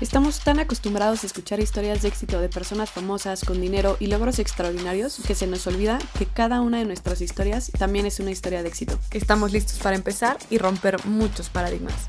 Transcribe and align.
Estamos 0.00 0.42
tan 0.42 0.58
acostumbrados 0.60 1.22
a 1.22 1.26
escuchar 1.26 1.60
historias 1.60 2.00
de 2.00 2.08
éxito 2.08 2.40
de 2.40 2.48
personas 2.48 2.90
famosas 2.90 3.44
con 3.44 3.60
dinero 3.60 3.98
y 4.00 4.06
logros 4.06 4.38
extraordinarios 4.38 5.20
que 5.26 5.34
se 5.34 5.46
nos 5.46 5.66
olvida 5.66 5.98
que 6.18 6.24
cada 6.24 6.62
una 6.62 6.78
de 6.78 6.86
nuestras 6.86 7.20
historias 7.20 7.70
también 7.78 8.06
es 8.06 8.18
una 8.18 8.30
historia 8.30 8.62
de 8.62 8.68
éxito. 8.68 8.94
Estamos 9.12 9.52
listos 9.52 9.78
para 9.78 9.96
empezar 9.96 10.38
y 10.48 10.56
romper 10.56 11.04
muchos 11.04 11.50
paradigmas. 11.50 12.08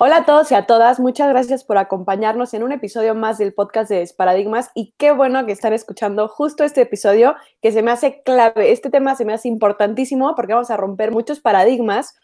Hola 0.00 0.16
a 0.16 0.24
todos 0.24 0.50
y 0.50 0.56
a 0.56 0.66
todas, 0.66 0.98
muchas 0.98 1.28
gracias 1.28 1.62
por 1.62 1.78
acompañarnos 1.78 2.54
en 2.54 2.64
un 2.64 2.72
episodio 2.72 3.14
más 3.14 3.38
del 3.38 3.54
podcast 3.54 3.88
de 3.88 4.10
Paradigmas 4.16 4.72
y 4.74 4.94
qué 4.98 5.12
bueno 5.12 5.46
que 5.46 5.52
están 5.52 5.74
escuchando 5.74 6.26
justo 6.26 6.64
este 6.64 6.80
episodio 6.80 7.36
que 7.62 7.70
se 7.70 7.82
me 7.82 7.92
hace 7.92 8.22
clave. 8.24 8.72
Este 8.72 8.90
tema 8.90 9.14
se 9.14 9.24
me 9.24 9.32
hace 9.32 9.46
importantísimo 9.46 10.34
porque 10.34 10.54
vamos 10.54 10.72
a 10.72 10.76
romper 10.76 11.12
muchos 11.12 11.38
paradigmas 11.38 12.16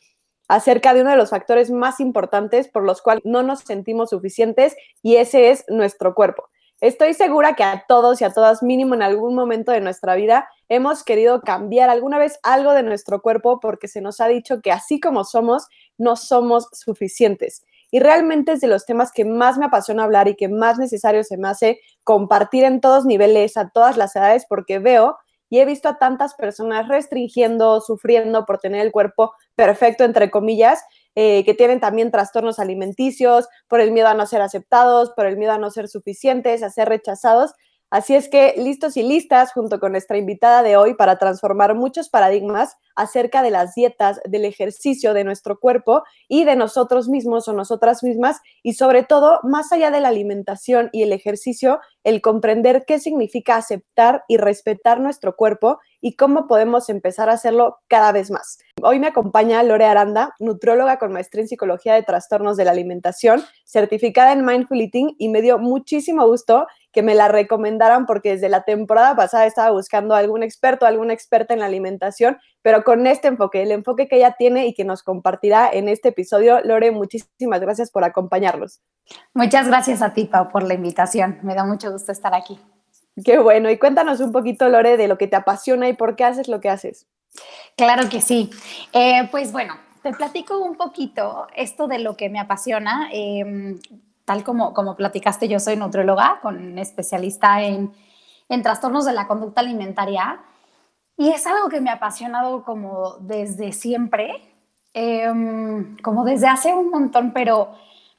acerca 0.48 0.94
de 0.94 1.02
uno 1.02 1.10
de 1.10 1.16
los 1.16 1.30
factores 1.30 1.70
más 1.70 2.00
importantes 2.00 2.68
por 2.68 2.84
los 2.84 3.02
cuales 3.02 3.24
no 3.24 3.42
nos 3.42 3.60
sentimos 3.60 4.10
suficientes 4.10 4.76
y 5.02 5.16
ese 5.16 5.50
es 5.50 5.64
nuestro 5.68 6.14
cuerpo. 6.14 6.48
Estoy 6.80 7.14
segura 7.14 7.54
que 7.54 7.64
a 7.64 7.84
todos 7.88 8.20
y 8.20 8.24
a 8.24 8.32
todas, 8.34 8.62
mínimo 8.62 8.94
en 8.94 9.00
algún 9.00 9.34
momento 9.34 9.72
de 9.72 9.80
nuestra 9.80 10.14
vida, 10.14 10.46
hemos 10.68 11.04
querido 11.04 11.40
cambiar 11.40 11.88
alguna 11.88 12.18
vez 12.18 12.38
algo 12.42 12.74
de 12.74 12.82
nuestro 12.82 13.22
cuerpo 13.22 13.60
porque 13.60 13.88
se 13.88 14.02
nos 14.02 14.20
ha 14.20 14.28
dicho 14.28 14.60
que 14.60 14.72
así 14.72 15.00
como 15.00 15.24
somos, 15.24 15.68
no 15.96 16.16
somos 16.16 16.68
suficientes. 16.72 17.64
Y 17.90 18.00
realmente 18.00 18.52
es 18.52 18.60
de 18.60 18.66
los 18.66 18.84
temas 18.84 19.10
que 19.10 19.24
más 19.24 19.56
me 19.56 19.64
apasiona 19.64 20.04
hablar 20.04 20.28
y 20.28 20.34
que 20.34 20.48
más 20.48 20.76
necesario 20.76 21.24
se 21.24 21.38
me 21.38 21.48
hace 21.48 21.80
compartir 22.04 22.64
en 22.64 22.82
todos 22.82 23.06
niveles, 23.06 23.56
a 23.56 23.70
todas 23.70 23.96
las 23.96 24.14
edades, 24.14 24.44
porque 24.46 24.78
veo 24.78 25.16
y 25.48 25.60
he 25.60 25.64
visto 25.64 25.88
a 25.88 25.98
tantas 25.98 26.34
personas 26.34 26.88
restringiendo, 26.88 27.80
sufriendo 27.80 28.44
por 28.44 28.58
tener 28.58 28.84
el 28.84 28.92
cuerpo 28.92 29.32
perfecto, 29.54 30.04
entre 30.04 30.30
comillas, 30.30 30.82
eh, 31.14 31.44
que 31.44 31.54
tienen 31.54 31.80
también 31.80 32.10
trastornos 32.10 32.58
alimenticios, 32.58 33.48
por 33.68 33.80
el 33.80 33.92
miedo 33.92 34.08
a 34.08 34.14
no 34.14 34.26
ser 34.26 34.42
aceptados, 34.42 35.12
por 35.16 35.26
el 35.26 35.36
miedo 35.36 35.52
a 35.52 35.58
no 35.58 35.70
ser 35.70 35.88
suficientes, 35.88 36.62
a 36.62 36.70
ser 36.70 36.88
rechazados. 36.88 37.52
Así 37.90 38.16
es 38.16 38.28
que 38.28 38.54
listos 38.56 38.96
y 38.96 39.04
listas 39.04 39.52
junto 39.52 39.78
con 39.78 39.92
nuestra 39.92 40.18
invitada 40.18 40.62
de 40.64 40.76
hoy 40.76 40.94
para 40.94 41.18
transformar 41.18 41.76
muchos 41.76 42.08
paradigmas 42.08 42.76
acerca 42.96 43.42
de 43.42 43.50
las 43.52 43.74
dietas, 43.76 44.20
del 44.24 44.44
ejercicio 44.44 45.14
de 45.14 45.22
nuestro 45.22 45.60
cuerpo 45.60 46.02
y 46.28 46.44
de 46.44 46.56
nosotros 46.56 47.08
mismos 47.08 47.46
o 47.46 47.52
nosotras 47.52 48.02
mismas 48.02 48.40
y 48.64 48.72
sobre 48.72 49.04
todo, 49.04 49.38
más 49.44 49.70
allá 49.72 49.92
de 49.92 50.00
la 50.00 50.08
alimentación 50.08 50.90
y 50.92 51.04
el 51.04 51.12
ejercicio, 51.12 51.78
el 52.02 52.20
comprender 52.20 52.84
qué 52.86 52.98
significa 52.98 53.56
aceptar 53.56 54.24
y 54.26 54.36
respetar 54.36 55.00
nuestro 55.00 55.36
cuerpo 55.36 55.78
y 56.00 56.16
cómo 56.16 56.48
podemos 56.48 56.88
empezar 56.88 57.30
a 57.30 57.34
hacerlo 57.34 57.78
cada 57.88 58.10
vez 58.10 58.32
más. 58.32 58.58
Hoy 58.82 59.00
me 59.00 59.06
acompaña 59.06 59.62
Lore 59.62 59.86
Aranda, 59.86 60.34
nutróloga 60.38 60.98
con 60.98 61.10
maestría 61.10 61.40
en 61.40 61.48
psicología 61.48 61.94
de 61.94 62.02
trastornos 62.02 62.58
de 62.58 62.66
la 62.66 62.72
alimentación, 62.72 63.42
certificada 63.64 64.32
en 64.32 64.44
Mindful 64.44 64.78
Eating 64.78 65.16
y 65.18 65.30
me 65.30 65.40
dio 65.40 65.58
muchísimo 65.58 66.26
gusto 66.26 66.66
que 66.92 67.02
me 67.02 67.14
la 67.14 67.28
recomendaran 67.28 68.04
porque 68.04 68.32
desde 68.32 68.50
la 68.50 68.64
temporada 68.64 69.16
pasada 69.16 69.46
estaba 69.46 69.70
buscando 69.70 70.14
algún 70.14 70.42
experto, 70.42 70.84
alguna 70.84 71.14
experta 71.14 71.54
en 71.54 71.60
la 71.60 71.66
alimentación, 71.66 72.36
pero 72.60 72.84
con 72.84 73.06
este 73.06 73.28
enfoque, 73.28 73.62
el 73.62 73.72
enfoque 73.72 74.08
que 74.08 74.16
ella 74.16 74.36
tiene 74.38 74.66
y 74.66 74.74
que 74.74 74.84
nos 74.84 75.02
compartirá 75.02 75.70
en 75.72 75.88
este 75.88 76.10
episodio. 76.10 76.60
Lore, 76.60 76.90
muchísimas 76.90 77.60
gracias 77.60 77.90
por 77.90 78.04
acompañarnos. 78.04 78.82
Muchas 79.32 79.68
gracias 79.68 80.02
a 80.02 80.12
ti, 80.12 80.26
Pau, 80.26 80.48
por 80.48 80.62
la 80.64 80.74
invitación. 80.74 81.38
Me 81.42 81.54
da 81.54 81.64
mucho 81.64 81.90
gusto 81.90 82.12
estar 82.12 82.34
aquí. 82.34 82.60
Qué 83.24 83.38
bueno. 83.38 83.70
Y 83.70 83.78
cuéntanos 83.78 84.20
un 84.20 84.32
poquito, 84.32 84.68
Lore, 84.68 84.98
de 84.98 85.08
lo 85.08 85.16
que 85.16 85.28
te 85.28 85.36
apasiona 85.36 85.88
y 85.88 85.94
por 85.94 86.14
qué 86.14 86.24
haces 86.24 86.46
lo 86.46 86.60
que 86.60 86.68
haces. 86.68 87.06
Claro 87.76 88.08
que 88.08 88.20
sí. 88.20 88.50
Eh, 88.92 89.28
pues 89.30 89.52
bueno, 89.52 89.74
te 90.02 90.12
platico 90.12 90.58
un 90.58 90.76
poquito 90.76 91.46
esto 91.54 91.86
de 91.88 91.98
lo 91.98 92.16
que 92.16 92.28
me 92.28 92.38
apasiona. 92.38 93.08
Em, 93.12 93.78
tal 94.24 94.44
como, 94.44 94.72
como 94.74 94.96
platicaste, 94.96 95.48
yo 95.48 95.60
soy 95.60 95.76
nutrióloga 95.76 96.40
con 96.42 96.78
especialista 96.78 97.62
en, 97.62 97.92
en 98.48 98.62
trastornos 98.62 99.04
de 99.04 99.12
la 99.12 99.26
conducta 99.26 99.60
alimentaria 99.60 100.40
y 101.16 101.30
es 101.30 101.46
algo 101.46 101.68
que 101.68 101.80
me 101.80 101.90
ha 101.90 101.94
apasionado 101.94 102.62
como 102.62 103.16
desde 103.20 103.72
siempre, 103.72 104.42
em, 104.92 105.96
como 105.98 106.24
desde 106.24 106.46
hace 106.46 106.74
un 106.74 106.90
montón, 106.90 107.32
pero, 107.32 107.72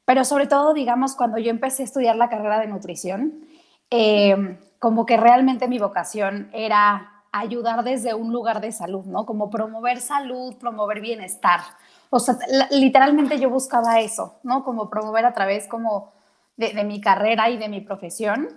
pero 0.06 0.24
sobre 0.26 0.48
todo, 0.48 0.74
digamos, 0.74 1.16
cuando 1.16 1.38
yo 1.38 1.52
empecé 1.52 1.84
a 1.84 1.86
estudiar 1.86 2.16
la 2.16 2.30
carrera 2.30 2.60
de 2.60 2.68
nutrición, 2.68 3.46
em, 3.90 4.58
como 4.80 5.06
que 5.06 5.18
realmente 5.18 5.68
mi 5.68 5.80
vocación 5.80 6.50
era 6.54 7.17
ayudar 7.40 7.84
desde 7.84 8.14
un 8.14 8.32
lugar 8.32 8.62
de 8.62 8.72
salud, 8.72 9.06
¿no? 9.06 9.26
Como 9.26 9.50
promover 9.50 10.00
salud, 10.00 10.56
promover 10.58 11.02
bienestar. 11.02 11.62
O 12.10 12.20
sea, 12.20 12.38
literalmente 12.72 13.40
yo 13.40 13.50
buscaba 13.50 14.00
eso, 14.00 14.36
¿no? 14.44 14.64
Como 14.64 14.90
promover 14.90 15.26
a 15.26 15.34
través 15.34 15.68
como 15.68 16.14
de, 16.56 16.84
mi 16.84 17.02
carrera 17.02 17.50
y 17.50 17.58
de 17.58 17.70
mi 17.70 17.82
profesión 17.82 18.50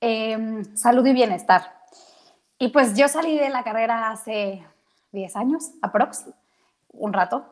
em, 0.00 0.76
salud 0.76 1.04
y 1.06 1.12
bienestar. 1.12 1.78
Y 2.58 2.68
pues 2.68 2.96
yo 2.96 3.08
salí 3.08 3.38
de 3.38 3.50
la 3.50 3.64
carrera 3.64 4.10
hace 4.10 4.64
10 5.12 5.36
años, 5.36 5.70
aprox, 5.82 6.26
un 6.92 7.12
rato. 7.12 7.46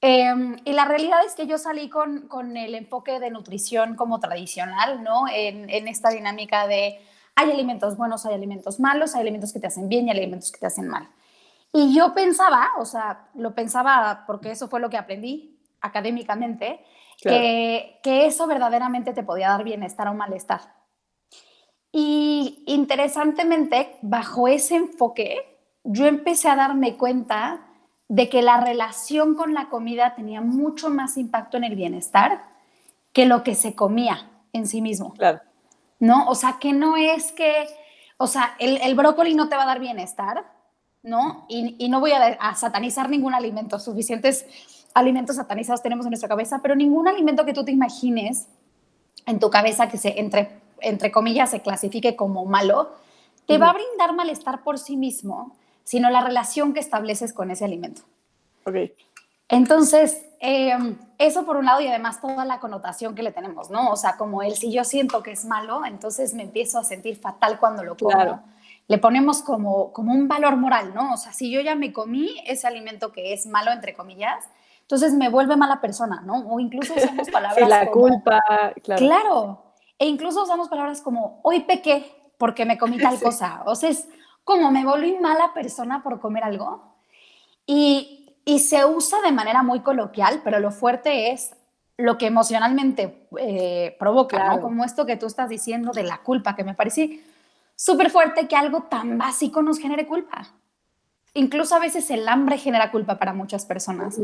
Em, 0.00 0.56
y 0.64 0.72
la 0.72 0.86
realidad 0.86 1.24
es 1.26 1.34
que 1.34 1.46
yo 1.46 1.58
salí 1.58 1.90
con, 1.90 2.28
con, 2.28 2.56
el 2.56 2.74
enfoque 2.74 3.20
de 3.20 3.30
nutrición 3.30 3.96
como 3.96 4.18
tradicional, 4.18 5.02
¿no? 5.02 5.24
En, 5.28 5.68
en 5.68 5.88
esta 5.88 6.08
dinámica 6.08 6.66
de 6.66 7.00
hay 7.40 7.50
alimentos 7.52 7.96
buenos, 7.96 8.26
hay 8.26 8.34
alimentos 8.34 8.78
malos, 8.80 9.14
hay 9.14 9.22
alimentos 9.22 9.52
que 9.52 9.60
te 9.60 9.66
hacen 9.66 9.88
bien 9.88 10.06
y 10.06 10.10
hay 10.10 10.18
alimentos 10.18 10.52
que 10.52 10.58
te 10.58 10.66
hacen 10.66 10.88
mal. 10.88 11.08
Y 11.72 11.94
yo 11.94 12.14
pensaba, 12.14 12.68
o 12.78 12.84
sea, 12.84 13.28
lo 13.34 13.54
pensaba 13.54 14.24
porque 14.26 14.50
eso 14.50 14.68
fue 14.68 14.80
lo 14.80 14.90
que 14.90 14.98
aprendí 14.98 15.58
académicamente, 15.80 16.84
que, 17.20 18.00
que, 18.02 18.26
eso 18.26 18.46
verdaderamente 18.46 19.12
te 19.12 19.22
podía 19.22 19.48
dar 19.48 19.64
bienestar 19.64 20.08
o 20.08 20.14
malestar. 20.14 20.60
Y 21.92 22.64
interesantemente, 22.66 23.98
bajo 24.02 24.48
ese 24.48 24.76
enfoque, 24.76 25.58
yo 25.84 26.06
empecé 26.06 26.48
a 26.48 26.56
darme 26.56 26.96
cuenta 26.96 27.66
de 28.08 28.28
que 28.28 28.42
la 28.42 28.60
relación 28.60 29.34
con 29.34 29.54
la 29.54 29.68
comida 29.68 30.14
tenía 30.14 30.40
mucho 30.40 30.90
más 30.90 31.16
impacto 31.16 31.56
en 31.56 31.64
el 31.64 31.76
bienestar 31.76 32.42
que 33.12 33.26
lo 33.26 33.42
que 33.42 33.54
se 33.54 33.74
comía 33.74 34.30
en 34.52 34.66
sí 34.66 34.82
mismo. 34.82 35.14
Claro. 35.14 35.40
¿No? 36.00 36.26
O 36.28 36.34
sea, 36.34 36.58
que 36.58 36.72
no 36.72 36.96
es 36.96 37.30
que, 37.32 37.68
o 38.16 38.26
sea, 38.26 38.56
el, 38.58 38.78
el 38.82 38.94
brócoli 38.96 39.34
no 39.34 39.48
te 39.48 39.56
va 39.56 39.62
a 39.62 39.66
dar 39.66 39.78
bienestar, 39.78 40.44
¿no? 41.02 41.46
Y, 41.48 41.88
no 41.88 42.00
voy 42.00 42.12
a, 42.12 42.54
satanizar 42.54 43.08
ningún 43.08 43.34
alimento, 43.34 43.78
suficientes 43.78 44.46
alimentos 44.92 45.36
satanizados 45.36 45.82
tenemos 45.82 46.04
en 46.06 46.10
nuestra 46.10 46.28
cabeza, 46.28 46.60
pero 46.62 46.74
ningún 46.74 47.08
alimento 47.08 47.44
que 47.44 47.52
tú 47.52 47.64
te 47.64 47.72
imagines 47.72 48.48
en 49.26 49.38
tu 49.38 49.50
cabeza 49.50 49.88
que 49.88 49.98
se, 49.98 50.18
entre, 50.18 50.50
entre 50.80 51.12
comillas, 51.12 51.50
se 51.50 51.60
clasifique 51.60 52.16
como 52.16 52.44
malo, 52.44 52.90
te 53.46 53.58
va 53.58 53.70
a 53.70 53.72
brindar 53.72 54.14
malestar 54.14 54.62
por 54.62 54.78
sí 54.78 54.96
mismo, 54.96 55.56
sino 55.84 56.10
la 56.10 56.22
relación 56.22 56.72
que 56.72 56.80
estableces 56.80 57.32
con 57.32 57.50
ese 57.50 57.64
alimento. 57.64 58.02
Ok. 58.64 58.76
Entonces, 59.50 60.24
em, 60.40 60.96
eso 61.18 61.44
por 61.44 61.56
un 61.56 61.66
lado 61.66 61.80
y 61.80 61.88
además 61.88 62.20
toda 62.20 62.44
la 62.44 62.60
connotación 62.60 63.14
que 63.14 63.22
le 63.22 63.32
tenemos, 63.32 63.70
¿no? 63.70 63.90
O 63.90 63.96
sea, 63.96 64.16
como 64.16 64.42
el 64.42 64.54
si 64.54 64.72
yo 64.72 64.84
siento 64.84 65.22
que 65.22 65.32
es 65.32 65.44
malo, 65.44 65.84
entonces 65.84 66.32
me 66.34 66.44
empiezo 66.44 66.78
a 66.78 66.84
sentir 66.84 67.16
fatal 67.16 67.58
cuando 67.58 67.84
lo 67.84 67.96
como. 67.96 68.10
Claro 68.10 68.40
le 68.90 68.98
ponemos 68.98 69.40
como, 69.42 69.92
como 69.92 70.12
un 70.12 70.26
valor 70.26 70.56
moral, 70.56 70.92
¿no? 70.96 71.14
O 71.14 71.16
sea, 71.16 71.32
si 71.32 71.48
yo 71.48 71.60
ya 71.60 71.76
me 71.76 71.92
comí 71.92 72.34
ese 72.44 72.66
alimento 72.66 73.12
que 73.12 73.32
es 73.32 73.46
malo, 73.46 73.70
entre 73.70 73.94
comillas, 73.94 74.44
entonces 74.80 75.14
me 75.14 75.28
vuelve 75.28 75.54
mala 75.54 75.80
persona, 75.80 76.22
¿no? 76.22 76.38
O 76.48 76.58
incluso 76.58 76.94
usamos 76.96 77.30
palabras 77.32 77.68
la 77.68 77.86
culpa, 77.86 78.40
claro. 78.82 78.98
Claro. 79.06 79.62
E 79.96 80.06
incluso 80.08 80.42
usamos 80.42 80.68
palabras 80.68 81.02
como, 81.02 81.38
hoy 81.44 81.60
pequé 81.60 82.32
porque 82.36 82.64
me 82.64 82.78
comí 82.78 82.98
tal 82.98 83.20
cosa. 83.22 83.62
O 83.64 83.76
sea, 83.76 83.90
es 83.90 84.08
como 84.42 84.72
me 84.72 84.84
volví 84.84 85.16
mala 85.20 85.54
persona 85.54 86.02
por 86.02 86.18
comer 86.18 86.42
algo. 86.42 86.96
Y, 87.66 88.19
y 88.44 88.60
se 88.60 88.84
usa 88.84 89.20
de 89.22 89.32
manera 89.32 89.62
muy 89.62 89.80
coloquial, 89.80 90.40
pero 90.42 90.60
lo 90.60 90.70
fuerte 90.70 91.32
es 91.32 91.54
lo 91.96 92.16
que 92.18 92.26
emocionalmente 92.26 93.26
eh, 93.38 93.96
provoca, 93.98 94.48
¿no? 94.48 94.60
Como 94.60 94.84
esto 94.84 95.04
que 95.04 95.16
tú 95.16 95.26
estás 95.26 95.48
diciendo 95.48 95.92
de 95.92 96.02
la 96.02 96.18
culpa, 96.18 96.56
que 96.56 96.64
me 96.64 96.74
parece 96.74 97.20
súper 97.76 98.10
fuerte 98.10 98.48
que 98.48 98.56
algo 98.56 98.84
tan 98.84 99.18
básico 99.18 99.62
nos 99.62 99.78
genere 99.78 100.06
culpa. 100.06 100.48
Incluso 101.34 101.76
a 101.76 101.78
veces 101.78 102.10
el 102.10 102.28
hambre 102.28 102.58
genera 102.58 102.90
culpa 102.90 103.18
para 103.18 103.32
muchas 103.32 103.64
personas. 103.66 104.18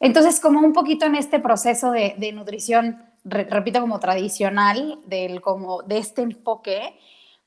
Entonces, 0.00 0.40
como 0.40 0.60
un 0.60 0.72
poquito 0.72 1.06
en 1.06 1.14
este 1.14 1.38
proceso 1.38 1.92
de, 1.92 2.32
nutrición, 2.32 3.04
repito, 3.24 3.80
como 3.80 4.00
tradicional, 4.00 4.98
del, 5.06 5.40
como 5.40 5.82
de 5.82 5.98
este 5.98 6.22
enfoque, 6.22 6.98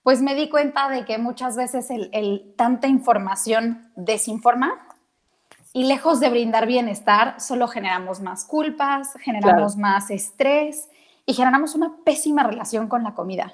pues 0.03 0.21
me 0.21 0.35
di 0.35 0.49
cuenta 0.49 0.87
de 0.87 1.03
que 1.03 1.17
muchas 1.17 1.57
veces 1.57 1.89
el, 1.89 2.53
tanta 2.55 2.87
información 2.87 3.91
desinforma 3.95 4.87
Y 5.75 5.83
lejos 5.83 6.21
de 6.21 6.29
brindar 6.29 6.67
bienestar, 6.67 7.41
solo 7.41 7.67
generamos 7.67 8.21
más 8.21 8.45
culpas, 8.45 9.11
generamos 9.19 9.75
más 9.75 10.09
estrés 10.09 10.87
y 11.25 11.33
generamos 11.33 11.75
una 11.75 11.97
pésima 12.05 12.43
relación 12.43 12.87
con 12.87 13.03
la 13.03 13.13
comida. 13.13 13.53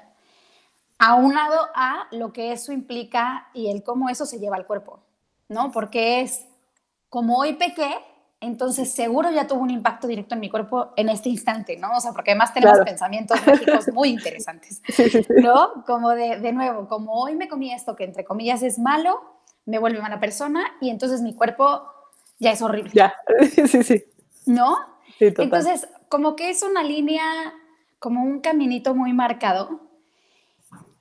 Aunado 1.00 1.58
a 1.74 2.06
lo 2.12 2.32
que 2.32 2.52
eso 2.52 2.70
implica 2.70 3.48
y 3.54 3.72
el 3.72 3.82
cómo 3.82 4.08
eso 4.08 4.24
se 4.24 4.38
lleva 4.38 4.54
al 4.54 4.66
cuerpo, 4.66 5.00
¿no? 5.48 5.72
Porque 5.72 6.20
es 6.20 6.46
como 7.08 7.38
hoy 7.38 7.54
pequé, 7.54 7.92
entonces 8.40 8.92
seguro 8.92 9.32
ya 9.32 9.48
tuvo 9.48 9.62
un 9.62 9.70
impacto 9.70 10.06
directo 10.06 10.36
en 10.36 10.42
mi 10.42 10.48
cuerpo 10.48 10.92
en 10.94 11.08
este 11.08 11.28
instante, 11.28 11.76
¿no? 11.76 11.96
O 11.96 12.00
sea, 12.00 12.12
porque 12.12 12.30
además 12.30 12.54
tenemos 12.54 12.78
pensamientos 12.84 13.44
mágicos 13.44 13.88
muy 13.92 14.10
interesantes, 14.10 14.80
¿no? 15.42 15.82
Como 15.86 16.10
de, 16.10 16.38
de 16.38 16.52
nuevo, 16.52 16.86
como 16.86 17.14
hoy 17.14 17.34
me 17.34 17.48
comí 17.48 17.72
esto 17.72 17.96
que 17.96 18.04
entre 18.04 18.24
comillas 18.24 18.62
es 18.62 18.78
malo, 18.78 19.20
me 19.66 19.80
vuelve 19.80 20.00
mala 20.00 20.20
persona 20.20 20.62
y 20.80 20.90
entonces 20.90 21.20
mi 21.20 21.34
cuerpo 21.34 21.88
ya 22.38 22.52
es 22.52 22.62
horrible. 22.62 22.90
Ya, 22.94 23.14
sí, 23.66 23.82
sí. 23.82 24.04
¿No? 24.46 24.76
Sí, 25.18 25.30
total. 25.30 25.44
Entonces, 25.44 25.88
como 26.08 26.36
que 26.36 26.50
es 26.50 26.62
una 26.62 26.82
línea, 26.82 27.24
como 27.98 28.22
un 28.22 28.40
caminito 28.40 28.94
muy 28.94 29.12
marcado, 29.12 29.80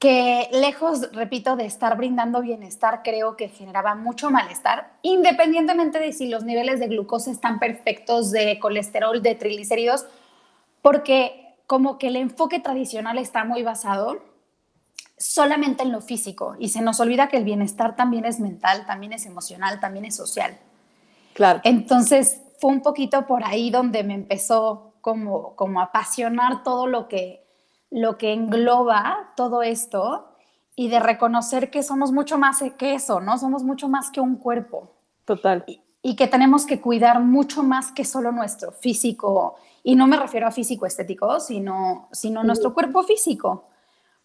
que 0.02 0.50
lejos, 0.52 1.12
repito, 1.14 1.56
de 1.56 1.66
estar 1.66 1.96
brindando 1.96 2.42
bienestar, 2.42 3.02
creo 3.04 3.38
que 3.38 3.50
generaba 3.50 3.94
mucho 3.94 4.32
malestar, 4.32 4.94
independientemente 5.04 6.00
de 6.00 6.12
si 6.12 6.28
los 6.28 6.44
niveles 6.44 6.80
de 6.80 6.88
glucosa 6.88 7.30
están 7.30 7.60
perfectos, 7.60 8.32
de 8.32 8.58
colesterol, 8.58 9.22
de 9.22 9.36
triglicéridos, 9.36 10.08
porque 10.82 11.56
como 11.68 12.00
que 12.00 12.08
el 12.08 12.16
enfoque 12.16 12.60
tradicional 12.60 13.20
está 13.20 13.44
muy 13.44 13.62
basado 13.62 14.24
solamente 15.18 15.84
en 15.84 15.92
lo 15.92 16.02
físico 16.02 16.56
y 16.58 16.70
se 16.70 16.82
nos 16.82 17.00
olvida 17.00 17.30
que 17.30 17.38
el 17.38 17.44
bienestar 17.44 17.96
también 17.96 18.26
es 18.26 18.40
mental, 18.40 18.88
también 18.88 19.14
es 19.14 19.28
emocional, 19.28 19.80
también 19.80 20.06
es 20.06 20.16
social. 20.16 20.58
Claro. 21.34 21.62
Entonces 21.64 22.42
fue 22.60 22.72
un 22.72 22.82
poquito 22.82 23.26
por 23.26 23.44
ahí 23.44 23.70
donde 23.70 24.04
me 24.04 24.14
empezó 24.14 24.94
como, 25.02 25.56
como 25.56 25.80
a 25.80 25.86
apasionar 25.86 26.64
todo 26.64 26.88
lo 26.88 27.08
que, 27.08 27.46
lo 27.90 28.18
que 28.18 28.34
engloba 28.34 29.34
todo 29.36 29.64
esto 29.64 30.36
y 30.76 30.88
de 30.90 31.00
reconocer 31.00 31.70
que 31.70 31.84
somos 31.84 32.12
mucho 32.12 32.38
más 32.38 32.64
que 32.78 32.94
eso, 32.94 33.20
¿no? 33.20 33.38
Somos 33.38 33.64
mucho 33.64 33.90
más 33.90 34.10
que 34.12 34.22
un 34.22 34.36
cuerpo. 34.36 34.94
Total. 35.26 35.64
Y, 35.68 35.82
y 36.02 36.16
que 36.16 36.28
tenemos 36.28 36.66
que 36.66 36.82
cuidar 36.82 37.20
mucho 37.20 37.64
más 37.64 37.92
que 37.92 38.06
solo 38.06 38.32
nuestro 38.32 38.72
físico. 38.72 39.56
Y 39.84 39.96
no 39.96 40.08
me 40.08 40.18
refiero 40.18 40.48
a 40.48 40.52
físico 40.52 40.86
estético, 40.86 41.40
sino, 41.40 42.08
sino 42.12 42.44
nuestro 42.44 42.74
cuerpo 42.74 43.04
físico. 43.04 43.68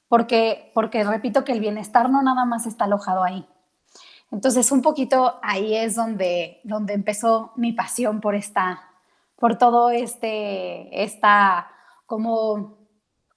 Porque, 0.08 0.70
porque 0.74 1.02
repito 1.04 1.44
que 1.44 1.52
el 1.52 1.60
bienestar 1.60 2.10
no 2.10 2.22
nada 2.22 2.44
más 2.44 2.66
está 2.66 2.84
alojado 2.84 3.24
ahí. 3.24 3.46
Entonces, 4.30 4.72
un 4.72 4.82
poquito 4.82 5.38
ahí 5.42 5.74
es 5.74 5.94
donde, 5.94 6.60
donde 6.64 6.94
empezó 6.94 7.52
mi 7.56 7.72
pasión 7.72 8.20
por 8.20 8.34
esta, 8.34 8.82
por 9.36 9.56
todo 9.56 9.90
este, 9.90 11.04
esta 11.04 11.68
como, 12.06 12.78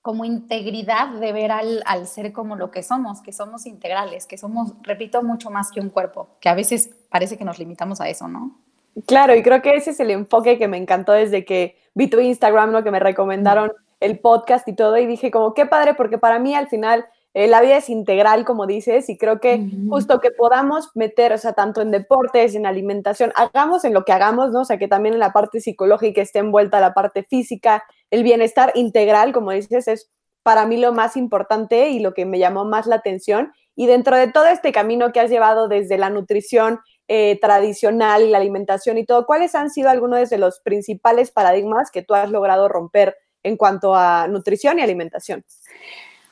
como 0.02 0.26
integridad 0.26 1.10
de 1.10 1.32
ver 1.32 1.52
al, 1.52 1.84
al 1.86 2.08
ser 2.08 2.34
como 2.34 2.56
lo 2.56 2.72
que 2.72 2.84
somos, 2.84 3.22
que 3.22 3.32
somos 3.32 3.66
integrales, 3.66 4.26
que 4.26 4.38
somos, 4.38 4.74
repito, 4.82 5.22
mucho 5.22 5.50
más 5.50 5.72
que 5.72 5.80
un 5.80 5.90
cuerpo, 5.90 6.38
que 6.40 6.50
a 6.50 6.56
veces 6.56 6.90
parece 7.10 7.38
que 7.38 7.46
nos 7.46 7.60
limitamos 7.60 8.02
a 8.02 8.10
eso, 8.10 8.28
¿no? 8.28 8.60
Claro, 9.06 9.36
y 9.36 9.44
creo 9.44 9.62
que 9.62 9.76
ese 9.76 9.92
es 9.92 10.00
el 10.00 10.12
enfoque 10.12 10.58
que 10.58 10.68
me 10.68 10.78
encantó 10.78 11.12
desde 11.12 11.46
que 11.46 11.78
vi 11.94 12.08
tu 12.08 12.20
Instagram, 12.20 12.72
¿no? 12.72 12.84
Que 12.84 12.92
me 12.92 13.00
recomendaron 13.00 13.72
el 14.00 14.20
podcast 14.20 14.68
y 14.68 14.74
todo, 14.74 14.98
y 14.98 15.06
dije 15.06 15.32
como, 15.32 15.54
qué 15.54 15.66
padre, 15.66 15.94
porque 15.94 16.18
para 16.18 16.40
mí 16.40 16.56
al 16.56 16.68
final 16.68 17.06
eh, 17.34 17.48
la 17.48 17.62
vida 17.62 17.78
es 17.78 17.90
integral, 17.90 18.44
como 18.44 18.66
dices, 18.66 19.08
y 19.10 19.18
creo 19.18 19.40
que 19.40 19.70
justo 19.88 20.20
que 20.20 20.32
podamos 20.32 20.90
meter, 20.96 21.32
o 21.32 21.38
sea, 21.38 21.54
tanto 21.54 21.82
en 21.82 21.92
deportes, 21.92 22.56
en 22.56 22.66
alimentación, 22.66 23.32
hagamos 23.36 23.86
en 23.86 23.94
lo 23.94 24.04
que 24.04 24.12
hagamos, 24.12 24.52
¿no? 24.52 24.62
O 24.62 24.66
sea, 24.66 24.80
que 24.80 24.88
también 24.88 25.14
en 25.14 25.20
la 25.20 25.32
parte 25.32 25.62
psicológica 25.62 26.22
esté 26.22 26.40
envuelta 26.40 26.80
la 26.80 26.94
parte 26.94 27.24
física, 27.24 27.84
el 28.10 28.24
bienestar 28.24 28.72
integral, 28.74 29.32
como 29.32 29.52
dices, 29.52 29.88
es 29.88 30.10
para 30.42 30.66
mí 30.66 30.78
lo 30.78 30.92
más 30.92 31.16
importante 31.18 31.90
y 31.90 32.00
lo 32.00 32.16
que 32.16 32.26
me 32.26 32.40
llamó 32.40 32.66
más 32.66 32.88
la 32.88 32.96
atención. 32.96 33.52
Y 33.76 33.86
dentro 33.86 34.16
de 34.18 34.32
todo 34.32 34.48
este 34.48 34.72
camino 34.72 35.12
que 35.12 35.20
has 35.20 35.30
llevado 35.30 35.68
desde 35.68 36.00
la 36.00 36.10
nutrición 36.10 36.80
eh, 37.08 37.40
tradicional 37.40 38.24
y 38.24 38.30
la 38.32 38.40
alimentación 38.40 38.98
y 38.98 39.06
todo, 39.06 39.28
¿cuáles 39.28 39.54
han 39.54 39.70
sido 39.70 39.90
algunos 39.90 40.30
de 40.30 40.38
los 40.40 40.60
principales 40.62 41.32
paradigmas 41.32 41.92
que 41.92 42.02
tú 42.02 42.16
has 42.16 42.32
logrado 42.32 42.68
romper 42.68 43.16
en 43.44 43.56
cuanto 43.58 43.94
a 43.94 44.28
nutrición 44.28 44.80
y 44.80 44.82
alimentación? 44.82 45.46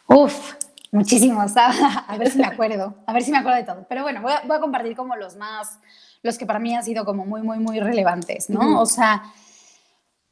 Uf, 0.07 0.55
muchísimos. 0.97 1.53
A 1.57 2.17
ver 2.17 2.31
si 2.31 2.37
me 2.39 2.45
acuerdo, 2.53 2.95
a 3.05 3.13
ver 3.13 3.23
si 3.23 3.31
me 3.31 3.37
acuerdo 3.37 3.57
de 3.57 3.63
todo. 3.63 3.85
Pero 3.87 4.03
bueno, 4.03 4.21
voy 4.21 4.31
a, 4.31 4.41
voy 4.45 4.57
a 4.57 4.59
compartir 4.59 4.95
como 4.95 5.15
los 5.15 5.35
más, 5.35 5.79
los 6.23 6.37
que 6.37 6.45
para 6.45 6.59
mí 6.59 6.75
han 6.75 6.83
sido 6.83 7.05
como 7.05 7.25
muy, 7.25 7.41
muy, 7.41 7.59
muy 7.59 7.79
relevantes, 7.79 8.49
¿no? 8.49 8.81
O 8.81 8.85
sea, 8.85 9.23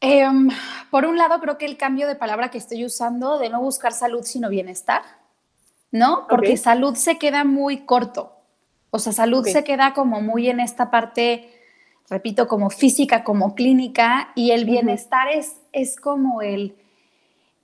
em, 0.01 0.49
por 0.89 1.05
un 1.05 1.17
lado 1.17 1.39
creo 1.39 1.57
que 1.57 1.65
el 1.65 1.77
cambio 1.77 2.07
de 2.07 2.15
palabra 2.15 2.49
que 2.49 2.57
estoy 2.57 2.83
usando 2.85 3.37
de 3.37 3.49
no 3.49 3.61
buscar 3.61 3.93
salud 3.93 4.23
sino 4.23 4.49
bienestar, 4.49 5.03
¿no? 5.91 6.27
Porque 6.27 6.57
salud 6.57 6.95
se 6.95 7.17
queda 7.17 7.43
muy 7.43 7.85
corto. 7.85 8.33
O 8.91 8.99
sea, 8.99 9.13
salud 9.13 9.45
se 9.45 9.63
queda 9.63 9.93
como 9.93 10.21
muy 10.21 10.49
en 10.49 10.59
esta 10.59 10.89
parte, 10.89 11.49
repito, 12.09 12.47
como 12.47 12.69
física, 12.69 13.23
como 13.23 13.53
clínica, 13.53 14.29
y 14.35 14.51
el 14.51 14.65
bienestar 14.65 15.27
es, 15.27 15.57
es 15.73 15.97
como 15.97 16.41
el, 16.41 16.75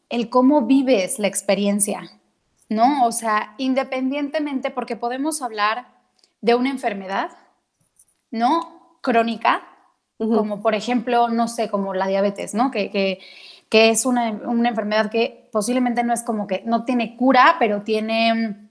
el 0.10 0.30
cómo 0.30 0.64
vives 0.64 1.20
la 1.20 1.28
experiencia, 1.28 2.21
¿no? 2.72 3.06
O 3.06 3.12
sea, 3.12 3.54
independientemente, 3.58 4.72
porque 4.72 4.96
podemos 4.96 5.42
hablar 5.42 5.88
de 6.40 6.56
una 6.56 6.70
enfermedad, 6.70 7.32
¿no? 8.32 8.98
Crónica, 9.02 9.62
como 10.18 10.62
por 10.62 10.74
ejemplo, 10.74 11.28
no 11.28 11.48
sé, 11.50 11.70
como 11.70 11.94
la 11.94 12.08
diabetes, 12.08 12.54
¿no? 12.54 12.72
Que, 12.72 12.90
que, 12.90 13.20
que 13.70 13.90
es 13.90 14.06
una, 14.06 14.32
una 14.32 14.70
enfermedad 14.70 15.10
que 15.10 15.50
posiblemente 15.52 16.04
no 16.04 16.14
es 16.14 16.24
como 16.24 16.48
que 16.48 16.64
no 16.66 16.86
tiene 16.86 17.18
cura, 17.18 17.58
pero 17.60 17.82
tiene 17.82 18.70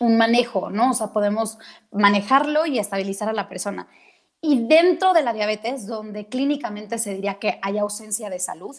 un 0.00 0.16
manejo, 0.16 0.70
¿no? 0.70 0.90
O 0.90 0.94
sea, 0.94 1.08
podemos 1.12 1.58
manejarlo 1.92 2.66
y 2.66 2.80
estabilizar 2.80 3.28
a 3.28 3.34
la 3.34 3.48
persona. 3.48 3.86
Y 4.40 4.66
dentro 4.66 5.12
de 5.12 5.22
la 5.22 5.32
diabetes, 5.32 5.86
donde 5.86 6.26
clínicamente 6.26 6.98
se 6.98 7.14
diría 7.14 7.34
que 7.34 7.60
hay 7.62 7.78
ausencia 7.78 8.30
de 8.30 8.40
salud, 8.40 8.74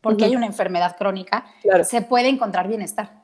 porque 0.00 0.24
hay 0.24 0.34
una 0.34 0.46
enfermedad 0.46 0.96
crónica, 0.96 1.44
Claro. 1.62 1.84
se 1.84 2.00
puede 2.02 2.28
encontrar 2.28 2.66
bienestar. 2.66 3.19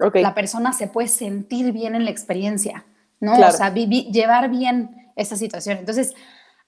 Ok. 0.00 0.16
La 0.16 0.34
persona 0.34 0.72
se 0.72 0.86
puede 0.88 1.08
sentir 1.08 1.72
bien 1.72 1.94
en 1.94 2.04
la 2.04 2.10
experiencia, 2.10 2.84
¿no? 3.20 3.34
Claro. 3.34 3.52
O 3.52 3.56
sea, 3.56 3.72
vivi- 3.74 4.10
llevar 4.12 4.48
bien 4.50 5.12
esta 5.16 5.36
situación. 5.36 5.78
Entonces, 5.78 6.14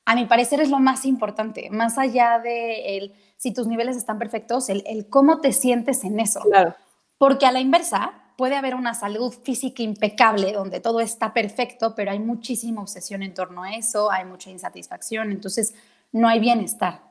a 0.05 0.15
mi 0.15 0.25
parecer 0.27 0.61
es 0.61 0.71
lo 0.71 0.81
más 0.81 1.05
importante, 1.05 1.71
más 1.71 1.99
allá 1.99 2.41
de 2.41 2.97
el, 2.97 3.15
si 3.37 3.53
tus 3.53 3.67
niveles 3.67 3.97
están 3.97 4.19
perfectos, 4.19 4.69
el, 4.69 4.83
el 4.87 5.09
cómo 5.09 5.41
te 5.41 5.53
sientes 5.53 6.03
en 6.05 6.19
eso. 6.19 6.41
Claro. 6.41 6.75
Porque 7.19 7.47
a 7.47 7.53
la 7.53 7.61
inversa, 7.61 8.13
puede 8.37 8.57
haber 8.57 8.75
una 8.75 8.95
salud 8.95 9.33
física 9.45 9.83
impecable 9.83 10.53
donde 10.53 10.81
todo 10.81 11.01
está 11.01 11.35
perfecto, 11.35 11.95
pero 11.95 12.11
hay 12.11 12.19
muchísima 12.19 12.81
obsesión 12.81 13.23
en 13.23 13.35
torno 13.35 13.63
a 13.63 13.75
eso, 13.75 14.11
hay 14.11 14.25
mucha 14.25 14.51
insatisfacción, 14.51 15.31
entonces 15.31 15.75
no 16.11 16.27
hay 16.27 16.41
bienestar. 16.41 17.03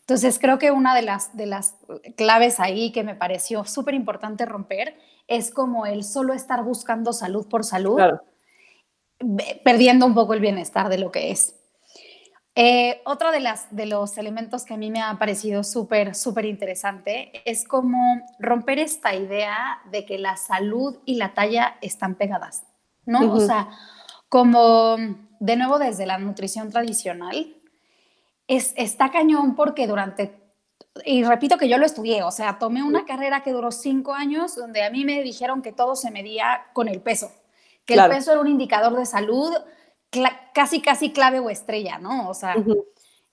Entonces 0.00 0.38
creo 0.38 0.58
que 0.58 0.70
una 0.70 0.94
de 0.94 1.02
las, 1.02 1.36
de 1.36 1.46
las 1.46 1.74
claves 2.16 2.58
ahí 2.58 2.90
que 2.90 3.04
me 3.04 3.14
pareció 3.14 3.64
súper 3.64 3.94
importante 3.94 4.46
romper 4.46 4.96
es 5.28 5.50
como 5.50 5.86
el 5.86 6.04
solo 6.04 6.34
estar 6.34 6.62
buscando 6.62 7.12
salud 7.12 7.46
por 7.48 7.64
salud, 7.64 7.96
Claro. 7.96 8.22
perdiendo 9.64 10.06
un 10.06 10.14
poco 10.14 10.34
el 10.34 10.40
bienestar 10.40 10.88
de 10.88 10.98
lo 10.98 11.10
que 11.10 11.30
es. 11.30 11.54
Eh, 12.58 13.02
otro 13.04 13.32
de, 13.32 13.40
las, 13.40 13.66
de 13.74 13.84
los 13.84 14.16
elementos 14.16 14.64
que 14.64 14.72
a 14.74 14.76
mí 14.78 14.90
me 14.90 15.02
ha 15.02 15.18
parecido 15.18 15.62
súper, 15.62 16.14
súper 16.14 16.46
interesante 16.46 17.30
es 17.44 17.68
como 17.68 17.98
romper 18.38 18.78
esta 18.78 19.14
idea 19.14 19.80
de 19.90 20.06
que 20.06 20.18
la 20.18 20.38
salud 20.38 20.96
y 21.04 21.16
la 21.16 21.34
talla 21.34 21.76
están 21.82 22.14
pegadas, 22.14 22.62
¿no? 23.04 23.30
O 23.30 23.40
sea, 23.40 23.68
como 24.30 24.96
de 25.38 25.56
nuevo 25.56 25.78
desde 25.78 26.06
la 26.06 26.16
nutrición 26.16 26.70
tradicional, 26.70 27.54
es, 28.48 28.72
está 28.76 29.10
cañón 29.10 29.54
porque 29.54 29.86
durante, 29.86 30.40
y 31.04 31.24
repito 31.24 31.58
que 31.58 31.68
yo 31.68 31.78
lo 31.78 31.86
estudié, 31.86 32.22
o 32.22 32.30
sea, 32.30 32.58
tomé 32.58 32.82
una 32.82 33.04
carrera 33.04 33.42
que 33.42 33.52
duró 33.52 33.70
cinco 33.70 34.14
años 34.14 34.54
donde 34.56 34.82
a 34.82 34.90
mí 34.90 35.04
me 35.04 35.22
dijeron 35.22 35.62
que 35.62 35.72
todo 35.72 35.96
se 35.96 36.10
medía 36.10 36.66
con 36.72 36.88
el 36.88 37.00
peso, 37.00 37.30
que 37.84 37.94
Claro. 37.94 38.12
el 38.12 38.18
peso 38.18 38.32
era 38.32 38.40
un 38.40 38.48
indicador 38.48 38.96
de 38.96 39.06
salud 39.06 39.52
casi, 40.54 40.80
casi 40.80 41.12
clave 41.12 41.40
o 41.40 41.50
estrella, 41.50 41.98
¿no? 41.98 42.28
O 42.28 42.34
sea, 42.34 42.56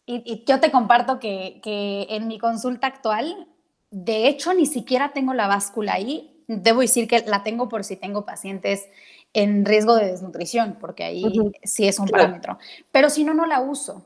y, 0.06 0.22
y 0.26 0.44
yo 0.46 0.60
te 0.60 0.70
comparto 0.72 1.20
que, 1.20 1.60
que 1.64 2.08
en 2.10 2.28
mi 2.28 2.38
consulta 2.40 2.88
actual, 2.88 3.48
de 3.92 4.28
hecho, 4.28 4.54
ni 4.54 4.66
siquiera 4.66 5.14
tengo 5.14 5.34
la 5.34 5.48
báscula 5.48 5.94
ahí. 5.94 6.30
Debo 6.48 6.82
decir 6.82 7.08
que 7.08 7.20
la 7.26 7.44
tengo 7.44 7.70
por 7.70 7.84
si 7.86 7.96
tengo 7.96 8.26
pacientes 8.26 8.90
en 9.34 9.64
riesgo 9.66 9.96
de 9.96 10.08
desnutrición, 10.08 10.78
porque 10.80 11.04
ahí 11.06 11.24
sí 11.64 11.88
es 11.88 12.00
un 12.00 12.08
Claro. 12.08 12.24
parámetro. 12.26 12.58
Pero 12.92 13.10
si 13.10 13.24
no, 13.24 13.34
no 13.34 13.46
la 13.46 13.62
uso. 13.62 14.06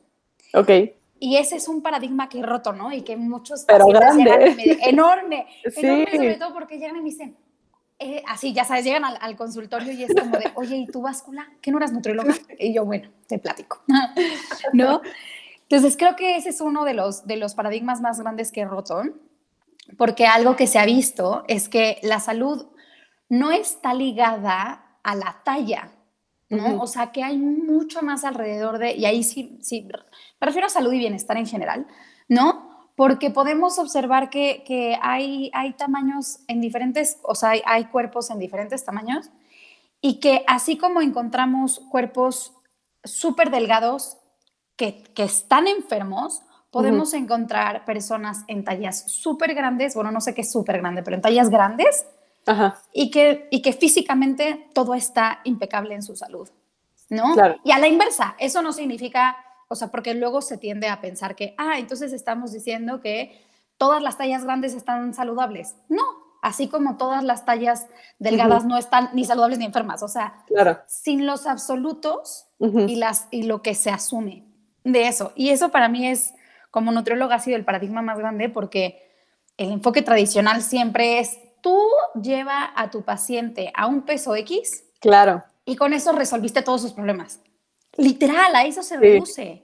Ok. 0.54 0.70
Y 1.20 1.38
ese 1.38 1.56
es 1.56 1.68
un 1.68 1.82
paradigma 1.82 2.30
que 2.30 2.40
he 2.40 2.44
roto, 2.44 2.74
¿no? 2.74 2.92
Y 2.92 3.02
que 3.02 3.18
muchos 3.18 3.66
Pero 3.66 3.88
grande. 3.88 4.24
llegan 4.24 4.42
y 4.42 4.56
me 4.56 4.64
dicen, 4.64 4.80
enorme, 4.82 5.48
Sí. 5.74 5.86
enorme 5.86 6.12
sobre 6.12 6.36
todo 6.36 6.54
porque 6.54 6.78
llegan 6.78 6.98
y 6.98 7.02
me 7.02 7.10
dicen, 7.10 7.38
eh, 8.00 8.22
así, 8.28 8.54
ya 8.54 8.64
sabes, 8.64 8.86
llegan 8.86 9.04
al, 9.06 9.18
al 9.20 9.36
consultorio 9.36 9.92
y 9.92 10.04
es 10.04 10.14
como 10.14 10.38
de, 10.38 10.52
oye, 10.56 10.76
¿y 10.78 10.86
tu 10.86 11.02
báscula? 11.02 11.50
¿Qué 11.62 11.72
no 11.72 11.78
eras 11.78 11.92
nutrióloga? 11.92 12.34
Y 12.60 12.74
yo, 12.74 12.86
bueno, 12.86 13.10
te 13.28 13.40
platico, 13.40 13.82
¿no? 14.74 15.02
Entonces, 15.64 15.98
creo 15.98 16.16
que 16.16 16.38
ese 16.38 16.50
es 16.50 16.62
uno 16.62 16.86
de 16.86 16.94
los, 16.94 17.26
de 17.28 17.38
los 17.38 17.56
paradigmas 17.56 18.00
más 18.00 18.20
grandes 18.20 18.52
que 18.52 18.62
he 18.62 18.66
roto, 18.66 19.02
porque 19.98 20.26
algo 20.28 20.56
que 20.56 20.68
se 20.68 20.80
ha 20.80 20.86
visto 20.86 21.44
es 21.48 21.68
que 21.70 22.00
la 22.04 22.20
salud 22.20 22.68
no 23.30 23.52
está 23.52 23.94
ligada 23.94 24.98
a 25.04 25.16
la 25.16 25.42
talla, 25.44 25.92
¿no? 26.50 26.66
Ujú. 26.76 26.84
O 26.84 26.88
sea, 26.88 27.12
que 27.12 27.24
hay 27.24 27.38
mucho 27.38 28.02
más 28.02 28.24
alrededor 28.24 28.78
de, 28.78 28.94
y 28.96 29.06
ahí 29.06 29.24
sí, 29.24 29.58
sí, 29.62 29.88
me 30.40 30.46
refiero 30.46 30.68
a 30.68 30.70
salud 30.70 30.92
y 30.94 31.00
bienestar 31.00 31.38
en 31.38 31.48
general, 31.48 31.88
¿no? 32.28 32.90
Porque 32.96 33.30
podemos 33.30 33.80
observar 33.80 34.30
que, 34.30 34.64
que 34.66 34.98
hay, 35.02 35.52
hay 35.54 35.74
tamaños 35.74 36.40
en 36.48 36.62
diferentes, 36.62 37.20
o 37.24 37.36
sea, 37.36 37.52
hay, 37.52 37.62
hay 37.66 37.86
cuerpos 37.86 38.30
en 38.30 38.40
diferentes 38.40 38.84
tamaños 38.84 39.30
y 40.02 40.20
que 40.20 40.44
así 40.48 40.78
como 40.78 41.02
encontramos 41.02 41.82
cuerpos 41.90 42.54
súper 43.04 43.52
delgados 43.52 44.18
que, 44.76 45.04
que 45.04 45.24
están 45.24 45.68
enfermos, 45.68 46.44
podemos 46.72 47.14
encontrar 47.14 47.86
personas 47.86 48.44
en 48.48 48.64
tallas 48.64 49.12
súper 49.12 49.56
grandes, 49.56 49.96
bueno, 49.96 50.12
no 50.12 50.22
sé 50.22 50.36
qué 50.36 50.42
es 50.42 50.52
súper 50.52 50.78
grande, 50.80 51.02
pero 51.02 51.16
en 51.16 51.22
tallas 51.22 51.50
grandes 51.50 52.06
Ajá. 52.46 52.80
y 52.94 53.10
que, 53.10 53.48
y 53.50 53.62
que 53.62 53.74
físicamente 53.74 54.70
todo 54.74 54.94
está 54.94 55.40
impecable 55.44 55.96
en 55.96 56.04
su 56.04 56.16
salud, 56.16 56.50
¿no? 57.10 57.34
Claro. 57.34 57.56
Y 57.64 57.72
a 57.72 57.80
la 57.80 57.88
inversa, 57.88 58.36
eso 58.38 58.62
no 58.62 58.74
significa, 58.74 59.38
o 59.68 59.76
sea, 59.76 59.90
porque 59.90 60.14
luego 60.14 60.42
se 60.42 60.58
tiende 60.58 60.88
a 60.88 61.02
pensar 61.02 61.36
que, 61.36 61.54
ah, 61.58 61.78
entonces 61.80 62.14
estamos 62.14 62.52
diciendo 62.52 63.02
que 63.02 63.42
todas 63.78 64.02
las 64.02 64.18
tallas 64.18 64.44
grandes 64.44 64.74
están 64.74 65.14
saludables. 65.14 65.76
No, 65.90 66.04
así 66.42 66.68
como 66.68 66.98
todas 66.98 67.24
las 67.24 67.46
tallas 67.46 67.88
delgadas 68.20 68.66
no 68.66 68.78
están 68.78 69.10
ni 69.14 69.26
saludables 69.26 69.60
ni 69.60 69.66
enfermas, 69.66 70.02
o 70.04 70.08
sea, 70.08 70.44
Claro. 70.48 70.80
sin 70.88 71.26
los 71.26 71.46
absolutos 71.48 72.48
y, 72.60 72.96
las, 72.96 73.28
y 73.32 73.44
lo 73.44 73.62
que 73.62 73.76
se 73.76 73.90
asume 73.92 74.44
de 74.84 75.08
eso. 75.08 75.32
Y 75.36 75.50
eso 75.50 75.70
para 75.70 75.90
mí 75.90 76.08
es, 76.08 76.34
como 76.72 76.92
nutrióloga, 76.92 77.36
ha 77.36 77.40
sido 77.40 77.58
el 77.58 77.66
paradigma 77.66 78.02
más 78.02 78.18
grande 78.18 78.50
porque 78.50 79.04
el 79.58 79.72
enfoque 79.72 80.02
tradicional 80.02 80.62
siempre 80.62 81.20
es, 81.20 81.38
tú 81.62 81.78
lleva 82.22 82.72
a 82.76 82.90
tu 82.90 83.02
paciente 83.04 83.72
a 83.76 83.88
un 83.88 84.04
peso 84.04 84.36
X 84.36 84.86
Claro. 85.00 85.44
y 85.66 85.76
con 85.76 85.94
eso 85.94 86.12
resolviste 86.14 86.62
todos 86.62 86.82
sus 86.82 86.94
problemas. 86.94 87.40
Literal, 87.98 88.56
a 88.56 88.66
eso 88.66 88.82
se 88.84 88.96
Sí. 88.96 89.02
reduce. 89.02 89.64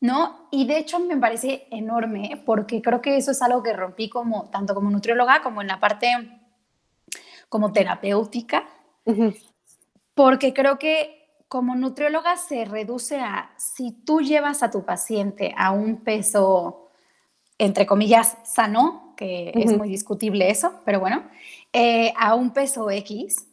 ¿No? 0.00 0.48
Y 0.50 0.66
de 0.66 0.76
hecho 0.78 0.98
me 1.00 1.16
parece 1.16 1.66
enorme 1.70 2.42
porque 2.44 2.82
creo 2.82 3.00
que 3.00 3.16
eso 3.16 3.30
es 3.30 3.40
algo 3.40 3.62
que 3.62 3.72
rompí 3.72 4.10
como 4.10 4.50
tanto 4.50 4.74
como 4.74 4.90
nutrióloga 4.90 5.40
como 5.42 5.62
en 5.62 5.68
la 5.68 5.80
parte 5.80 6.08
como 7.48 7.72
terapéutica, 7.72 8.64
porque 10.14 10.52
creo 10.52 10.78
que 10.78 11.24
como 11.48 11.74
nutrióloga 11.74 12.36
se 12.36 12.64
reduce 12.66 13.18
a 13.20 13.52
si 13.56 13.92
tú 13.92 14.20
llevas 14.20 14.62
a 14.62 14.70
tu 14.70 14.84
paciente 14.84 15.54
a 15.56 15.70
un 15.70 15.98
peso, 15.98 16.90
entre 17.56 17.86
comillas, 17.86 18.36
sano, 18.44 19.14
que 19.16 19.52
es 19.54 19.74
muy 19.76 19.88
discutible 19.88 20.50
eso, 20.50 20.80
pero 20.84 21.00
bueno, 21.00 21.22
eh, 21.72 22.12
a 22.18 22.34
un 22.34 22.50
peso 22.52 22.90
X, 22.90 23.46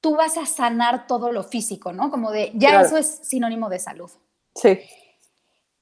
tú 0.00 0.16
vas 0.16 0.36
a 0.38 0.46
sanar 0.46 1.06
todo 1.06 1.32
lo 1.32 1.42
físico, 1.42 1.92
¿no? 1.92 2.10
Como 2.10 2.30
de, 2.30 2.52
ya 2.54 2.70
Claro. 2.70 2.86
eso 2.86 2.96
es 2.96 3.20
sinónimo 3.22 3.68
de 3.68 3.78
salud. 3.78 4.10
Sí. 4.54 4.78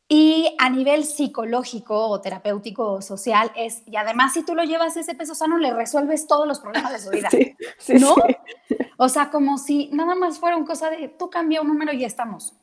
Y 0.08 0.54
a 0.58 0.70
nivel 0.70 1.04
psicológico 1.04 2.06
o 2.08 2.20
terapéutico 2.20 2.92
o 2.92 3.02
social 3.02 3.50
es, 3.56 3.82
y 3.87 3.96
además 3.96 4.32
si 4.35 4.44
tú 4.44 4.54
lo 4.54 4.62
llevas 4.62 4.96
ese 4.96 5.14
peso 5.16 5.35
sano, 5.35 5.58
le 5.58 5.73
resuelves 5.75 6.28
todos 6.28 6.46
los 6.46 6.61
problemas 6.61 6.92
de 6.92 6.99
su 7.00 7.11
vida. 7.11 7.28
Sí. 7.30 7.54
Sí. 7.78 7.94
¿No? 7.94 8.14
sí. 8.68 8.76
O 8.99 9.08
sea, 9.08 9.30
como 9.30 9.58
si 9.58 9.88
nada 9.92 10.14
más 10.14 10.38
fuera 10.38 10.56
una 10.56 10.64
cosa 10.66 10.90
de 10.90 11.08
tú 11.08 11.28
cambia 11.28 11.61
un 11.61 11.68
número 11.68 11.92
y 11.92 11.99
ya 12.00 12.06
estamos. 12.06 12.54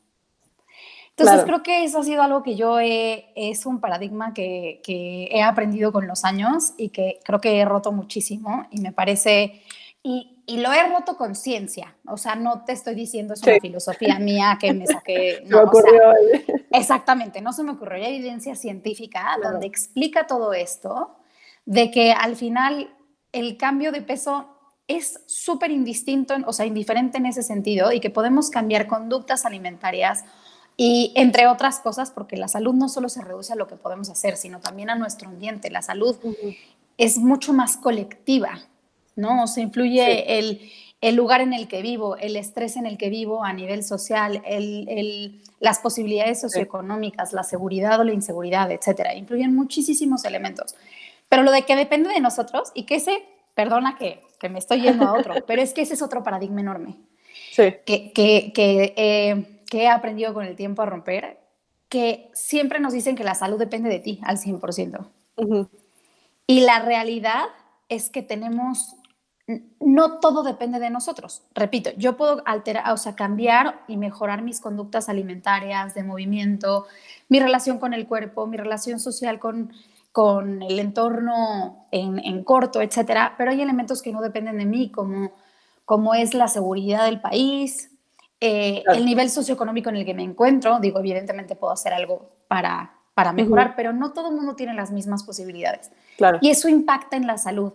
Entonces 1.10 1.34
Claro. 1.34 1.46
creo 1.46 1.62
que 1.62 1.84
eso 1.84 1.98
ha 2.00 2.02
sido 2.02 2.22
algo 2.22 2.42
que 2.42 2.56
yo 2.56 2.80
he, 2.80 3.26
es 3.36 3.66
un 3.66 3.78
paradigma 3.78 4.34
que, 4.34 4.80
que 4.82 5.28
he 5.30 5.42
aprendido 5.42 5.92
con 5.92 6.08
los 6.08 6.24
años 6.24 6.72
y 6.76 6.88
que 6.88 7.20
creo 7.24 7.40
que 7.40 7.60
he 7.60 7.64
roto 7.64 7.92
muchísimo 7.92 8.66
y 8.72 8.80
me 8.80 8.90
parece, 8.90 9.62
y, 10.02 10.33
y 10.46 10.58
lo 10.58 10.72
he 10.72 10.88
roto 10.88 11.16
con 11.16 11.34
ciencia, 11.34 11.96
o 12.06 12.16
sea, 12.16 12.34
no 12.34 12.64
te 12.64 12.72
estoy 12.72 12.94
diciendo 12.94 13.34
es 13.34 13.42
una 13.42 13.54
Sí. 13.54 13.60
filosofía 13.60 14.18
mía 14.20 14.58
que 14.60 14.72
me 14.74 14.86
saqué, 14.86 15.36
Se 15.36 15.42
me 15.44 15.48
no, 15.50 15.56
o 15.58 15.60
sea, 15.60 15.68
ocurrió. 15.68 16.00
Exactamente, 16.70 17.40
no 17.40 17.52
se 17.52 17.62
me 17.62 17.72
ocurrió. 17.72 18.04
Hay 18.04 18.16
evidencia 18.16 18.54
científica 18.54 19.20
Claro. 19.36 19.52
donde 19.52 19.66
explica 19.66 20.26
todo 20.26 20.52
esto, 20.52 21.16
de 21.64 21.90
que 21.90 22.12
al 22.12 22.36
final 22.36 22.94
el 23.32 23.56
cambio 23.56 23.90
de 23.92 24.02
peso 24.02 24.48
es 24.86 25.20
súper 25.26 25.70
indistinto, 25.70 26.34
o 26.46 26.52
sea, 26.52 26.66
indiferente 26.66 27.16
en 27.18 27.26
ese 27.26 27.42
sentido, 27.42 27.90
y 27.90 28.00
que 28.00 28.10
podemos 28.10 28.50
cambiar 28.50 28.86
conductas 28.86 29.46
alimentarias 29.46 30.24
y 30.76 31.12
entre 31.16 31.46
otras 31.46 31.78
cosas, 31.78 32.10
porque 32.10 32.36
la 32.36 32.48
salud 32.48 32.74
no 32.74 32.88
solo 32.88 33.08
se 33.08 33.22
reduce 33.22 33.52
a 33.52 33.56
lo 33.56 33.66
que 33.66 33.76
podemos 33.76 34.10
hacer, 34.10 34.36
sino 34.36 34.60
también 34.60 34.90
a 34.90 34.94
nuestro 34.96 35.28
ambiente. 35.30 35.70
La 35.70 35.80
salud 35.82 36.16
es 36.98 37.16
mucho 37.18 37.52
más 37.54 37.76
colectiva, 37.78 38.58
¿no? 39.16 39.44
O 39.44 39.46
sea, 39.46 39.62
influye 39.62 40.04
Sí. 40.04 40.22
el, 40.26 40.70
el 41.00 41.14
lugar 41.16 41.40
en 41.40 41.52
el 41.52 41.68
que 41.68 41.82
vivo, 41.82 42.16
el 42.16 42.36
estrés 42.36 42.76
en 42.76 42.86
el 42.86 42.96
que 42.98 43.10
vivo 43.10 43.44
a 43.44 43.52
nivel 43.52 43.82
social, 43.84 44.42
el, 44.46 44.88
el- 44.88 45.42
las 45.60 45.78
posibilidades 45.78 46.40
socioeconómicas, 46.40 47.32
la 47.32 47.42
seguridad 47.42 47.98
o 48.00 48.04
la 48.04 48.12
inseguridad, 48.12 48.70
etcétera. 48.70 49.14
Influyen 49.14 49.54
muchísimos 49.54 50.24
elementos. 50.24 50.74
Pero 51.28 51.42
lo 51.42 51.50
de 51.52 51.62
que 51.62 51.74
depende 51.76 52.10
de 52.10 52.20
nosotros 52.20 52.70
y 52.74 52.84
que 52.84 52.96
ese, 52.96 53.22
perdona 53.54 53.96
que, 53.98 54.20
que 54.40 54.48
me 54.48 54.58
estoy 54.58 54.82
yendo 54.82 55.06
a 55.06 55.14
otro, 55.14 55.34
pero 55.46 55.62
es 55.62 55.72
que 55.72 55.82
ese 55.82 55.94
es 55.94 56.02
otro 56.02 56.22
paradigma 56.22 56.60
enorme 56.60 56.96
Sí. 57.52 57.62
que, 57.86 58.12
que, 58.12 58.52
que, 58.54 58.94
eh, 58.96 59.60
que 59.70 59.82
he 59.84 59.88
aprendido 59.88 60.34
con 60.34 60.44
el 60.44 60.54
tiempo 60.56 60.82
a 60.82 60.86
romper, 60.86 61.38
que 61.88 62.28
siempre 62.34 62.80
nos 62.80 62.92
dicen 62.92 63.14
que 63.16 63.24
la 63.24 63.34
salud 63.34 63.58
depende 63.58 63.88
de 63.88 64.00
ti 64.00 64.20
al 64.24 64.38
100%. 64.38 65.06
Ujú. 65.36 65.68
Y 66.46 66.60
la 66.60 66.80
realidad 66.80 67.44
es 67.88 68.10
que 68.10 68.22
tenemos, 68.22 68.96
no 69.80 70.20
todo 70.20 70.42
depende 70.42 70.78
de 70.78 70.88
nosotros. 70.90 71.42
Repito, 71.54 71.90
yo 71.96 72.16
puedo 72.16 72.42
alterar, 72.46 72.90
o 72.92 72.96
sea, 72.96 73.14
cambiar 73.14 73.82
y 73.88 73.96
mejorar 73.96 74.42
mis 74.42 74.60
conductas 74.60 75.08
alimentarias, 75.08 75.94
de 75.94 76.02
movimiento, 76.02 76.86
mi 77.28 77.40
relación 77.40 77.78
con 77.78 77.92
el 77.92 78.06
cuerpo, 78.06 78.46
mi 78.46 78.56
relación 78.56 78.98
social 79.00 79.38
con, 79.38 79.70
con 80.12 80.62
el 80.62 80.78
entorno 80.78 81.86
en, 81.90 82.18
en 82.24 82.42
corto, 82.42 82.80
etcétera. 82.80 83.34
Pero 83.36 83.50
hay 83.50 83.60
elementos 83.60 84.00
que 84.00 84.12
no 84.12 84.22
dependen 84.22 84.56
de 84.58 84.64
mí, 84.64 84.90
como, 84.90 85.32
como 85.84 86.14
es 86.14 86.32
la 86.32 86.48
seguridad 86.48 87.04
del 87.04 87.20
país, 87.20 87.90
eh, 88.40 88.82
Claro. 88.84 88.98
el 88.98 89.04
nivel 89.06 89.30
socioeconómico 89.30 89.90
en 89.90 89.96
el 89.96 90.04
que 90.06 90.14
me 90.14 90.22
encuentro. 90.22 90.80
Digo, 90.80 91.00
evidentemente 91.00 91.54
puedo 91.54 91.72
hacer 91.72 91.92
algo 91.92 92.30
para, 92.48 92.94
para 93.14 93.32
mejorar, 93.32 93.74
pero 93.76 93.92
no 93.92 94.12
todo 94.12 94.30
el 94.30 94.36
mundo 94.36 94.54
tiene 94.56 94.72
las 94.74 94.90
mismas 94.90 95.22
posibilidades. 95.22 95.90
Claro. 96.16 96.38
Y 96.40 96.50
eso 96.50 96.68
impacta 96.68 97.16
en 97.16 97.26
la 97.26 97.36
salud. 97.38 97.72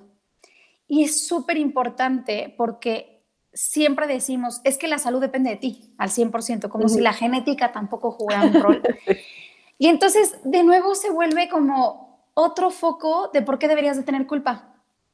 Y 0.90 1.04
es 1.04 1.26
súper 1.28 1.58
importante 1.58 2.54
porque 2.58 3.24
siempre 3.54 4.08
decimos, 4.08 4.60
es 4.64 4.78
que 4.78 4.88
la 4.88 4.98
salud 4.98 5.22
depende 5.22 5.52
de 5.52 5.56
ti 5.56 5.94
al 5.98 6.10
100%, 6.10 6.68
como 6.68 6.90
si 6.90 7.00
la 7.00 7.14
genética 7.14 7.72
tampoco 7.72 8.12
jugara 8.12 8.46
un 8.46 8.62
rol. 8.62 8.82
y 9.78 9.88
entonces, 9.88 10.36
de 10.44 10.64
nuevo, 10.64 10.96
se 10.96 11.12
vuelve 11.12 11.48
como 11.48 12.28
otro 12.34 12.72
foco 12.72 13.30
de 13.32 13.44
por 13.44 13.60
qué 13.60 13.68
deberías 13.68 13.98
de 13.98 14.04
tener 14.04 14.26
culpa. 14.26 14.66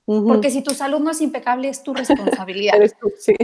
Porque 0.06 0.50
si 0.50 0.62
tu 0.62 0.74
salud 0.74 1.00
no 1.00 1.12
es 1.12 1.20
impecable, 1.20 1.68
es 1.68 1.84
tu 1.84 1.94
responsabilidad. 1.94 2.76
Eres 2.78 2.98
tú, 2.98 3.12
sí. 3.18 3.36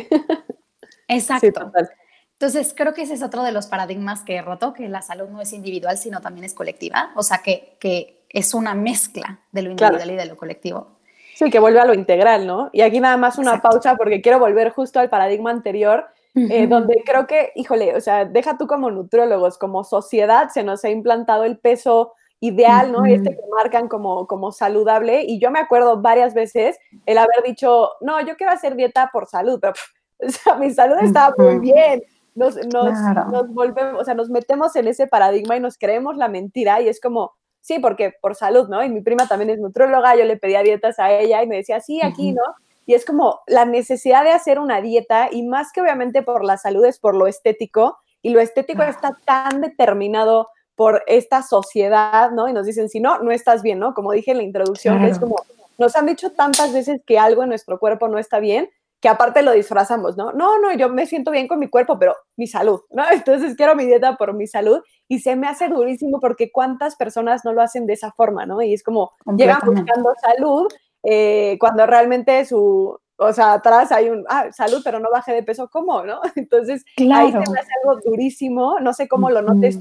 Exacto. 1.08 1.48
Sí, 1.48 1.52
total. 1.52 1.90
Entonces, 2.34 2.74
creo 2.76 2.94
que 2.94 3.02
ese 3.02 3.16
es 3.16 3.24
otro 3.24 3.44
de 3.44 3.52
los 3.52 3.68
paradigmas 3.68 4.22
que 4.22 4.36
he 4.36 4.42
roto, 4.42 4.74
que 4.74 4.88
la 4.88 5.02
salud 5.02 5.28
no 5.28 5.42
es 5.42 5.52
individual, 5.54 5.98
sino 5.98 6.22
también 6.22 6.46
es 6.46 6.54
colectiva. 6.54 7.12
O 7.16 7.24
sea, 7.24 7.40
que, 7.40 7.76
que 7.80 8.26
es 8.30 8.54
una 8.54 8.74
mezcla 8.74 9.42
de 9.52 9.64
lo 9.64 9.76
Claro. 9.76 9.96
individual 9.96 10.16
y 10.16 10.24
de 10.24 10.26
lo 10.32 10.38
colectivo. 10.38 11.01
Sí, 11.46 11.52
que 11.52 11.60
vuelve 11.60 11.80
a 11.80 11.86
lo 11.86 11.94
integral, 11.94 12.46
¿no? 12.48 12.70
Y 12.72 12.82
aquí 12.82 13.00
nada 13.00 13.18
más 13.18 13.38
una 13.38 13.52
Exacto. 13.56 13.70
pausa 13.70 13.96
porque 13.96 14.22
quiero 14.22 14.40
volver 14.40 14.72
justo 14.72 15.00
al 15.00 15.10
paradigma 15.10 15.50
anterior, 15.52 16.06
eh, 16.36 16.62
Ujú. 16.66 16.70
donde 16.70 17.04
creo 17.06 17.28
que, 17.28 17.52
híjole, 17.56 17.96
o 17.96 18.02
sea, 18.02 18.26
deja 18.26 18.58
tú 18.58 18.68
como 18.68 18.90
nutriólogos, 18.92 19.58
como 19.58 19.84
sociedad 19.84 20.50
se 20.50 20.64
nos 20.64 20.84
ha 20.86 20.90
implantado 20.90 21.44
el 21.44 21.58
peso 21.58 22.14
ideal, 22.40 22.92
¿no? 22.92 23.00
Ujú. 23.00 23.08
Este 23.08 23.32
que 23.32 23.42
marcan 23.56 23.88
como, 23.88 24.28
como 24.28 24.52
saludable. 24.52 25.24
Y 25.28 25.40
yo 25.40 25.52
me 25.52 25.60
acuerdo 25.60 26.02
varias 26.02 26.34
veces 26.34 26.78
el 27.06 27.18
haber 27.18 27.44
dicho, 27.46 27.90
no, 28.02 28.20
yo 28.22 28.36
quiero 28.38 28.52
hacer 28.54 28.76
dieta 28.76 29.10
por 29.12 29.28
salud, 29.28 29.60
pero 29.62 29.74
pff, 29.74 29.90
o 30.26 30.30
sea, 30.30 30.56
mi 30.56 30.70
salud 30.72 30.96
está 31.02 31.34
muy 31.38 31.60
bien. 31.60 32.02
Nos, 32.34 32.56
nos, 32.68 32.92
Claro. 32.98 33.26
nos 33.26 33.54
volvemos, 33.54 34.02
o 34.02 34.06
sea, 34.06 34.14
nos 34.14 34.30
metemos 34.30 34.76
en 34.78 34.88
ese 34.88 35.06
paradigma 35.06 35.58
y 35.58 35.60
nos 35.60 35.78
creemos 35.78 36.16
la 36.18 36.30
mentira 36.30 36.80
y 36.82 36.88
es 36.88 37.02
como, 37.02 37.34
sí, 37.62 37.80
porque 37.80 38.14
por 38.22 38.36
salud, 38.36 38.68
¿no? 38.68 38.84
Y 38.84 38.90
mi 38.90 39.02
prima 39.02 39.28
también 39.28 39.52
es 39.52 39.60
nutróloga, 39.60 40.16
yo 40.16 40.26
le 40.26 40.38
pedía 40.38 40.64
dietas 40.64 41.00
a 41.00 41.12
ella 41.12 41.42
y 41.44 41.48
me 41.48 41.58
decía, 41.58 41.80
sí, 41.80 42.02
aquí. 42.02 42.32
¿no? 42.34 42.42
Y 42.86 42.94
es 42.94 43.06
como 43.06 43.42
la 43.48 43.66
necesidad 43.66 44.24
de 44.24 44.32
hacer 44.32 44.60
una 44.60 44.82
dieta 44.82 45.30
y 45.32 45.44
más 45.44 45.72
que 45.72 45.82
obviamente 45.82 46.24
por 46.24 46.44
la 46.44 46.58
salud 46.58 46.84
es 46.86 47.00
por 47.00 47.16
lo 47.16 47.28
estético 47.28 47.98
y 48.22 48.32
lo 48.32 48.40
estético 48.40 48.84
está 48.84 49.18
tan 49.26 49.62
determinado 49.62 50.50
por 50.76 51.04
esta 51.08 51.44
sociedad, 51.44 52.32
¿no? 52.32 52.48
Y 52.48 52.54
nos 52.54 52.66
dicen, 52.66 52.90
si 52.90 53.00
no, 53.00 53.20
no 53.20 53.32
estás 53.32 53.62
bien, 53.62 53.80
¿no? 53.80 53.94
Como 53.94 54.12
dije 54.12 54.32
en 54.32 54.38
la 54.38 54.44
introducción, 54.44 55.04
es 55.04 55.20
como 55.20 55.36
nos 55.78 55.96
han 55.96 56.06
dicho 56.06 56.32
tantas 56.32 56.74
veces 56.74 57.02
que 57.06 57.18
algo 57.18 57.44
en 57.44 57.50
nuestro 57.50 57.80
cuerpo 57.80 58.08
no 58.08 58.20
está 58.20 58.40
bien, 58.40 58.70
que 59.00 59.10
aparte 59.10 59.42
lo 59.42 59.52
disfrazamos, 59.52 60.16
¿no? 60.16 60.32
No, 60.32 60.60
no, 60.60 60.72
yo 60.74 60.90
me 60.90 61.08
siento 61.08 61.32
bien 61.32 61.48
con 61.48 61.60
mi 61.60 61.68
cuerpo, 61.68 61.98
pero 61.98 62.16
mi 62.38 62.46
salud, 62.46 62.82
¿no? 62.92 63.04
Entonces 63.12 63.56
quiero 63.56 63.76
mi 63.76 63.86
dieta 63.86 64.16
por 64.16 64.34
mi 64.34 64.48
salud 64.48 64.82
y 65.12 65.20
se 65.20 65.36
me 65.36 65.46
hace 65.46 65.68
durísimo 65.68 66.22
porque 66.22 66.54
cuántas 66.54 66.96
personas 66.96 67.44
no 67.44 67.52
lo 67.52 67.62
hacen 67.62 67.86
de 67.86 67.92
esa 67.92 68.14
forma, 68.14 68.46
¿no? 68.46 68.62
Y 68.62 68.74
es 68.74 68.82
como, 68.82 69.12
llegan 69.36 69.60
buscando 69.66 70.14
salud 70.22 70.72
eh, 71.04 71.58
cuando 71.60 71.86
realmente 71.86 72.46
su, 72.46 72.98
o 73.18 73.34
sea, 73.34 73.52
atrás 73.52 73.92
hay 73.92 74.10
un, 74.10 74.24
ah, 74.30 74.54
salud, 74.54 74.80
pero 74.86 75.00
no 75.00 75.12
baje 75.12 75.34
de 75.34 75.44
peso, 75.44 75.70
¿cómo, 75.70 76.06
no? 76.06 76.22
Entonces, 76.38 76.86
ahí 76.98 77.30
se 77.30 77.40
me 77.40 77.60
hace 77.60 77.72
algo 77.84 78.00
durísimo, 78.06 78.80
no 78.80 78.94
sé 78.94 79.10
cómo 79.10 79.30
lo 79.30 79.42
notes 79.42 79.80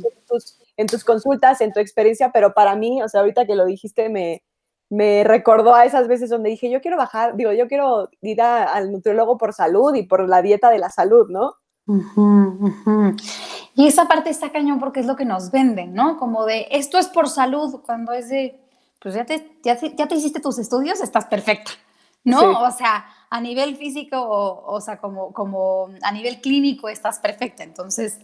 en 0.76 0.88
tus 0.88 1.04
consultas, 1.04 1.60
en 1.60 1.72
tu 1.72 1.78
experiencia, 1.78 2.32
pero 2.32 2.52
para 2.52 2.74
mí, 2.74 3.00
o 3.00 3.06
sea, 3.06 3.20
ahorita 3.20 3.46
que 3.46 3.54
lo 3.54 3.66
dijiste, 3.66 4.08
me, 4.08 4.42
me 4.88 5.22
recordó 5.22 5.76
a 5.76 5.84
esas 5.84 6.08
veces 6.08 6.30
donde 6.30 6.50
dije, 6.50 6.68
yo 6.70 6.80
quiero 6.80 6.96
bajar, 6.96 7.36
digo, 7.36 7.52
yo 7.52 7.68
quiero 7.68 8.08
ir 8.20 8.42
al 8.42 8.90
nutriólogo 8.90 9.38
por 9.38 9.52
salud 9.52 9.94
y 9.94 10.02
por 10.02 10.28
la 10.28 10.42
dieta 10.42 10.70
de 10.70 10.78
la 10.78 10.90
salud, 10.90 11.28
¿no? 11.30 11.54
Y 13.74 13.86
esa 13.86 14.06
parte 14.06 14.30
está 14.30 14.50
cañón 14.50 14.78
porque 14.78 15.00
es 15.00 15.06
lo 15.06 15.16
que 15.16 15.24
nos 15.24 15.50
venden, 15.50 15.94
¿no? 15.94 16.18
Como 16.18 16.44
de, 16.44 16.68
esto 16.70 16.98
es 16.98 17.08
por 17.08 17.28
salud, 17.28 17.80
cuando 17.84 18.12
es 18.12 18.28
de, 18.28 18.60
pues 19.00 19.14
ya 19.14 19.24
te, 19.24 19.58
ya 19.62 19.76
te, 19.76 20.14
hiciste 20.14 20.40
tus 20.40 20.58
estudios, 20.58 21.00
estás 21.00 21.26
perfecta, 21.26 21.72
¿no? 22.24 22.62
O 22.62 22.70
sea, 22.70 23.06
a 23.30 23.40
nivel 23.40 23.76
físico, 23.76 24.20
o, 24.20 24.72
o 24.72 24.80
sea, 24.80 24.98
como, 24.98 25.32
como 25.32 25.88
a 26.02 26.12
nivel 26.12 26.40
clínico 26.40 26.88
estás 26.88 27.18
perfecta. 27.18 27.62
Entonces, 27.62 28.18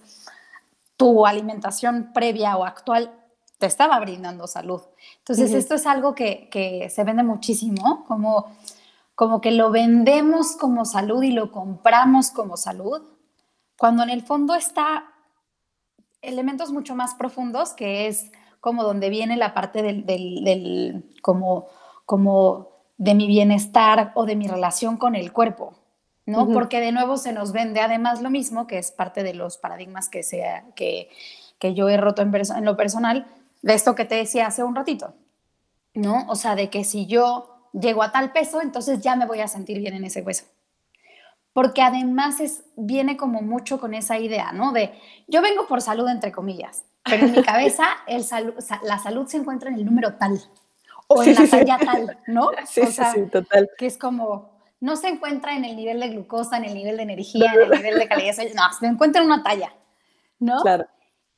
tu 0.96 1.26
alimentación 1.26 2.11
previa 2.12 2.56
o 2.56 2.64
actual 2.64 3.12
te 3.58 3.66
estaba 3.66 3.99
brindando 4.00 4.46
salud. 4.46 4.82
Entonces, 5.18 5.52
esto 5.52 5.75
es 5.75 5.87
algo 5.87 6.14
que, 6.14 6.88
se 6.94 7.04
vende 7.04 7.23
muchísimo, 7.23 8.04
como, 8.06 8.56
como 9.14 9.40
que 9.40 9.50
lo 9.50 9.70
vendemos 9.70 10.56
como 10.56 10.85
salud 10.85 11.23
y 11.23 11.32
lo 11.32 11.50
compramos 11.50 12.30
como 12.30 12.56
salud, 12.56 13.02
cuando 13.78 14.02
en 14.02 14.11
el 14.11 14.23
fondo 14.23 14.54
está 14.54 15.04
elementos 16.23 16.73
mucho 16.73 16.95
más 16.95 17.14
profundos, 17.14 17.73
que 17.73 18.09
es 18.09 18.30
como 18.61 18.83
donde 18.83 19.11
viene 19.11 19.37
la 19.37 19.54
parte 19.54 19.83
del, 19.83 21.04
como, 21.23 21.68
como 22.04 22.71
de 22.97 23.14
mi 23.14 23.26
bienestar 23.26 24.12
o 24.14 24.25
de 24.26 24.35
mi 24.35 24.49
relación 24.49 24.97
con 24.97 25.14
el 25.14 25.33
cuerpo, 25.33 25.75
¿no? 26.25 26.49
Porque 26.49 26.80
de 26.80 26.90
nuevo 26.90 27.16
se 27.16 27.33
nos 27.33 27.52
vende 27.52 27.80
además 27.80 28.23
lo 28.23 28.30
mismo, 28.30 28.66
que 28.66 28.78
es 28.78 28.90
parte 28.90 29.23
de 29.23 29.35
los 29.35 29.59
paradigmas 29.59 30.09
que, 30.09 30.23
sea, 30.23 30.64
que, 30.75 31.11
que 31.59 31.75
yo 31.75 31.88
he 31.88 31.97
roto 31.97 32.23
en, 32.23 32.35
en 32.35 32.64
lo 32.64 32.76
personal, 32.76 33.26
de 33.62 33.75
esto 33.75 33.95
que 33.95 34.04
te 34.04 34.16
decía 34.16 34.47
hace 34.47 34.64
un 34.64 34.75
ratito, 34.75 35.14
¿no? 35.95 36.26
O 36.28 36.35
sea, 36.35 36.56
de 36.56 36.68
que 36.68 36.83
si 36.83 37.06
yo 37.06 37.71
llego 37.73 38.02
a 38.02 38.11
tal 38.11 38.33
peso, 38.33 38.61
entonces 38.61 39.00
ya 39.00 39.16
me 39.16 39.26
voy 39.26 39.40
a 39.40 39.49
sentir 39.49 39.78
bien 39.78 39.95
en 39.95 40.04
ese 40.04 40.23
hueso. 40.23 40.47
Porque 41.56 41.80
además 41.80 42.40
es, 42.40 42.64
viene 42.76 43.16
como 43.16 43.40
mucho 43.40 43.80
con 43.80 43.94
esa 43.94 44.18
idea, 44.18 44.52
¿no? 44.52 44.72
De 44.72 44.92
yo 45.26 45.40
vengo 45.40 45.66
por 45.66 45.80
salud, 45.80 46.06
entre 46.06 46.30
comillas, 46.30 46.84
pero 47.02 47.25
en 47.25 47.32
mi 47.32 47.42
cabeza 47.42 47.86
el 48.06 48.26
la 48.82 48.98
salud 48.98 49.26
se 49.26 49.38
encuentra 49.38 49.70
en 49.70 49.76
el 49.76 49.86
número 49.86 50.16
tal 50.16 50.38
o 51.06 51.22
en 51.22 51.34
la 51.34 51.48
talla 51.48 51.78
tal, 51.78 52.18
¿no? 52.26 52.50
Sí, 52.66 52.84
sí, 52.84 53.02
sí, 53.14 53.22
total. 53.32 53.70
Que 53.78 53.86
es 53.86 53.96
como, 53.96 54.50
no 54.80 54.96
se 54.96 55.08
encuentra 55.08 55.56
en 55.56 55.64
el 55.64 55.76
nivel 55.76 55.98
de 55.98 56.10
glucosa, 56.10 56.58
en 56.58 56.66
el 56.66 56.75
nivel 56.75 56.98
de 56.98 57.04
energía, 57.04 57.50
en 57.54 57.62
el 57.62 57.70
nivel 57.70 57.98
de 58.00 58.06
calidad, 58.06 58.36
no, 58.54 58.62
se 58.78 58.86
encuentra 58.86 59.22
en 59.22 59.26
una 59.28 59.42
talla, 59.42 59.72
¿no? 60.38 60.60
Claro. 60.60 60.86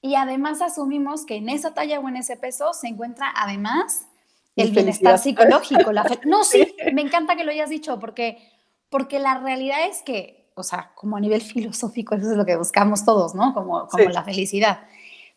Y 0.03 0.17
además 0.17 0.63
asumimos 0.63 1.27
que 1.27 1.37
en 1.37 1.49
esa 1.49 1.75
talla 1.75 2.01
o 2.01 2.09
en 2.09 2.17
ese 2.17 2.37
peso 2.37 2.73
se 2.73 2.89
encuentra 2.89 3.33
además 3.37 4.09
el 4.57 4.73
bienestar 4.73 5.17
psicológico. 5.17 5.93
La 5.93 6.05
no, 6.25 6.43
sí, 6.43 6.75
me 6.93 7.03
encanta 7.03 7.37
que 7.37 7.45
lo 7.45 7.53
hayas 7.53 7.71
dicho 7.71 8.01
porque, 8.01 8.58
porque 8.91 9.19
la 9.19 9.39
realidad 9.39 9.87
es 9.87 10.03
que, 10.03 10.51
o 10.55 10.63
sea, 10.63 10.93
como 10.95 11.17
a 11.17 11.21
nivel 11.21 11.41
filosófico, 11.43 12.15
eso 12.15 12.31
es 12.31 12.37
lo 12.37 12.45
que 12.45 12.57
buscamos 12.57 13.05
todos, 13.05 13.35
¿no? 13.35 13.55
Como, 13.55 13.87
como 13.89 14.09
la 14.11 14.25
felicidad. 14.25 14.81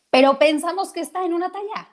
Pero 0.09 0.37
pensamos 0.39 0.91
que 0.91 0.99
está 0.99 1.25
en 1.25 1.33
una 1.33 1.51
talla. 1.51 1.87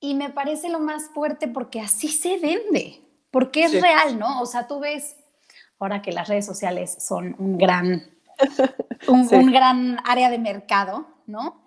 Y 0.00 0.14
me 0.14 0.30
parece 0.30 0.70
lo 0.70 0.80
más 0.80 1.10
fuerte 1.10 1.48
porque 1.48 1.80
así 1.80 2.08
se 2.08 2.38
vende, 2.38 3.02
porque 3.30 3.64
es 3.64 3.80
real, 3.80 4.18
¿no? 4.18 4.40
O 4.40 4.46
sea, 4.46 4.66
tú 4.66 4.80
ves, 4.80 5.16
ahora 5.78 6.00
que 6.00 6.12
las 6.12 6.28
redes 6.28 6.46
sociales 6.46 6.96
son 6.98 7.36
un 7.38 7.58
gran 7.58 8.10
un, 9.08 9.52
gran 9.52 9.98
área 10.04 10.30
de 10.30 10.38
mercado, 10.38 11.06
¿no? 11.26 11.59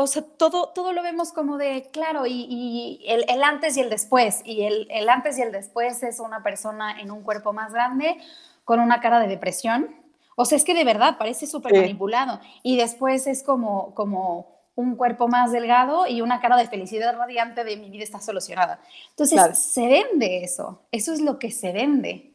O 0.00 0.06
sea, 0.06 0.22
todo, 0.22 0.68
todo 0.68 0.92
lo 0.92 1.02
vemos 1.02 1.32
como 1.32 1.58
de, 1.58 1.88
claro, 1.92 2.22
y, 2.24 3.04
el, 3.04 3.42
antes 3.42 3.76
y 3.76 3.80
el 3.80 3.90
después, 3.90 4.42
y 4.44 4.62
el, 4.62 5.08
antes 5.08 5.36
y 5.38 5.42
el 5.42 5.50
después 5.50 6.04
es 6.04 6.20
una 6.20 6.44
persona 6.44 7.00
en 7.00 7.10
un 7.10 7.24
cuerpo 7.24 7.52
más 7.52 7.72
grande, 7.72 8.16
con 8.64 8.78
una 8.78 9.00
cara 9.00 9.18
de 9.18 9.26
depresión. 9.26 9.96
O 10.36 10.44
sea, 10.44 10.54
es 10.54 10.62
que 10.62 10.74
de 10.74 10.84
verdad 10.84 11.18
parece 11.18 11.48
súper 11.48 11.72
manipulado. 11.72 12.38
Y 12.62 12.76
después 12.76 13.26
es 13.26 13.42
como, 13.42 13.92
como 13.96 14.60
un 14.76 14.94
cuerpo 14.94 15.26
más 15.26 15.50
delgado 15.50 16.06
y 16.06 16.20
una 16.20 16.40
cara 16.40 16.56
de 16.56 16.68
felicidad 16.68 17.16
radiante 17.16 17.64
de 17.64 17.76
mi 17.76 17.90
vida 17.90 18.04
está 18.04 18.20
solucionada. 18.20 18.80
Entonces, 19.10 19.58
se 19.58 19.88
vende 19.88 20.44
eso. 20.44 20.82
Eso 20.92 21.12
es 21.12 21.20
lo 21.20 21.40
que 21.40 21.50
se 21.50 21.72
vende. 21.72 22.34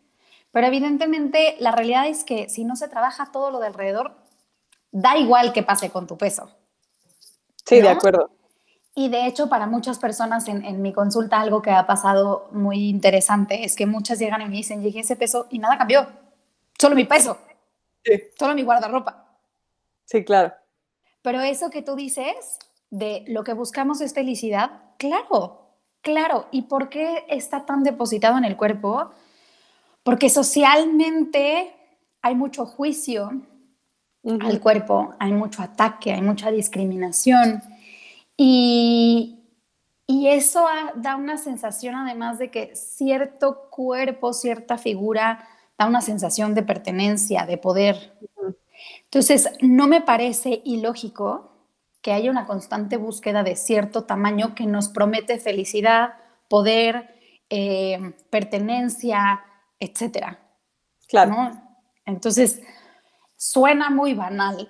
Pero 0.52 0.68
evidentemente 0.68 1.56
la 1.60 1.72
realidad 1.72 2.08
es 2.08 2.26
que 2.26 2.50
si 2.50 2.66
no 2.66 2.76
se 2.76 2.90
trabaja 2.90 3.32
todo 3.32 3.52
lo 3.52 3.60
de 3.60 3.68
alrededor, 3.68 4.18
da 4.92 5.18
igual 5.18 5.54
que 5.54 5.64
pase 5.64 5.90
con 5.92 6.08
tu 6.08 6.18
peso. 6.18 6.50
Sí, 7.66 7.82
de 7.82 7.90
acuerdo. 7.90 8.30
Y 8.96 9.10
de 9.10 9.26
hecho, 9.26 9.50
para 9.50 9.66
muchas 9.66 9.98
personas 9.98 10.48
en, 10.48 10.82
mi 10.82 10.94
consulta, 10.94 11.42
algo 11.42 11.62
que 11.62 11.72
ha 11.72 11.88
pasado 11.88 12.48
muy 12.52 12.90
interesante 12.90 13.66
es 13.66 13.76
que 13.76 13.88
muchas 13.88 14.20
llegan 14.20 14.42
y 14.42 14.46
me 14.46 14.58
dicen, 14.58 14.84
llegué 14.84 15.00
a 15.00 15.02
ese 15.02 15.16
peso 15.16 15.48
y 15.50 15.58
nada 15.58 15.78
cambió. 15.78 16.08
Solo 16.78 16.96
mi 16.96 17.06
peso. 17.06 17.38
Sí. 18.04 18.22
Solo 18.38 18.54
mi 18.54 18.64
guardarropa. 18.64 19.26
Sí, 20.06 20.24
claro. 20.24 20.54
Pero 21.24 21.42
eso 21.42 21.72
que 21.72 21.82
tú 21.82 21.96
dices 21.96 22.60
de 22.92 23.24
lo 23.28 23.44
que 23.44 23.54
buscamos 23.54 24.02
es 24.02 24.14
felicidad, 24.14 24.82
claro, 24.98 25.70
claro. 26.02 26.48
¿Y 26.52 26.64
por 26.64 26.90
qué 26.90 27.26
está 27.30 27.66
tan 27.66 27.84
depositado 27.84 28.38
en 28.38 28.46
el 28.46 28.58
cuerpo? 28.58 29.10
Porque 30.04 30.30
socialmente 30.30 31.74
hay 32.22 32.36
mucho 32.36 32.68
juicio 32.68 33.32
al 34.26 34.60
cuerpo, 34.62 35.16
hay 35.20 35.34
mucho 35.34 35.62
ataque, 35.62 36.14
hay 36.14 36.22
mucha 36.22 36.52
discriminación. 36.52 37.62
Y, 38.38 39.40
eso 40.08 40.66
da 40.96 41.16
una 41.16 41.38
sensación 41.38 41.96
además 41.96 42.38
de 42.38 42.50
que 42.50 42.76
cierto 42.76 43.68
cuerpo, 43.70 44.32
cierta 44.32 44.78
figura, 44.78 45.48
da 45.78 45.88
una 45.88 46.02
sensación 46.02 46.54
de 46.54 46.64
pertenencia, 46.64 47.46
de 47.46 47.58
poder. 47.58 48.14
Entonces, 49.06 49.50
no 49.62 49.88
me 49.88 50.02
parece 50.02 50.62
ilógico 50.66 51.52
que 52.02 52.14
haya 52.14 52.32
una 52.32 52.46
constante 52.46 52.98
búsqueda 52.98 53.44
de 53.44 53.56
cierto 53.56 54.04
tamaño 54.04 54.56
que 54.56 54.66
nos 54.66 54.88
promete 54.90 55.40
felicidad, 55.40 56.14
poder, 56.48 57.16
eh, 57.50 58.14
pertenencia, 58.30 59.42
etcétera. 59.80 60.40
Claro. 61.08 61.52
Entonces, 62.06 62.62
suena 63.44 63.90
muy 63.90 64.14
banal, 64.14 64.70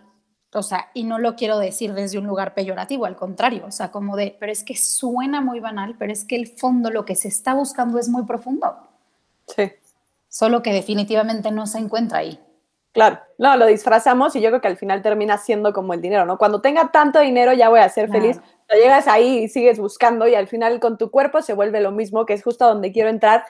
o 0.51 0.63
sea, 0.63 0.89
y 0.95 1.03
no 1.03 1.19
lo 1.19 1.35
quiero 1.35 1.59
decir 1.59 1.93
desde 1.93 2.17
un 2.17 2.25
lugar 2.25 2.55
peyorativo, 2.55 3.05
al 3.05 3.15
contrario, 3.15 3.65
o 3.67 3.71
sea, 3.71 3.91
como 3.91 4.15
de, 4.15 4.35
pero 4.39 4.51
es 4.51 4.63
que 4.63 4.75
suena 4.75 5.41
muy 5.41 5.59
banal, 5.59 5.95
pero 5.99 6.11
es 6.11 6.25
que 6.25 6.35
el 6.35 6.47
fondo, 6.47 6.89
lo 6.89 7.05
que 7.05 7.15
se 7.15 7.27
está 7.27 7.53
buscando 7.53 7.99
es 7.99 8.09
muy 8.09 8.23
profundo. 8.23 8.75
Sí. 9.47 9.71
Solo 10.27 10.63
que 10.63 10.73
definitivamente 10.73 11.51
no 11.51 11.67
se 11.67 11.77
encuentra 11.77 12.19
ahí. 12.19 12.39
Claro, 12.93 13.19
no, 13.37 13.57
lo 13.57 13.67
disfrazamos 13.67 14.35
y 14.35 14.41
yo 14.41 14.49
creo 14.49 14.61
que 14.61 14.67
al 14.67 14.77
final 14.77 15.03
termina 15.03 15.37
siendo 15.37 15.71
como 15.71 15.93
el 15.93 16.01
dinero, 16.01 16.25
¿no? 16.25 16.39
Cuando 16.39 16.59
tenga 16.59 16.91
tanto 16.91 17.19
dinero 17.19 17.53
ya 17.53 17.69
voy 17.69 17.79
a 17.79 17.89
ser 17.89 18.09
feliz. 18.09 18.41
llegas 18.71 19.07
ahí 19.07 19.43
y 19.43 19.49
sigues 19.49 19.77
buscando 19.77 20.27
y 20.27 20.33
al 20.33 20.47
final 20.47 20.79
con 20.79 20.97
tu 20.97 21.11
cuerpo 21.11 21.43
se 21.43 21.53
vuelve 21.53 21.79
lo 21.79 21.91
mismo, 21.91 22.25
que 22.25 22.33
es 22.33 22.43
justo 22.43 22.65
donde 22.65 22.91
quiero 22.91 23.09
entrar, 23.09 23.45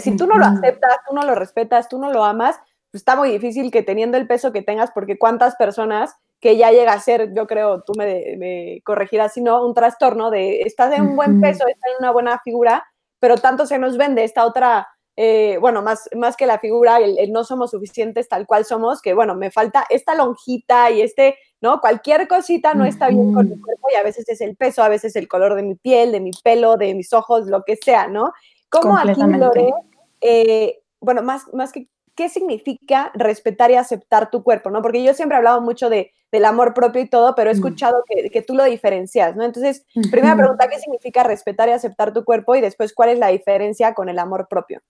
si 0.00 0.16
tú 0.16 0.26
no 0.26 0.36
lo 0.36 0.46
aceptas, 0.46 0.96
tú 1.08 1.14
no 1.14 1.22
lo 1.22 1.36
respetas, 1.36 1.88
tú 1.88 1.98
no 1.98 2.10
lo 2.10 2.24
amas, 2.24 2.58
está 2.96 3.16
muy 3.16 3.30
difícil 3.30 3.70
que 3.70 3.82
teniendo 3.82 4.16
el 4.16 4.26
peso 4.26 4.52
que 4.52 4.62
tengas, 4.62 4.90
porque 4.92 5.18
cuántas 5.18 5.56
personas 5.56 6.14
que 6.40 6.56
ya 6.56 6.70
llega 6.70 6.92
a 6.92 7.00
ser, 7.00 7.32
yo 7.34 7.46
creo, 7.46 7.82
tú 7.82 7.94
me, 7.96 8.80
corregirás, 8.84 9.32
si 9.32 9.40
no, 9.40 9.64
un 9.64 9.72
trastorno 9.72 10.30
de 10.30 10.60
estás 10.60 10.92
en 10.92 11.02
un 11.02 11.16
buen 11.16 11.40
peso, 11.40 11.66
estás 11.66 11.90
en 11.92 11.96
una 12.00 12.10
buena 12.10 12.38
figura, 12.44 12.84
pero 13.18 13.36
tanto 13.36 13.64
se 13.64 13.78
nos 13.78 13.96
vende 13.96 14.24
esta 14.24 14.44
otra, 14.44 14.86
eh, 15.16 15.56
bueno, 15.60 15.80
más, 15.80 16.08
más 16.14 16.36
que 16.36 16.44
la 16.44 16.58
figura, 16.58 16.98
el, 16.98 17.32
no 17.32 17.44
somos 17.44 17.70
suficientes 17.70 18.28
tal 18.28 18.46
cual 18.46 18.66
somos, 18.66 19.00
que 19.00 19.14
bueno, 19.14 19.34
me 19.34 19.50
falta 19.50 19.86
esta 19.88 20.14
lonjita 20.14 20.90
y 20.90 21.00
este, 21.00 21.38
¿no? 21.62 21.80
Cualquier 21.80 22.28
cosita 22.28 22.74
no 22.74 22.84
está 22.84 23.08
bien 23.08 23.32
con 23.32 23.48
mi 23.48 23.58
cuerpo 23.58 23.88
y 23.90 23.96
a 23.96 24.02
veces 24.02 24.28
es 24.28 24.42
el 24.42 24.54
peso, 24.54 24.82
a 24.82 24.90
veces 24.90 25.16
el 25.16 25.28
color 25.28 25.54
de 25.54 25.62
mi 25.62 25.76
piel, 25.76 26.12
de 26.12 26.20
mi 26.20 26.32
pelo, 26.42 26.76
de 26.76 26.94
mis 26.94 27.14
ojos, 27.14 27.46
lo 27.46 27.62
que 27.64 27.76
sea, 27.76 28.06
¿no? 28.06 28.34
¿Cómo 28.68 28.98
aquí, 28.98 29.18
Lore, 29.18 29.72
eh, 30.20 30.82
bueno, 31.00 31.22
más, 31.22 31.44
más 31.54 31.72
que 31.72 31.88
qué 32.14 32.28
significa 32.28 33.10
respetar 33.14 33.70
y 33.70 33.74
aceptar 33.74 34.30
tu 34.30 34.42
cuerpo, 34.42 34.70
¿no? 34.70 34.82
Porque 34.82 35.02
yo 35.02 35.14
siempre 35.14 35.36
he 35.36 35.38
hablado 35.38 35.60
mucho 35.60 35.90
de, 35.90 36.12
del 36.30 36.44
amor 36.44 36.74
propio 36.74 37.02
y 37.02 37.08
todo, 37.08 37.34
pero 37.34 37.50
he 37.50 37.54
Mm. 37.54 37.56
escuchado 37.56 38.04
que, 38.06 38.30
que 38.30 38.42
tú 38.42 38.54
lo 38.54 38.64
diferencias, 38.64 39.36
¿no? 39.36 39.44
Entonces, 39.44 39.84
primera 40.10 40.36
pregunta, 40.36 40.68
¿qué 40.68 40.78
significa 40.78 41.22
respetar 41.22 41.68
y 41.68 41.72
aceptar 41.72 42.12
tu 42.12 42.24
cuerpo? 42.24 42.54
Y 42.54 42.60
después, 42.60 42.92
¿cuál 42.92 43.10
es 43.10 43.18
la 43.18 43.28
diferencia 43.28 43.94
con 43.94 44.08
el 44.08 44.18
amor 44.18 44.48
propio? 44.48 44.80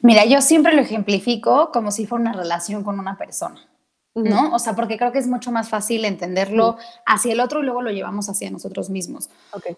Mira, 0.00 0.24
yo 0.24 0.40
siempre 0.40 0.74
lo 0.74 0.82
ejemplifico 0.82 1.70
como 1.72 1.90
si 1.90 2.06
fuera 2.06 2.22
una 2.22 2.32
relación 2.32 2.84
con 2.84 2.98
una 2.98 3.16
persona. 3.16 3.68
¿no? 4.16 4.54
O 4.54 4.60
sea, 4.60 4.74
porque 4.76 4.96
creo 4.96 5.10
que 5.10 5.18
es 5.18 5.26
mucho 5.26 5.50
más 5.50 5.68
fácil 5.68 6.04
entenderlo 6.04 6.76
hacia 7.04 7.32
el 7.32 7.40
otro 7.40 7.60
y 7.60 7.64
luego 7.64 7.82
lo 7.82 7.90
llevamos 7.90 8.28
hacia 8.28 8.48
nosotros 8.48 8.88
mismos. 8.88 9.28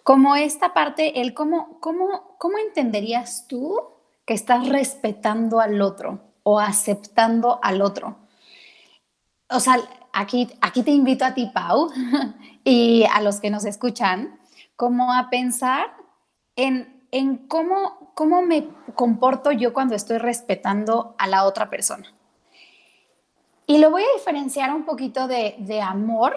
Como 0.02 0.36
esta 0.36 0.74
parte, 0.74 1.22
el 1.22 1.32
cómo, 1.32 1.80
cómo, 1.80 2.36
cómo 2.36 2.58
entenderías 2.58 3.46
tú 3.48 3.80
que 4.26 4.34
estás 4.34 4.68
respetando 4.68 5.58
al 5.58 5.80
otro 5.80 6.20
o 6.48 6.60
aceptando 6.60 7.58
al 7.60 7.82
otro. 7.82 8.14
O 9.50 9.58
sea, 9.58 9.78
aquí, 10.12 10.48
aquí 10.60 10.84
te 10.84 10.92
invito 10.92 11.24
a 11.24 11.34
ti, 11.34 11.50
Pau, 11.52 11.90
y 12.64 13.04
a 13.12 13.20
los 13.20 13.40
que 13.40 13.50
nos 13.50 13.64
escuchan, 13.64 14.38
como 14.76 15.12
a 15.12 15.28
pensar 15.28 15.92
en, 16.54 17.02
en 17.10 17.48
cómo, 17.48 18.12
cómo 18.14 18.42
me 18.42 18.68
comporto 18.94 19.50
yo 19.50 19.72
cuando 19.72 19.96
estoy 19.96 20.18
respetando 20.18 21.16
a 21.18 21.26
la 21.26 21.42
otra 21.46 21.68
persona. 21.68 22.14
Y 23.66 23.78
lo 23.78 23.90
voy 23.90 24.04
a 24.04 24.16
diferenciar 24.16 24.72
un 24.72 24.84
poquito 24.84 25.26
de, 25.26 25.56
de 25.58 25.82
amor, 25.82 26.36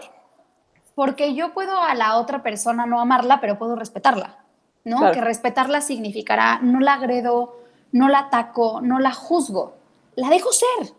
porque 0.95 1.36
yo 1.36 1.54
puedo 1.54 1.80
a 1.80 1.93
la 1.93 2.17
otra 2.17 2.41
persona 2.41 2.88
no 2.88 3.00
amarla, 3.00 3.39
pero 3.41 3.60
puedo 3.60 3.76
respetarla, 3.76 4.39
¿no? 4.84 4.98
Claro. 4.98 5.13
Que 5.13 5.22
respetarla 5.22 5.82
significará 5.82 6.58
no 6.63 6.80
la 6.80 6.93
agredo, 6.93 7.60
no 7.91 8.08
la 8.08 8.22
ataco, 8.22 8.82
no 8.82 8.98
la 8.98 9.12
juzgo, 9.12 9.79
la 10.19 10.29
dejo 10.29 10.51
ser. 10.51 10.93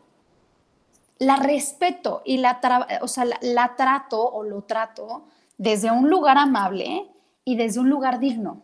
La 1.18 1.36
respeto 1.36 2.22
y 2.24 2.38
la, 2.38 2.60
o 3.02 3.08
sea, 3.08 3.24
la, 3.26 3.38
la 3.42 3.76
trato 3.76 4.22
o 4.26 4.42
lo 4.42 4.62
trato 4.62 5.24
desde 5.58 5.90
un 5.90 6.08
lugar 6.08 6.38
amable 6.38 7.06
y 7.44 7.56
desde 7.56 7.80
un 7.80 7.90
lugar 7.90 8.18
digno. 8.20 8.62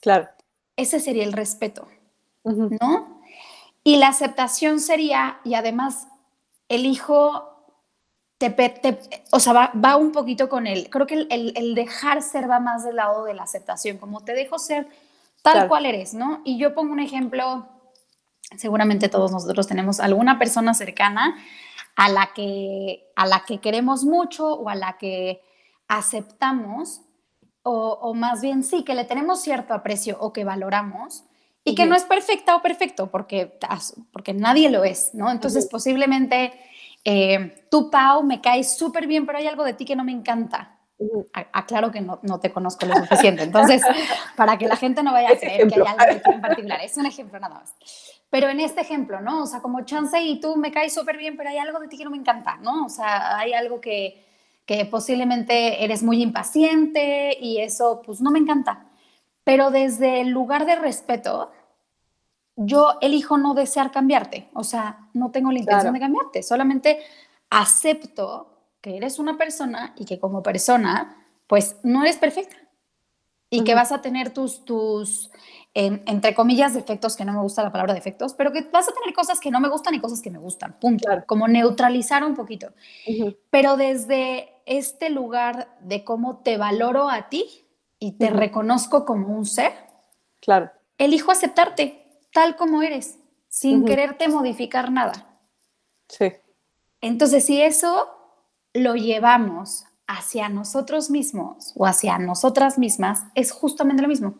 Claro. 0.00 0.28
Ese 0.76 1.00
sería 1.00 1.24
el 1.24 1.32
respeto. 1.32 1.88
¿no? 2.44 3.20
Y 3.82 3.96
la 3.96 4.08
aceptación 4.08 4.78
sería, 4.80 5.40
y 5.44 5.54
además 5.54 6.06
elijo, 6.68 7.64
te, 8.38 8.50
te- 8.50 9.00
o 9.32 9.40
sea, 9.40 9.52
va, 9.52 9.72
va 9.74 9.96
un 9.96 10.12
poquito 10.12 10.48
con 10.48 10.66
el, 10.66 10.88
creo 10.90 11.06
que 11.06 11.14
el, 11.14 11.26
el- 11.30 11.52
el 11.56 11.74
dejar 11.74 12.22
ser 12.22 12.48
va 12.48 12.60
más 12.60 12.84
del 12.84 12.96
lado 12.96 13.24
de 13.24 13.34
la 13.34 13.42
aceptación, 13.42 13.98
como 13.98 14.20
te 14.22 14.32
dejo 14.34 14.58
ser 14.58 14.86
tal 15.42 15.52
Claro. 15.54 15.68
cual 15.68 15.86
eres, 15.86 16.14
¿no? 16.14 16.40
Y 16.44 16.56
yo 16.58 16.74
pongo 16.74 16.92
un 16.92 17.00
ejemplo, 17.00 17.66
seguramente 18.56 19.08
todos 19.08 19.32
nosotros 19.32 19.66
tenemos 19.66 20.00
alguna 20.00 20.38
persona 20.38 20.74
cercana 20.74 21.36
a 21.96 22.08
la 22.08 22.32
que, 22.34 23.10
a 23.16 23.26
la 23.26 23.44
que 23.44 23.58
queremos 23.58 24.04
mucho 24.04 24.54
o 24.54 24.68
a 24.68 24.74
la 24.74 24.96
que 24.98 25.42
aceptamos, 25.88 27.02
o, 27.62 27.98
o 28.00 28.14
más 28.14 28.40
bien 28.40 28.62
sí, 28.62 28.84
que 28.84 28.94
le 28.94 29.04
tenemos 29.04 29.42
cierto 29.42 29.74
aprecio 29.74 30.16
o 30.20 30.32
que 30.32 30.44
valoramos, 30.44 31.24
y 31.64 31.74
que 31.74 31.86
no 31.86 31.94
es 31.94 32.04
perfecta 32.04 32.56
o 32.56 32.62
perfecto, 32.62 33.10
porque, 33.10 33.58
porque 34.12 34.32
nadie 34.32 34.70
lo 34.70 34.84
es, 34.84 35.10
¿no? 35.14 35.30
Entonces, 35.30 35.66
posiblemente 35.66 36.52
eh, 37.04 37.66
tú, 37.70 37.90
Pau, 37.90 38.22
me 38.22 38.40
caes 38.40 38.76
súper 38.76 39.06
bien, 39.06 39.26
pero 39.26 39.38
hay 39.38 39.46
algo 39.46 39.64
de 39.64 39.74
ti 39.74 39.84
que 39.84 39.96
no 39.96 40.04
me 40.04 40.12
encanta. 40.12 40.78
Aclaro 41.52 41.90
que 41.90 42.00
no, 42.00 42.18
no 42.22 42.40
te 42.40 42.52
conozco 42.52 42.86
lo 42.86 42.94
suficiente. 42.96 43.42
Entonces, 43.42 43.82
para 44.36 44.58
que 44.58 44.68
la 44.68 44.76
gente 44.76 45.02
no 45.02 45.12
vaya 45.12 45.30
a 45.30 45.36
creer 45.38 45.68
que 45.68 45.80
hay 45.80 45.86
algo 45.86 46.14
de 46.14 46.20
ti 46.20 46.30
en 46.30 46.40
particular. 46.40 46.80
Es 46.82 46.96
un 46.96 47.06
ejemplo 47.06 47.38
nada 47.38 47.54
más. 47.54 47.74
Pero 48.30 48.48
en 48.48 48.60
este 48.60 48.80
ejemplo, 48.80 49.20
¿no? 49.20 49.42
O 49.42 49.46
sea, 49.46 49.60
como 49.60 49.84
chance 49.84 50.20
y 50.22 50.40
tú 50.40 50.56
me 50.56 50.70
caes 50.70 50.94
súper 50.94 51.16
bien, 51.16 51.36
pero 51.36 51.50
hay 51.50 51.58
algo 51.58 51.80
de 51.80 51.88
ti 51.88 51.98
que 51.98 52.04
no 52.04 52.10
me 52.10 52.16
encanta, 52.16 52.56
¿no? 52.58 52.86
O 52.86 52.88
sea, 52.88 53.36
hay 53.38 53.52
algo 53.52 53.80
que, 53.80 54.24
que 54.66 54.84
posiblemente 54.86 55.82
eres 55.84 56.02
muy 56.04 56.22
impaciente 56.22 57.36
y 57.40 57.58
eso, 57.58 58.02
pues, 58.04 58.20
no 58.20 58.30
me 58.30 58.38
encanta. 58.38 58.86
Pero 59.42 59.70
desde 59.72 60.20
el 60.20 60.28
lugar 60.28 60.64
de 60.64 60.76
respeto, 60.76 61.50
yo 62.54 62.98
elijo 63.00 63.36
no 63.36 63.54
desear 63.54 63.90
cambiarte. 63.90 64.48
O 64.54 64.62
sea, 64.62 65.08
no 65.12 65.30
tengo 65.32 65.50
la 65.50 65.58
intención 65.58 65.80
Claro. 65.80 65.94
de 65.94 66.00
cambiarte. 66.00 66.42
Solamente 66.44 67.00
acepto 67.48 68.46
que 68.80 68.96
eres 68.96 69.18
una 69.18 69.36
persona 69.36 69.92
y 69.96 70.04
que 70.04 70.18
como 70.20 70.42
persona, 70.42 71.16
pues 71.46 71.76
no 71.82 72.02
eres 72.02 72.16
perfecta. 72.16 72.56
Y 73.52 73.64
que 73.64 73.74
vas 73.74 73.90
a 73.90 74.00
tener 74.00 74.32
tus, 74.32 74.64
tus 74.64 75.30
en- 75.74 76.02
entre 76.06 76.34
comillas, 76.34 76.74
defectos, 76.74 77.16
que 77.16 77.24
no 77.24 77.32
me 77.32 77.40
gusta 77.40 77.62
la 77.62 77.70
palabra 77.70 77.94
defectos, 77.94 78.34
pero 78.34 78.52
que 78.52 78.62
vas 78.62 78.88
a 78.88 78.92
tener 78.92 79.14
cosas 79.14 79.38
que 79.38 79.50
no 79.50 79.60
me 79.60 79.68
gustan 79.68 79.94
y 79.94 80.00
cosas 80.00 80.20
que 80.20 80.30
me 80.30 80.38
gustan. 80.38 80.76
Punto. 80.80 81.04
Claro. 81.06 81.24
Como 81.26 81.46
neutralizar 81.48 82.24
un 82.24 82.34
poquito. 82.34 82.72
Pero 83.50 83.76
desde 83.76 84.48
este 84.66 85.10
lugar 85.10 85.76
de 85.80 86.04
cómo 86.04 86.38
te 86.38 86.56
valoro 86.58 87.08
a 87.08 87.28
ti 87.28 87.66
y 87.98 88.12
te 88.12 88.30
reconozco 88.30 89.04
como 89.04 89.28
un 89.36 89.46
ser, 89.46 89.72
Claro. 90.40 90.70
elijo 90.98 91.30
aceptarte 91.30 92.04
tal 92.32 92.56
como 92.56 92.82
eres, 92.82 93.18
sin 93.48 93.84
quererte 93.84 94.28
modificar 94.28 94.90
nada. 94.90 95.12
Sí. 96.08 96.32
Entonces, 97.00 97.44
si 97.44 97.60
eso 97.62 98.08
lo 98.74 98.94
llevamos 98.94 99.84
hacia 100.06 100.48
nosotros 100.48 101.10
mismos 101.10 101.72
o 101.76 101.86
hacia 101.86 102.18
nosotras 102.18 102.78
mismas, 102.78 103.24
es 103.34 103.52
justamente 103.52 104.02
lo 104.02 104.08
mismo. 104.08 104.34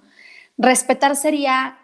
Respetar 0.62 1.16
sería 1.16 1.78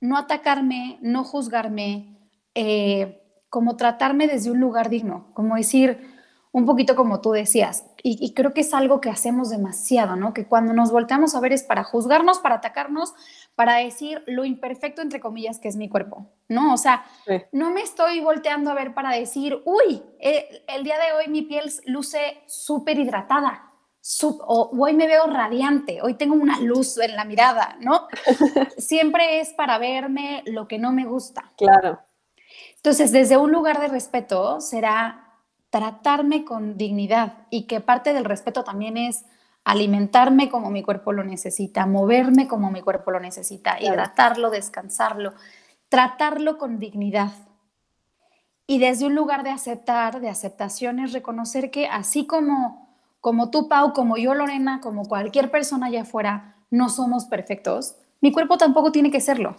no 0.00 0.16
atacarme, 0.18 0.98
no 1.00 1.22
juzgarme, 1.24 2.18
eh, 2.54 3.22
como 3.48 3.76
tratarme 3.76 4.26
desde 4.26 4.50
un 4.50 4.58
lugar 4.60 4.88
digno, 4.90 5.30
como 5.32 5.54
decir, 5.54 6.14
un 6.50 6.64
poquito 6.66 6.96
como 6.96 7.20
tú 7.20 7.32
decías, 7.32 7.84
y, 8.02 8.18
y 8.20 8.32
creo 8.34 8.52
que 8.54 8.62
es 8.62 8.72
algo 8.74 9.00
que 9.00 9.10
hacemos 9.10 9.50
demasiado, 9.50 10.16
¿no? 10.16 10.32
Que 10.34 10.46
cuando 10.46 10.72
nos 10.72 10.90
volteamos 10.90 11.34
a 11.34 11.40
ver 11.40 11.52
es 11.52 11.62
para 11.62 11.84
juzgarnos, 11.84 12.38
para 12.38 12.56
atacarnos, 12.56 13.14
para 13.54 13.76
decir 13.76 14.22
lo 14.26 14.44
imperfecto, 14.44 15.02
entre 15.02 15.20
comillas, 15.20 15.58
que 15.60 15.68
es 15.68 15.76
mi 15.76 15.88
cuerpo, 15.88 16.30
¿no? 16.48 16.72
O 16.74 16.76
sea, 16.78 17.04
Sí. 17.26 17.42
no 17.52 17.70
me 17.70 17.82
estoy 17.82 18.20
volteando 18.20 18.70
a 18.70 18.74
ver 18.74 18.92
para 18.94 19.10
decir, 19.10 19.60
uy, 19.66 20.02
eh, 20.18 20.64
el 20.68 20.82
día 20.82 20.96
de 20.96 21.12
hoy 21.12 21.28
mi 21.30 21.42
piel 21.42 21.70
luce 21.86 22.38
súper 22.46 22.98
hidratada, 22.98 23.70
sup- 24.06 24.40
o 24.46 24.70
hoy 24.78 24.94
me 24.94 25.08
veo 25.08 25.26
radiante, 25.26 26.00
hoy 26.00 26.14
tengo 26.14 26.36
una 26.36 26.60
luz 26.60 26.96
en 26.98 27.16
la 27.16 27.24
mirada, 27.24 27.76
¿no? 27.80 28.06
Siempre 28.78 29.40
es 29.40 29.52
para 29.52 29.78
verme 29.78 30.42
lo 30.46 30.68
que 30.68 30.78
no 30.78 30.92
me 30.92 31.04
gusta. 31.06 31.52
Claro. 31.56 31.98
Entonces, 32.76 33.10
desde 33.10 33.36
un 33.36 33.50
lugar 33.50 33.80
de 33.80 33.88
respeto 33.88 34.60
será 34.60 35.32
tratarme 35.70 36.44
con 36.44 36.76
dignidad 36.76 37.46
y 37.50 37.66
que 37.66 37.80
parte 37.80 38.12
del 38.12 38.24
respeto 38.24 38.62
también 38.62 38.96
es 38.96 39.24
alimentarme 39.64 40.48
como 40.48 40.70
mi 40.70 40.84
cuerpo 40.84 41.12
lo 41.12 41.24
necesita, 41.24 41.86
moverme 41.86 42.46
como 42.46 42.70
mi 42.70 42.82
cuerpo 42.82 43.10
lo 43.10 43.18
necesita, 43.18 43.76
Claro. 43.76 43.94
hidratarlo, 43.94 44.50
descansarlo, 44.50 45.34
tratarlo 45.88 46.58
con 46.58 46.78
dignidad. 46.78 47.32
Y 48.68 48.78
desde 48.78 49.06
un 49.06 49.16
lugar 49.16 49.42
de 49.42 49.50
aceptar, 49.50 50.20
de 50.20 50.28
aceptación, 50.28 51.00
es 51.00 51.12
reconocer 51.12 51.72
que 51.72 51.88
así 51.88 52.26
como, 52.26 52.85
como 53.26 53.50
tú, 53.50 53.66
Pau, 53.66 53.92
como 53.92 54.16
yo, 54.16 54.34
Lorena, 54.34 54.80
como 54.80 55.04
cualquier 55.04 55.50
persona 55.50 55.86
allá 55.86 56.02
afuera, 56.02 56.54
no 56.70 56.88
somos 56.88 57.24
perfectos, 57.24 57.96
mi 58.20 58.30
cuerpo 58.30 58.56
tampoco 58.56 58.92
tiene 58.92 59.10
que 59.10 59.20
serlo. 59.20 59.56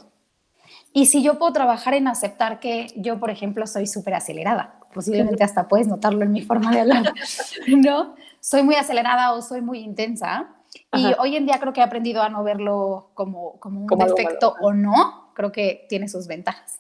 Y 0.94 1.08
si 1.08 1.22
yo 1.22 1.38
puedo 1.38 1.52
trabajar 1.52 1.94
en 1.94 2.08
aceptar 2.08 2.62
que 2.62 2.88
yo, 2.96 3.20
por 3.20 3.30
ejemplo, 3.30 3.68
soy 3.68 3.86
súper 3.86 4.14
acelerada, 4.14 4.80
posiblemente 4.94 5.44
hasta 5.44 5.68
puedes 5.68 5.86
notarlo 5.86 6.24
en 6.24 6.32
mi 6.32 6.44
forma 6.44 6.72
de 6.72 6.80
hablar, 6.80 7.14
¿no? 7.68 8.16
Soy 8.40 8.64
muy 8.64 8.76
acelerada 8.76 9.34
o 9.34 9.42
soy 9.42 9.60
muy 9.60 9.80
intensa. 9.80 10.48
Y 10.94 11.08
Ajá. 11.08 11.18
hoy 11.20 11.36
en 11.36 11.46
día 11.46 11.60
creo 11.60 11.74
que 11.74 11.82
he 11.82 11.84
aprendido 11.84 12.22
a 12.22 12.30
no 12.30 12.46
verlo 12.46 13.12
como, 13.16 13.60
como 13.60 13.82
un 13.82 13.88
Como 13.88 14.06
defecto 14.06 14.56
o 14.62 14.72
no. 14.72 15.34
Creo 15.34 15.52
que 15.52 15.88
tiene 15.90 16.08
sus 16.08 16.28
ventajas. 16.28 16.80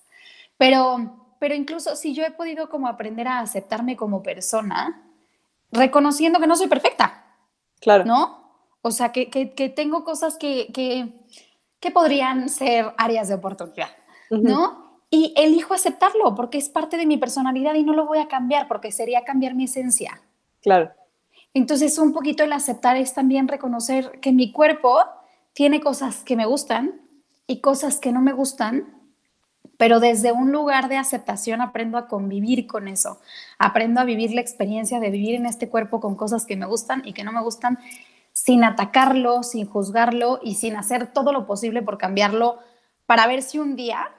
Pero, 0.57 1.33
pero 1.37 1.53
incluso 1.53 1.97
si 1.97 2.13
yo 2.13 2.23
he 2.23 2.31
podido 2.31 2.69
como 2.69 2.87
aprender 2.87 3.27
a 3.27 3.41
aceptarme 3.41 3.97
como 3.97 4.23
persona, 4.23 5.03
reconociendo 5.71 6.39
que 6.39 6.47
no 6.47 6.55
soy 6.55 6.67
perfecta, 6.67 7.25
Claro. 7.79 8.05
¿no? 8.05 8.47
O 8.81 8.91
sea, 8.91 9.11
que, 9.11 9.29
que, 9.29 9.53
que 9.53 9.69
tengo 9.69 10.03
cosas 10.03 10.37
que, 10.37 10.71
que, 10.73 11.25
que 11.79 11.91
podrían 11.91 12.49
ser 12.49 12.93
áreas 12.97 13.27
de 13.27 13.35
oportunidad. 13.35 13.89
¿no? 14.29 15.01
Y 15.09 15.33
elijo 15.37 15.73
aceptarlo 15.73 16.35
porque 16.35 16.57
es 16.57 16.69
parte 16.69 16.97
de 16.97 17.05
mi 17.05 17.17
personalidad 17.17 17.75
y 17.75 17.83
no 17.83 17.93
lo 17.93 18.05
voy 18.05 18.19
a 18.19 18.27
cambiar 18.27 18.67
porque 18.67 18.91
sería 18.91 19.23
cambiar 19.23 19.55
mi 19.55 19.65
esencia. 19.65 20.21
Claro. 20.61 20.91
Entonces, 21.53 21.97
un 21.97 22.13
poquito 22.13 22.43
el 22.43 22.53
aceptar 22.53 22.97
es 22.97 23.13
también 23.13 23.47
reconocer 23.47 24.19
que 24.19 24.31
mi 24.31 24.51
cuerpo 24.51 24.99
tiene 25.53 25.81
cosas 25.81 26.23
que 26.23 26.35
me 26.35 26.45
gustan 26.45 27.01
y 27.47 27.61
cosas 27.61 27.99
que 27.99 28.11
no 28.11 28.21
me 28.21 28.33
gustan, 28.33 28.96
pero 29.77 29.99
desde 29.99 30.31
un 30.31 30.51
lugar 30.51 30.89
de 30.89 30.97
aceptación 30.97 31.61
aprendo 31.61 31.97
a 31.97 32.07
convivir 32.07 32.67
con 32.67 32.87
eso. 32.87 33.19
Aprendo 33.59 34.01
a 34.01 34.05
vivir 34.05 34.31
la 34.33 34.41
experiencia 34.41 34.99
de 34.99 35.09
vivir 35.09 35.35
en 35.35 35.45
este 35.45 35.69
cuerpo 35.69 35.99
con 35.99 36.15
cosas 36.15 36.45
que 36.45 36.55
me 36.55 36.65
gustan 36.65 37.01
y 37.05 37.13
que 37.13 37.23
no 37.23 37.31
me 37.31 37.41
gustan, 37.41 37.79
sin 38.33 38.63
atacarlo, 38.63 39.43
sin 39.43 39.67
juzgarlo 39.67 40.39
y 40.43 40.55
sin 40.55 40.75
hacer 40.75 41.07
todo 41.07 41.31
lo 41.31 41.47
posible 41.47 41.81
por 41.81 41.97
cambiarlo 41.97 42.59
para 43.05 43.25
ver 43.27 43.41
si 43.41 43.59
un 43.59 43.75
día 43.75 44.11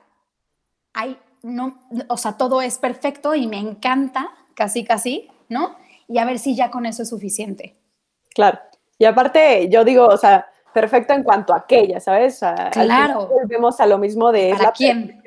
hay 0.93 1.19
no, 1.43 1.79
o 2.09 2.17
sea, 2.17 2.33
todo 2.33 2.63
es 2.63 2.79
perfecto 2.79 3.35
y 3.35 3.47
me 3.47 3.59
encanta, 3.59 4.31
casi, 4.55 4.85
casi, 4.85 5.29
¿no? 5.49 5.77
Y 6.09 6.19
a 6.19 6.25
ver 6.25 6.39
si 6.39 6.57
ya 6.57 6.71
con 6.71 6.87
eso 6.87 7.03
es 7.03 7.09
suficiente. 7.09 7.77
Claro. 8.35 8.59
Y 8.99 9.05
aparte, 9.05 9.69
yo 9.69 9.85
digo, 9.85 10.07
o 10.07 10.17
sea, 10.17 10.48
perfecto 10.73 11.15
en 11.15 11.23
cuanto 11.23 11.53
a 11.53 11.59
aquella, 11.59 12.01
¿sabes? 12.01 12.41
claro. 12.73 13.29
Volvemos 13.29 13.81
a 13.81 13.87
lo 13.87 13.99
mismo 13.99 14.33
de 14.33 14.51
la 14.51 14.73
quién? 14.73 15.23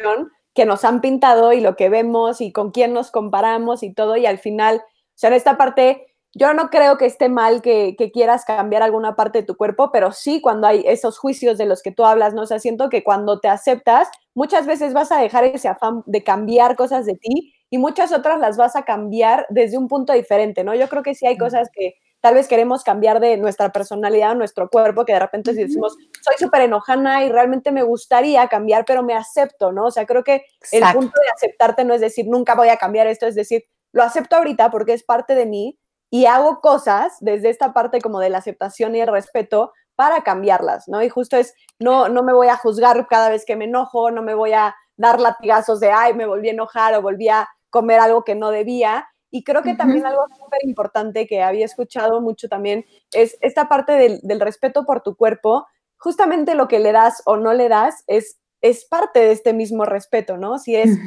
que 0.53 0.65
nos 0.65 0.83
han 0.83 1.01
pintado 1.01 1.53
y 1.53 1.61
lo 1.61 1.75
que 1.75 1.89
vemos 1.89 2.41
y 2.41 2.51
con 2.51 2.71
quién 2.71 2.93
nos 2.93 3.11
comparamos 3.11 3.83
y 3.83 3.93
todo. 3.93 4.17
Y 4.17 4.25
al 4.25 4.37
final, 4.37 4.77
o 4.77 5.13
sea, 5.15 5.29
en 5.29 5.35
esta 5.35 5.57
parte, 5.57 6.07
yo 6.33 6.53
no 6.53 6.69
creo 6.69 6.97
que 6.97 7.05
esté 7.05 7.29
mal 7.29 7.61
que, 7.61 7.95
que, 7.97 8.11
quieras 8.11 8.45
cambiar 8.45 8.83
alguna 8.83 9.15
parte 9.15 9.39
de 9.39 9.45
tu 9.45 9.55
cuerpo, 9.55 9.91
pero 9.91 10.11
sí 10.11 10.41
cuando 10.41 10.67
hay 10.67 10.83
esos 10.85 11.17
juicios 11.17 11.57
de 11.57 11.65
los 11.65 11.81
que 11.81 11.91
tú 11.91 12.05
hablas, 12.05 12.33
¿no? 12.33 12.41
O 12.41 12.45
sea, 12.45 12.59
siento 12.59 12.89
que 12.89 13.03
cuando 13.03 13.39
te 13.39 13.47
aceptas, 13.47 14.09
muchas 14.33 14.65
veces 14.65 14.93
vas 14.93 15.11
a 15.11 15.19
dejar 15.19 15.45
ese 15.45 15.67
afán 15.67 16.03
de 16.05 16.23
cambiar 16.23 16.75
cosas 16.75 17.05
de 17.05 17.15
ti 17.15 17.53
y 17.69 17.77
muchas 17.77 18.11
otras 18.11 18.39
las 18.39 18.57
vas 18.57 18.75
a 18.75 18.83
cambiar 18.83 19.45
desde 19.49 19.77
un 19.77 19.87
punto 19.87 20.13
diferente, 20.13 20.63
¿no? 20.63 20.75
Yo 20.75 20.89
creo 20.89 21.03
que 21.03 21.15
sí 21.15 21.25
hay 21.25 21.37
cosas 21.37 21.69
que 21.73 21.95
tal 22.21 22.35
vez 22.35 22.47
queremos 22.47 22.83
cambiar 22.83 23.19
de 23.19 23.35
nuestra 23.37 23.71
personalidad 23.71 24.31
o 24.31 24.35
nuestro 24.35 24.69
cuerpo, 24.69 25.05
que 25.05 25.13
de 25.13 25.19
repente 25.19 25.53
si 25.53 25.63
decimos, 25.63 25.97
soy 26.21 26.35
súper 26.37 26.61
enojana 26.61 27.25
y 27.25 27.29
realmente 27.29 27.71
me 27.71 27.83
gustaría 27.83 28.47
cambiar, 28.47 28.85
pero 28.85 29.03
me 29.03 29.15
acepto, 29.15 29.71
¿no? 29.71 29.85
O 29.85 29.91
sea, 29.91 30.05
creo 30.05 30.23
que 30.23 30.45
el 30.71 30.83
punto 30.93 31.19
de 31.19 31.29
aceptarte 31.33 31.83
no 31.83 31.93
es 31.93 32.01
decir, 32.01 32.27
nunca 32.27 32.55
voy 32.55 32.69
a 32.69 32.77
cambiar 32.77 33.07
esto, 33.07 33.25
es 33.25 33.35
decir, 33.35 33.65
lo 33.91 34.03
acepto 34.03 34.37
ahorita 34.37 34.69
porque 34.69 34.93
es 34.93 35.03
parte 35.03 35.35
de 35.35 35.45
mí 35.45 35.79
y 36.09 36.25
hago 36.25 36.61
cosas 36.61 37.17
desde 37.21 37.49
esta 37.49 37.73
parte 37.73 38.01
como 38.01 38.19
de 38.19 38.29
la 38.29 38.37
aceptación 38.37 38.95
y 38.95 39.01
el 39.01 39.07
respeto 39.07 39.73
para 39.95 40.23
cambiarlas, 40.23 40.87
¿no? 40.87 41.01
Y 41.01 41.09
justo 41.09 41.37
es, 41.37 41.53
no, 41.79 42.09
no 42.09 42.23
me 42.23 42.33
voy 42.33 42.47
a 42.47 42.57
juzgar 42.57 43.07
cada 43.07 43.29
vez 43.29 43.45
que 43.45 43.55
me 43.55 43.65
enojo, 43.65 44.11
no 44.11 44.21
me 44.21 44.35
voy 44.35 44.53
a 44.53 44.75
dar 44.95 45.19
latigazos 45.19 45.79
de, 45.79 45.91
ay, 45.91 46.13
me 46.13 46.25
volví 46.25 46.49
a 46.49 46.51
enojar 46.53 46.93
o 46.95 47.01
volví 47.01 47.29
a 47.29 47.49
comer 47.69 47.99
algo 47.99 48.23
que 48.23 48.35
no 48.35 48.51
debía, 48.51 49.07
y 49.31 49.43
creo 49.45 49.63
que 49.63 49.75
también 49.75 50.05
algo 50.05 50.25
súper 50.37 50.59
importante 50.63 51.25
que 51.25 51.41
había 51.41 51.65
escuchado 51.65 52.19
mucho 52.19 52.49
también 52.49 52.85
es 53.13 53.37
esta 53.39 53.69
parte 53.69 53.93
del, 53.93 54.39
respeto 54.41 54.85
por 54.85 55.01
tu 55.01 55.15
cuerpo. 55.15 55.65
Justamente 55.97 56.53
lo 56.53 56.67
que 56.67 56.79
le 56.79 56.91
das 56.91 57.23
o 57.25 57.37
no 57.37 57.53
le 57.53 57.69
das 57.69 58.03
es, 58.07 58.39
es 58.59 58.83
parte 58.85 59.19
de 59.19 59.31
este 59.31 59.53
mismo 59.53 59.85
respeto, 59.85 60.35
¿no? 60.35 60.59
Si 60.59 60.75
es 60.75 60.97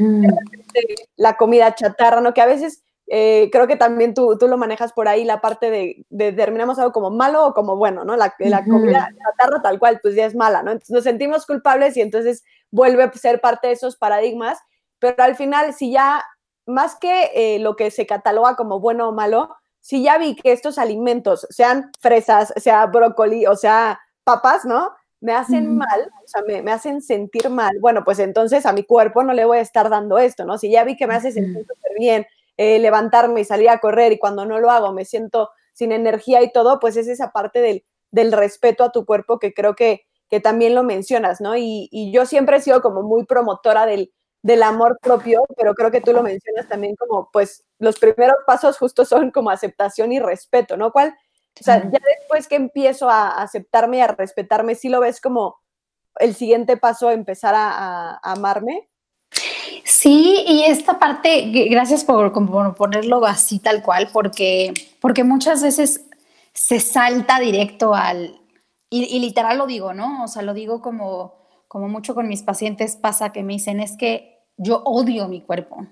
la 1.16 1.36
comida 1.36 1.74
chatarra, 1.74 2.22
¿no? 2.22 2.32
Que 2.32 2.40
a 2.40 2.46
veces 2.46 2.82
eh, 3.08 3.50
creo 3.52 3.66
que 3.66 3.76
también 3.76 4.14
tú, 4.14 4.38
tú, 4.38 4.48
lo 4.48 4.56
manejas 4.56 4.94
por 4.94 5.06
ahí, 5.06 5.24
la 5.24 5.42
parte 5.42 5.70
de, 5.70 6.06
de, 6.08 6.32
terminamos 6.32 6.78
algo 6.78 6.92
como 6.92 7.10
malo 7.10 7.48
o 7.48 7.52
como 7.52 7.76
bueno, 7.76 8.04
¿no? 8.04 8.16
La, 8.16 8.34
la 8.38 8.64
comida 8.64 9.10
chatarra 9.18 9.60
tal 9.62 9.78
cual, 9.78 10.00
pues 10.02 10.14
ya 10.14 10.24
es 10.24 10.34
mala, 10.34 10.62
¿no? 10.62 10.70
Entonces 10.70 10.94
nos 10.94 11.04
sentimos 11.04 11.44
culpables 11.44 11.94
y 11.98 12.00
entonces 12.00 12.42
vuelve 12.70 13.02
a 13.02 13.12
ser 13.12 13.42
parte 13.42 13.66
de 13.66 13.74
esos 13.74 13.96
paradigmas, 13.96 14.58
pero 14.98 15.22
al 15.22 15.36
final, 15.36 15.74
si 15.74 15.92
ya 15.92 16.24
más 16.66 16.96
que 16.96 17.30
eh, 17.34 17.58
lo 17.58 17.76
que 17.76 17.90
se 17.90 18.06
cataloga 18.06 18.56
como 18.56 18.80
bueno 18.80 19.08
o 19.08 19.12
malo, 19.12 19.54
si 19.80 20.02
ya 20.02 20.16
vi 20.18 20.34
que 20.34 20.52
estos 20.52 20.78
alimentos, 20.78 21.46
sean 21.50 21.90
fresas, 22.00 22.52
sea 22.56 22.86
brócoli 22.86 23.46
o 23.46 23.54
sea 23.54 24.00
papas, 24.24 24.64
¿no? 24.64 24.90
Me 25.20 25.32
hacen 25.32 25.76
mal, 25.76 26.10
o 26.22 26.26
sea, 26.26 26.42
me, 26.62 26.70
hacen 26.72 27.00
sentir 27.00 27.48
mal, 27.48 27.78
bueno, 27.80 28.04
pues 28.04 28.18
entonces 28.18 28.66
a 28.66 28.72
mi 28.72 28.84
cuerpo 28.84 29.22
no 29.22 29.32
le 29.32 29.44
voy 29.44 29.58
a 29.58 29.62
estar 29.62 29.88
dando 29.88 30.18
esto, 30.18 30.44
¿no? 30.44 30.58
Si 30.58 30.70
ya 30.70 30.84
vi 30.84 30.96
que 30.96 31.06
me 31.06 31.14
hace 31.14 31.32
sentir 31.32 31.66
súper 31.66 31.92
bien 31.98 32.26
eh, 32.56 32.78
levantarme 32.78 33.40
y 33.40 33.44
salir 33.44 33.68
a 33.68 33.78
correr 33.78 34.12
y 34.12 34.18
cuando 34.18 34.44
no 34.44 34.58
lo 34.58 34.70
hago 34.70 34.92
me 34.92 35.04
siento 35.04 35.50
sin 35.72 35.92
energía 35.92 36.42
y 36.42 36.52
todo, 36.52 36.78
pues 36.78 36.96
es 36.96 37.08
esa 37.08 37.32
parte 37.32 37.60
del, 37.60 37.84
del 38.10 38.32
respeto 38.32 38.84
a 38.84 38.92
tu 38.92 39.04
cuerpo 39.04 39.38
que 39.38 39.52
creo 39.52 39.74
que, 39.74 40.06
que 40.30 40.40
también 40.40 40.74
lo 40.74 40.82
mencionas, 40.82 41.40
¿no? 41.40 41.56
Y, 41.56 41.88
y 41.90 42.12
yo 42.12 42.26
siempre 42.26 42.58
he 42.58 42.60
sido 42.60 42.80
como 42.80 43.02
muy 43.02 43.24
promotora 43.24 43.86
del, 43.86 44.12
del 44.44 44.62
amor 44.62 44.98
propio, 45.00 45.42
pero 45.56 45.74
creo 45.74 45.90
que 45.90 46.02
tú 46.02 46.12
lo 46.12 46.22
mencionas 46.22 46.68
también 46.68 46.94
como, 46.96 47.30
pues, 47.32 47.64
los 47.78 47.98
primeros 47.98 48.36
pasos 48.46 48.76
justo 48.76 49.06
son 49.06 49.30
como 49.30 49.48
aceptación 49.48 50.12
y 50.12 50.20
respeto, 50.20 50.76
¿no? 50.76 50.92
¿Cuál? 50.92 51.16
O 51.58 51.64
sea, 51.64 51.82
ya 51.82 51.98
después 52.18 52.46
que 52.46 52.56
empiezo 52.56 53.08
a 53.08 53.42
aceptarme 53.42 53.96
y 53.96 54.00
a 54.02 54.08
respetarme, 54.08 54.74
¿sí 54.74 54.90
lo 54.90 55.00
ves 55.00 55.22
como 55.22 55.56
el 56.20 56.34
siguiente 56.34 56.76
paso 56.76 57.08
a 57.08 57.14
empezar 57.14 57.54
a, 57.56 58.18
amarme? 58.22 58.90
Sí, 59.82 60.44
y 60.46 60.64
esta 60.64 60.98
parte, 60.98 61.50
gracias 61.70 62.04
por, 62.04 62.30
por, 62.30 62.74
ponerlo 62.74 63.24
así 63.24 63.60
tal 63.60 63.82
cual, 63.82 64.10
porque, 64.12 64.74
porque 65.00 65.24
muchas 65.24 65.62
veces 65.62 66.04
se 66.52 66.80
salta 66.80 67.40
directo 67.40 67.94
al, 67.94 68.38
y, 68.90 69.04
y, 69.04 69.20
literal 69.20 69.56
lo 69.56 69.66
digo, 69.66 69.94
¿no? 69.94 70.24
O 70.24 70.28
sea, 70.28 70.42
lo 70.42 70.52
digo 70.52 70.82
como, 70.82 71.32
como 71.66 71.88
mucho 71.88 72.14
con 72.14 72.28
mis 72.28 72.42
pacientes 72.42 72.96
pasa 72.96 73.32
que 73.32 73.42
me 73.42 73.54
dicen, 73.54 73.80
es 73.80 73.96
que 73.96 74.33
yo 74.56 74.82
odio 74.84 75.28
mi 75.28 75.42
cuerpo. 75.42 75.86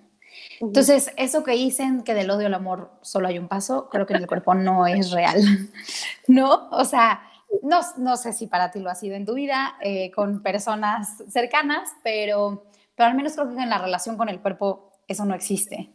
Entonces, 0.60 1.12
eso 1.16 1.42
que 1.42 1.52
dicen 1.52 2.02
que 2.02 2.14
del 2.14 2.30
odio 2.30 2.46
al 2.46 2.54
amor 2.54 2.92
solo 3.02 3.28
hay 3.28 3.38
un 3.38 3.48
paso, 3.48 3.88
creo 3.90 4.06
que 4.06 4.14
en 4.14 4.20
el 4.20 4.26
cuerpo 4.26 4.54
no 4.54 4.86
es 4.86 5.10
real, 5.10 5.42
¿no? 6.28 6.68
O 6.70 6.84
sea, 6.84 7.22
no, 7.62 7.80
no 7.98 8.16
sé 8.16 8.32
si 8.32 8.46
para 8.46 8.70
ti 8.70 8.80
lo 8.80 8.90
ha 8.90 8.94
sido 8.94 9.14
en 9.14 9.26
tu 9.26 9.34
vida 9.34 9.76
eh, 9.80 10.10
con 10.12 10.42
personas 10.42 11.22
cercanas, 11.28 11.90
pero, 12.02 12.64
pero 12.94 13.10
al 13.10 13.16
menos 13.16 13.34
creo 13.34 13.54
que 13.54 13.62
en 13.62 13.68
la 13.68 13.78
relación 13.78 14.16
con 14.16 14.28
el 14.28 14.40
cuerpo 14.40 14.92
eso 15.06 15.24
no 15.24 15.34
existe. 15.34 15.90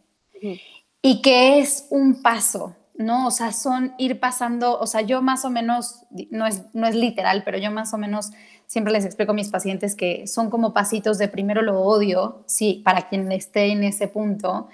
Y 1.02 1.20
que 1.22 1.58
es 1.58 1.86
un 1.90 2.22
paso, 2.22 2.76
¿no? 2.94 3.26
O 3.26 3.30
sea, 3.30 3.52
son 3.52 3.94
ir 3.98 4.20
pasando, 4.20 4.78
o 4.78 4.86
sea, 4.86 5.00
yo 5.00 5.22
más 5.22 5.44
o 5.44 5.50
menos, 5.50 6.04
no 6.30 6.46
es, 6.46 6.62
no 6.74 6.86
es 6.86 6.94
literal, 6.94 7.42
pero 7.44 7.58
yo 7.58 7.70
más 7.70 7.92
o 7.92 7.98
menos 7.98 8.30
siempre 8.68 8.92
les 8.92 9.06
explico 9.06 9.32
a 9.32 9.34
mis 9.34 9.48
pacientes 9.48 9.96
que 9.96 10.26
son 10.26 10.50
como 10.50 10.72
pasitos 10.72 11.18
de 11.18 11.26
primero 11.26 11.62
lo 11.62 11.80
odio, 11.80 12.44
sí, 12.46 12.82
para 12.84 13.08
quien 13.08 13.32
esté 13.32 13.72
en 13.72 13.82
ese 13.82 14.06
punto, 14.06 14.68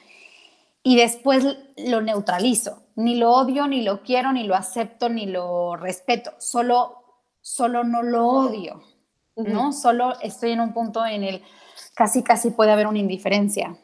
y 0.82 0.96
después 0.96 1.46
lo 1.78 2.02
neutralizo. 2.02 2.82
Ni 2.96 3.14
lo 3.14 3.32
odio, 3.32 3.66
ni 3.66 3.82
lo 3.82 4.02
quiero, 4.02 4.32
ni 4.32 4.44
lo 4.44 4.54
acepto, 4.54 5.08
ni 5.08 5.26
lo 5.26 5.76
respeto. 5.76 6.32
Solo, 6.38 7.22
solo 7.40 7.84
no 7.84 8.02
lo 8.02 8.26
odio, 8.26 8.82
¿no? 9.36 9.72
Solo 9.72 10.20
estoy 10.20 10.50
en 10.50 10.60
un 10.60 10.74
punto 10.74 11.06
en 11.06 11.24
el 11.24 11.42
casi, 11.94 12.22
casi 12.22 12.50
puede 12.50 12.72
haber 12.72 12.86
una 12.86 12.98
indiferencia. 12.98 13.76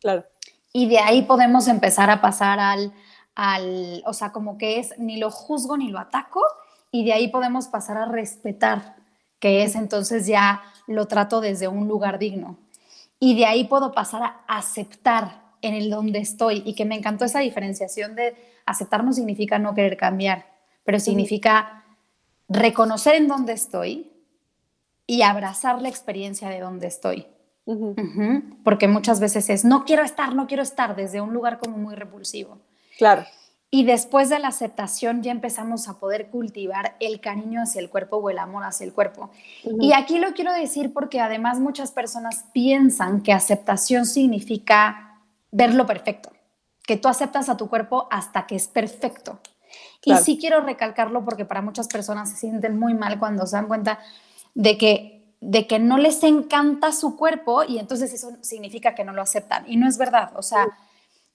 Claro. 0.00 0.24
Y 0.72 0.88
de 0.88 0.98
ahí 0.98 1.22
podemos 1.22 1.68
empezar 1.68 2.10
a 2.10 2.20
pasar 2.20 2.60
al, 2.60 2.92
al, 3.34 4.02
o 4.06 4.12
sea, 4.12 4.30
como 4.30 4.56
que 4.56 4.78
es 4.78 4.96
ni 4.98 5.16
lo 5.16 5.30
juzgo 5.30 5.76
ni 5.76 5.88
lo 5.88 5.98
ataco, 5.98 6.42
y 6.90 7.04
de 7.04 7.14
ahí 7.14 7.28
podemos 7.28 7.66
pasar 7.66 7.96
a 7.96 8.06
respetar 8.06 9.03
que 9.44 9.62
es 9.62 9.74
entonces 9.74 10.26
ya 10.26 10.62
lo 10.86 11.06
trato 11.06 11.42
desde 11.42 11.68
un 11.68 11.86
lugar 11.86 12.18
digno. 12.18 12.56
Y 13.20 13.36
de 13.36 13.44
ahí 13.44 13.64
puedo 13.64 13.92
pasar 13.92 14.22
a 14.22 14.36
aceptar 14.48 15.42
en 15.60 15.74
el 15.74 15.90
donde 15.90 16.18
estoy 16.18 16.62
y 16.64 16.74
que 16.74 16.86
me 16.86 16.94
encantó 16.94 17.26
esa 17.26 17.40
diferenciación 17.40 18.14
de 18.14 18.34
aceptar 18.64 19.04
no 19.04 19.12
significa 19.12 19.58
no 19.58 19.74
querer 19.74 19.98
cambiar, 19.98 20.46
pero 20.82 20.98
significa 20.98 21.84
reconocer 22.48 23.16
en 23.16 23.28
dónde 23.28 23.52
estoy 23.52 24.10
y 25.06 25.20
abrazar 25.20 25.82
la 25.82 25.90
experiencia 25.90 26.48
de 26.48 26.60
dónde 26.60 26.86
estoy. 26.86 27.26
Porque 28.64 28.88
muchas 28.88 29.20
veces 29.20 29.50
es, 29.50 29.62
no 29.62 29.84
quiero 29.84 30.04
estar, 30.04 30.34
no 30.34 30.46
quiero 30.46 30.62
estar, 30.62 30.96
desde 30.96 31.20
un 31.20 31.34
lugar 31.34 31.58
como 31.58 31.76
muy 31.76 31.96
repulsivo. 31.96 32.60
Claro. 32.96 33.26
Y 33.74 33.82
después 33.82 34.28
de 34.28 34.38
la 34.38 34.46
aceptación 34.46 35.24
ya 35.24 35.32
empezamos 35.32 35.88
a 35.88 35.94
poder 35.94 36.28
cultivar 36.28 36.94
el 37.00 37.20
cariño 37.20 37.60
hacia 37.60 37.80
el 37.80 37.90
cuerpo 37.90 38.18
o 38.18 38.30
el 38.30 38.38
amor 38.38 38.62
hacia 38.62 38.84
el 38.84 38.92
cuerpo. 38.92 39.30
Y 39.80 39.92
aquí 39.94 40.20
lo 40.20 40.32
quiero 40.32 40.52
decir 40.52 40.92
porque 40.92 41.18
además 41.18 41.58
muchas 41.58 41.90
personas 41.90 42.44
piensan 42.52 43.20
que 43.20 43.32
aceptación 43.32 44.06
significa 44.06 45.18
verlo 45.50 45.86
perfecto, 45.86 46.30
que 46.86 46.96
tú 46.96 47.08
aceptas 47.08 47.48
a 47.48 47.56
tu 47.56 47.68
cuerpo 47.68 48.06
hasta 48.12 48.46
que 48.46 48.54
es 48.54 48.68
perfecto. 48.68 49.40
Y 50.04 50.14
sí 50.18 50.38
quiero 50.38 50.60
recalcarlo 50.60 51.24
porque 51.24 51.44
para 51.44 51.60
muchas 51.60 51.88
personas 51.88 52.30
se 52.30 52.36
sienten 52.36 52.78
muy 52.78 52.94
mal 52.94 53.18
cuando 53.18 53.44
se 53.44 53.56
dan 53.56 53.66
cuenta 53.66 53.98
de 54.54 54.78
que, 54.78 55.34
de 55.40 55.66
que 55.66 55.80
no 55.80 55.98
les 55.98 56.22
encanta 56.22 56.92
su 56.92 57.16
cuerpo 57.16 57.64
y 57.64 57.80
entonces 57.80 58.12
eso 58.12 58.36
significa 58.40 58.94
que 58.94 59.02
no 59.02 59.12
lo 59.12 59.22
aceptan. 59.22 59.64
Y 59.66 59.76
no 59.78 59.88
es 59.88 59.98
verdad, 59.98 60.30
o 60.36 60.42
sea... 60.42 60.64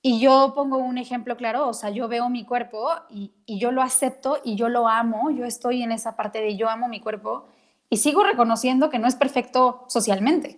Y 0.01 0.21
yo 0.21 0.53
pongo 0.55 0.77
un 0.77 0.97
ejemplo 0.97 1.35
claro, 1.35 1.67
o 1.67 1.73
sea, 1.73 1.89
yo 1.89 2.07
veo 2.07 2.29
mi 2.29 2.45
cuerpo 2.45 2.89
y, 3.09 3.31
yo 3.47 3.71
lo 3.71 3.81
acepto 3.81 4.37
y 4.43 4.55
yo 4.55 4.69
lo 4.69 4.87
amo, 4.87 5.29
yo 5.31 5.43
estoy 5.45 5.83
en 5.83 5.91
esa 5.91 6.15
parte 6.15 6.39
de 6.39 6.55
yo 6.55 6.69
amo 6.69 6.87
mi 6.87 7.01
cuerpo 7.01 7.47
y 7.89 7.97
sigo 7.97 8.23
reconociendo 8.23 8.89
que 8.89 8.99
no 8.99 9.07
es 9.07 9.15
perfecto 9.15 9.83
socialmente, 9.87 10.57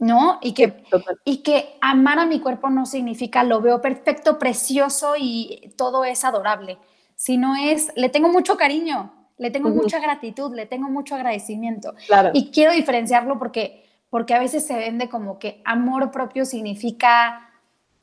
¿no? 0.00 0.38
Y 0.42 0.54
que, 0.54 0.82
y 1.24 1.38
que 1.38 1.76
amar 1.80 2.18
a 2.18 2.26
mi 2.26 2.40
cuerpo 2.40 2.68
no 2.68 2.84
significa 2.84 3.44
lo 3.44 3.60
veo 3.60 3.80
perfecto, 3.80 4.38
precioso 4.40 5.14
y 5.16 5.72
todo 5.76 6.04
es 6.04 6.24
adorable, 6.24 6.78
sino 7.14 7.54
es, 7.54 7.92
le 7.94 8.08
tengo 8.08 8.28
mucho 8.28 8.56
cariño, 8.56 9.12
le 9.38 9.52
tengo 9.52 9.68
mucha 9.68 10.00
gratitud, 10.00 10.52
le 10.52 10.66
tengo 10.66 10.88
mucho 10.88 11.14
agradecimiento. 11.14 11.94
Y 12.32 12.50
quiero 12.50 12.72
diferenciarlo 12.72 13.38
porque, 13.38 13.84
porque 14.10 14.34
a 14.34 14.40
veces 14.40 14.66
se 14.66 14.76
vende 14.76 15.08
como 15.08 15.38
que 15.38 15.60
amor 15.64 16.10
propio 16.10 16.44
significa 16.44 17.45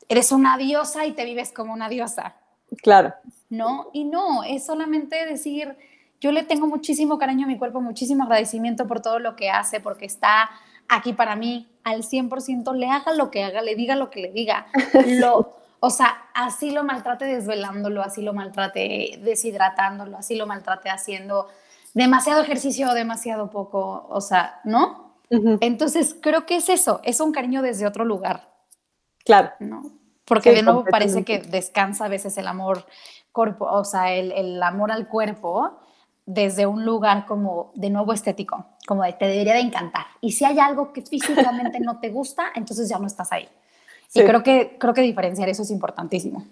eres 0.08 0.32
una 0.32 0.56
diosa 0.56 1.06
y 1.06 1.12
te 1.12 1.24
vives 1.24 1.52
como 1.52 1.72
una 1.72 1.88
diosa. 1.88 2.36
Claro. 2.82 3.14
¿No? 3.50 3.90
Y 3.92 4.04
no, 4.04 4.42
es 4.44 4.66
solamente 4.66 5.24
decir, 5.26 5.76
yo 6.20 6.32
le 6.32 6.42
tengo 6.42 6.66
muchísimo 6.66 7.18
cariño 7.18 7.44
a 7.44 7.48
mi 7.48 7.58
cuerpo, 7.58 7.80
muchísimo 7.80 8.24
agradecimiento 8.24 8.86
por 8.86 9.00
todo 9.00 9.18
lo 9.18 9.36
que 9.36 9.50
hace, 9.50 9.80
porque 9.80 10.06
está 10.06 10.50
aquí 10.88 11.12
para 11.12 11.36
mí 11.36 11.68
al 11.84 12.02
100% 12.02 12.74
le 12.74 12.88
haga 12.88 13.12
lo 13.14 13.30
que 13.30 13.44
haga, 13.44 13.62
le 13.62 13.74
diga 13.74 13.96
lo 13.96 14.10
que 14.10 14.20
le 14.20 14.32
diga. 14.32 14.66
Lo, 15.06 15.56
o 15.80 15.90
sea, 15.90 16.28
así 16.32 16.70
lo 16.70 16.82
maltrate 16.82 17.26
desvelándolo, 17.26 18.02
así 18.02 18.22
lo 18.22 18.32
maltrate 18.32 19.20
deshidratándolo, 19.22 20.16
así 20.16 20.34
lo 20.34 20.46
maltrate 20.46 20.88
haciendo 20.88 21.48
demasiado 21.92 22.40
ejercicio 22.40 22.88
o 22.88 22.94
demasiado 22.94 23.50
poco, 23.50 24.06
o 24.08 24.20
sea, 24.22 24.60
¿no? 24.64 25.18
Entonces 25.60 26.16
creo 26.20 26.46
que 26.46 26.56
es 26.56 26.70
eso, 26.70 27.00
es 27.04 27.20
un 27.20 27.32
cariño 27.32 27.60
desde 27.60 27.86
otro 27.86 28.06
lugar. 28.06 28.53
Claro. 29.24 29.50
¿no? 29.60 29.82
Porque 30.24 30.52
de 30.52 30.62
nuevo 30.62 30.84
parece 30.84 31.24
que 31.24 31.38
descansa 31.38 32.06
a 32.06 32.08
veces 32.08 32.36
el 32.38 32.46
amor 32.46 32.86
corpo, 33.32 33.66
o 33.66 33.84
sea, 33.84 34.12
el, 34.14 34.32
el, 34.32 34.62
amor 34.62 34.92
al 34.92 35.08
cuerpo 35.08 35.78
desde 36.26 36.66
un 36.66 36.84
lugar 36.84 37.26
como 37.26 37.72
de 37.74 37.90
nuevo 37.90 38.12
estético, 38.12 38.64
como 38.86 39.02
de 39.02 39.12
te 39.12 39.26
debería 39.26 39.54
de 39.54 39.60
encantar. 39.60 40.06
Y 40.20 40.32
si 40.32 40.44
hay 40.44 40.58
algo 40.58 40.92
que 40.92 41.02
físicamente 41.02 41.80
no 41.80 42.00
te 42.00 42.08
gusta, 42.08 42.44
entonces 42.54 42.88
ya 42.88 42.98
no 42.98 43.06
estás 43.06 43.32
ahí. 43.32 43.48
Y 44.14 44.22
creo 44.22 44.42
que, 44.42 44.76
creo 44.78 44.94
que 44.94 45.00
diferenciar 45.00 45.48
eso 45.48 45.62
es 45.62 45.70
importantísimo. 45.70 46.44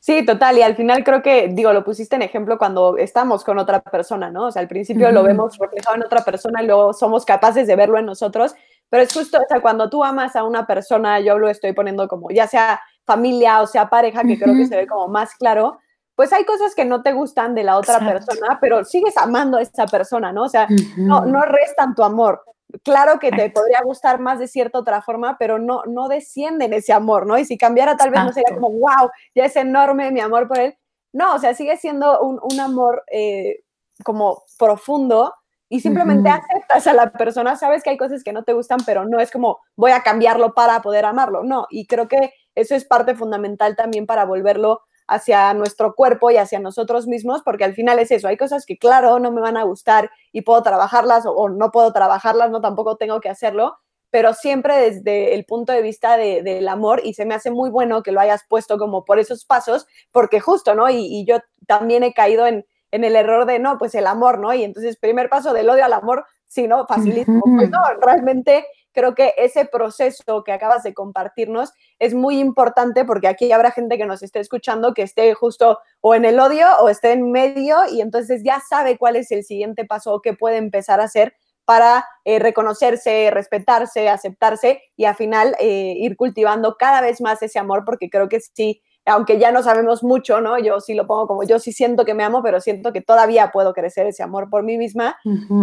Sí, 0.00 0.24
total. 0.24 0.58
Y 0.58 0.62
al 0.62 0.76
final 0.76 1.02
creo 1.02 1.22
que, 1.22 1.48
digo, 1.48 1.72
lo 1.72 1.84
pusiste 1.84 2.16
en 2.16 2.22
ejemplo 2.22 2.58
cuando 2.58 2.96
estamos 2.98 3.44
con 3.44 3.58
otra 3.58 3.80
persona, 3.80 4.30
¿no? 4.30 4.46
O 4.46 4.52
sea, 4.52 4.60
al 4.62 4.68
principio 4.68 5.10
lo 5.10 5.22
vemos 5.22 5.56
reflejado 5.58 5.96
en 5.96 6.04
otra 6.04 6.22
persona 6.22 6.62
y 6.62 6.66
luego 6.66 6.92
somos 6.92 7.24
capaces 7.24 7.66
de 7.66 7.76
verlo 7.76 7.98
en 7.98 8.06
nosotros. 8.06 8.54
Pero 8.90 9.02
es 9.02 9.12
justo, 9.12 9.38
o 9.38 9.44
sea, 9.48 9.60
cuando 9.60 9.90
tú 9.90 10.02
amas 10.02 10.34
a 10.36 10.44
una 10.44 10.66
persona, 10.66 11.20
yo 11.20 11.38
lo 11.38 11.48
estoy 11.48 11.72
poniendo 11.72 12.08
como, 12.08 12.30
ya 12.30 12.46
sea 12.46 12.80
familia 13.04 13.62
o 13.62 13.66
sea 13.66 13.88
pareja, 13.88 14.22
que 14.22 14.38
creo 14.38 14.54
que 14.54 14.66
se 14.66 14.76
ve 14.76 14.86
como 14.86 15.08
más 15.08 15.34
claro, 15.34 15.78
pues 16.14 16.32
hay 16.32 16.44
cosas 16.44 16.74
que 16.74 16.84
no 16.84 17.02
te 17.02 17.12
gustan 17.12 17.54
de 17.54 17.64
la 17.64 17.78
otra 17.78 18.00
persona, 18.00 18.58
pero 18.60 18.84
sigues 18.84 19.16
amando 19.16 19.56
a 19.56 19.62
esa 19.62 19.86
persona, 19.86 20.32
¿no? 20.32 20.42
O 20.44 20.48
sea, 20.48 20.66
no, 20.96 21.24
no 21.24 21.42
restan 21.42 21.94
tu 21.94 22.02
amor. 22.02 22.42
Claro 22.82 23.18
que 23.18 23.30
te 23.30 23.50
podría 23.50 23.80
gustar 23.82 24.18
más 24.18 24.38
de 24.38 24.48
cierta 24.48 24.78
otra 24.78 25.00
forma, 25.00 25.36
pero 25.38 25.58
no, 25.58 25.82
no 25.86 26.08
descienden 26.08 26.72
ese 26.72 26.92
amor, 26.92 27.24
¿no? 27.24 27.38
Y 27.38 27.44
si 27.44 27.56
cambiara 27.56 27.96
tal 27.96 28.10
vez 28.10 28.24
no 28.24 28.32
sería 28.32 28.54
como, 28.54 28.70
wow, 28.70 29.10
ya 29.34 29.44
es 29.44 29.56
enorme 29.56 30.10
mi 30.10 30.20
amor 30.20 30.48
por 30.48 30.58
él. 30.58 30.76
No, 31.12 31.34
o 31.34 31.38
sea, 31.38 31.54
sigue 31.54 31.76
siendo 31.76 32.20
un, 32.20 32.38
un 32.42 32.60
amor 32.60 33.04
eh, 33.10 33.60
como 34.04 34.42
profundo 34.58 35.32
y 35.68 35.80
simplemente 35.80 36.30
aceptas 36.30 36.86
a 36.86 36.94
la 36.94 37.12
persona, 37.12 37.56
sabes 37.56 37.82
que 37.82 37.90
hay 37.90 37.96
cosas 37.96 38.24
que 38.24 38.32
no 38.32 38.42
te 38.42 38.54
gustan, 38.54 38.78
pero 38.86 39.04
no 39.04 39.20
es 39.20 39.30
como 39.30 39.60
voy 39.76 39.90
a 39.90 40.02
cambiarlo 40.02 40.54
para 40.54 40.80
poder 40.80 41.04
amarlo, 41.04 41.44
no. 41.44 41.66
Y 41.70 41.86
creo 41.86 42.08
que 42.08 42.32
eso 42.54 42.74
es 42.74 42.84
parte 42.84 43.14
fundamental 43.14 43.76
también 43.76 44.06
para 44.06 44.24
volverlo 44.24 44.82
hacia 45.06 45.52
nuestro 45.54 45.94
cuerpo 45.94 46.30
y 46.30 46.36
hacia 46.36 46.60
nosotros 46.60 47.06
mismos, 47.06 47.42
porque 47.42 47.64
al 47.64 47.74
final 47.74 47.98
es 47.98 48.10
eso, 48.10 48.28
hay 48.28 48.36
cosas 48.36 48.66
que 48.66 48.78
claro, 48.78 49.18
no 49.18 49.32
me 49.32 49.40
van 49.40 49.56
a 49.56 49.62
gustar 49.64 50.10
y 50.32 50.42
puedo 50.42 50.62
trabajarlas 50.62 51.24
o, 51.26 51.48
no 51.48 51.70
puedo 51.70 51.92
trabajarlas, 51.92 52.50
no 52.50 52.60
tampoco 52.60 52.96
tengo 52.96 53.20
que 53.20 53.30
hacerlo, 53.30 53.78
pero 54.10 54.34
siempre 54.34 54.76
desde 54.76 55.34
el 55.34 55.44
punto 55.44 55.72
de 55.72 55.82
vista 55.82 56.16
del 56.16 56.68
amor 56.68 57.00
y 57.04 57.14
se 57.14 57.24
me 57.24 57.34
hace 57.34 57.50
muy 57.50 57.70
bueno 57.70 58.02
que 58.02 58.12
lo 58.12 58.20
hayas 58.20 58.42
puesto 58.48 58.78
como 58.78 59.04
por 59.04 59.18
esos 59.18 59.44
pasos, 59.44 59.86
porque 60.12 60.40
justo, 60.40 60.74
¿no? 60.74 60.88
Y, 60.90 61.24
yo 61.26 61.38
también 61.66 62.02
he 62.02 62.12
caído 62.12 62.46
en, 62.46 62.66
en, 62.90 63.04
el 63.04 63.16
error 63.16 63.46
de, 63.46 63.58
no, 63.58 63.78
pues 63.78 63.94
el 63.94 64.06
amor, 64.06 64.38
¿no? 64.38 64.52
Y 64.54 64.64
entonces, 64.64 64.96
primer 64.96 65.28
paso 65.28 65.52
del 65.52 65.68
odio 65.68 65.84
al 65.84 65.92
amor, 65.92 66.26
sí, 66.46 66.66
¿no? 66.66 66.86
Facilísimo. 66.86 67.42
Pues 67.56 67.70
no, 67.70 67.80
realmente 68.00 68.66
creo 68.92 69.14
que 69.14 69.32
ese 69.36 69.64
proceso 69.64 70.42
que 70.42 70.52
acabas 70.52 70.82
de 70.82 70.94
compartirnos 70.94 71.72
es 71.98 72.14
muy 72.14 72.40
importante 72.40 73.04
porque 73.04 73.28
aquí 73.28 73.52
habrá 73.52 73.70
gente 73.70 73.96
que 73.96 74.06
nos 74.06 74.22
esté 74.22 74.40
escuchando 74.40 74.92
que 74.92 75.02
esté 75.02 75.32
justo 75.34 75.78
o 76.00 76.14
en 76.14 76.24
el 76.24 76.40
odio 76.40 76.66
o 76.80 76.88
esté 76.88 77.12
en 77.12 77.30
medio 77.30 77.76
y 77.90 78.00
entonces 78.00 78.42
ya 78.44 78.60
sabe 78.60 78.98
cuál 78.98 79.14
es 79.16 79.30
el 79.30 79.44
siguiente 79.44 79.84
paso 79.84 80.12
o 80.12 80.20
qué 80.20 80.32
puede 80.32 80.56
empezar 80.56 81.00
a 81.00 81.04
hacer 81.04 81.34
para 81.64 82.06
eh, 82.24 82.38
reconocerse, 82.38 83.30
respetarse, 83.30 84.08
aceptarse 84.08 84.82
y 84.96 85.04
al 85.04 85.14
final 85.14 85.54
eh, 85.60 85.94
ir 85.98 86.16
cultivando 86.16 86.76
cada 86.78 87.00
vez 87.00 87.20
más 87.20 87.42
ese 87.42 87.58
amor 87.58 87.84
porque 87.84 88.08
creo 88.08 88.28
que 88.28 88.40
sí, 88.40 88.82
aunque 89.08 89.38
ya 89.38 89.52
no 89.52 89.62
sabemos 89.62 90.02
mucho, 90.02 90.40
¿no? 90.40 90.58
Yo 90.58 90.80
sí 90.80 90.94
lo 90.94 91.06
pongo 91.06 91.26
como 91.26 91.42
yo 91.44 91.58
sí 91.58 91.72
siento 91.72 92.04
que 92.04 92.14
me 92.14 92.24
amo, 92.24 92.42
pero 92.42 92.60
siento 92.60 92.92
que 92.92 93.00
todavía 93.00 93.50
puedo 93.50 93.72
crecer 93.72 94.06
ese 94.06 94.22
amor 94.22 94.48
por 94.50 94.62
mí 94.62 94.78
misma. 94.78 95.16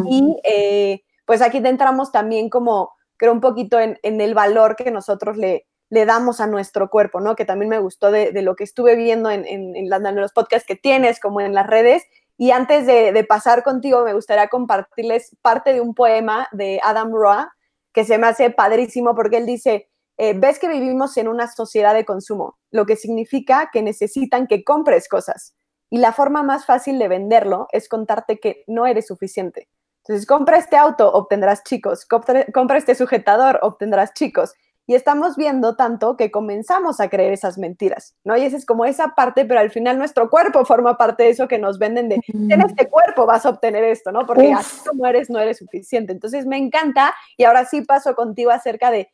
Y 0.09 0.37
eh, 0.43 1.01
pues 1.25 1.41
aquí 1.41 1.61
entramos 1.63 2.11
también 2.11 2.49
como 2.49 2.91
creo 3.17 3.31
un 3.31 3.41
poquito 3.41 3.79
en, 3.79 3.97
el 4.03 4.33
valor 4.33 4.75
que 4.75 4.91
nosotros 4.91 5.37
le, 5.37 5.65
le 5.89 6.05
damos 6.05 6.41
a 6.41 6.47
nuestro 6.47 6.89
cuerpo, 6.89 7.19
¿no? 7.19 7.35
Que 7.35 7.45
también 7.45 7.69
me 7.69 7.79
gustó 7.79 8.11
de, 8.11 8.31
lo 8.41 8.55
que 8.55 8.63
estuve 8.63 8.95
viendo 8.95 9.29
en, 9.29 9.45
en, 9.45 9.89
los 9.89 10.33
podcasts 10.33 10.67
que 10.67 10.75
tienes, 10.75 11.19
como 11.19 11.41
en 11.41 11.53
las 11.53 11.67
redes. 11.67 12.03
Y 12.37 12.51
antes 12.51 12.85
de, 12.85 13.23
pasar 13.27 13.63
contigo, 13.63 14.03
me 14.03 14.13
gustaría 14.13 14.47
compartirles 14.47 15.35
parte 15.41 15.73
de 15.73 15.81
un 15.81 15.93
poema 15.93 16.47
de 16.51 16.79
Adam 16.83 17.11
Roa, 17.11 17.53
que 17.93 18.03
se 18.03 18.17
me 18.17 18.27
hace 18.27 18.49
padrísimo 18.49 19.15
porque 19.15 19.37
él 19.37 19.45
dice, 19.45 19.89
eh, 20.17 20.33
ves 20.37 20.59
que 20.59 20.67
vivimos 20.67 21.17
en 21.17 21.27
una 21.27 21.51
sociedad 21.51 21.93
de 21.93 22.05
consumo, 22.05 22.57
lo 22.71 22.85
que 22.85 22.95
significa 22.95 23.69
que 23.71 23.81
necesitan 23.81 24.47
que 24.47 24.63
compres 24.63 25.07
cosas. 25.07 25.55
Y 25.89 25.99
la 25.99 26.13
forma 26.13 26.43
más 26.43 26.65
fácil 26.65 26.99
de 26.99 27.07
venderlo 27.07 27.67
es 27.71 27.87
contarte 27.89 28.39
que 28.39 28.63
no 28.67 28.85
eres 28.85 29.07
suficiente, 29.07 29.69
entonces, 30.07 30.27
compra 30.27 30.57
este 30.57 30.77
auto, 30.77 31.11
obtendrás 31.11 31.63
chicos, 31.63 32.05
compra, 32.05 32.77
este 32.77 32.93
sujetador, 32.93 33.59
obtendrás 33.63 34.13
chicos. 34.13 34.53
Y 34.85 34.93
estamos 34.93 35.35
viendo 35.35 35.75
tanto 35.75 36.15
que 36.15 36.29
comenzamos 36.29 36.99
a 36.99 37.09
creer 37.09 37.33
esas 37.33 37.57
mentiras, 37.57 38.15
¿no? 38.23 38.37
Y 38.37 38.43
esa 38.43 38.55
es 38.55 38.67
como 38.67 38.85
esa 38.85 39.15
parte, 39.15 39.45
pero 39.45 39.59
al 39.59 39.71
final 39.71 39.97
nuestro 39.97 40.29
cuerpo 40.29 40.63
forma 40.63 40.95
parte 40.95 41.23
de 41.23 41.29
eso 41.29 41.47
que 41.47 41.57
nos 41.57 41.79
venden 41.79 42.07
de, 42.07 42.21
en 42.27 42.61
este 42.61 42.87
cuerpo 42.87 43.25
vas 43.25 43.47
a 43.47 43.49
obtener 43.49 43.83
esto, 43.83 44.11
¿no? 44.11 44.27
Porque 44.27 44.53
así 44.53 44.87
como 44.87 45.07
eres, 45.07 45.31
no 45.31 45.39
eres 45.39 45.57
suficiente. 45.57 46.13
Entonces 46.13 46.45
me 46.45 46.57
encanta 46.57 47.15
y 47.35 47.45
ahora 47.45 47.65
sí 47.65 47.81
paso 47.81 48.13
contigo 48.13 48.51
acerca 48.51 48.91
de 48.91 49.09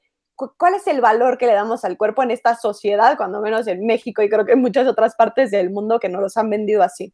cuál 0.57 0.75
es 0.75 0.87
el 0.87 1.01
valor 1.01 1.37
que 1.37 1.47
le 1.47 1.53
damos 1.53 1.83
al 1.85 1.97
cuerpo 1.97 2.23
en 2.23 2.31
esta 2.31 2.55
sociedad, 2.55 3.17
cuando 3.17 3.41
menos 3.41 3.67
en 3.67 3.85
México 3.85 4.21
y 4.21 4.29
creo 4.29 4.45
que 4.45 4.53
en 4.53 4.61
muchas 4.61 4.87
otras 4.87 5.15
partes 5.15 5.51
del 5.51 5.69
mundo 5.69 5.99
que 5.99 6.09
nos 6.09 6.21
los 6.21 6.37
han 6.37 6.49
vendido 6.49 6.83
así. 6.83 7.13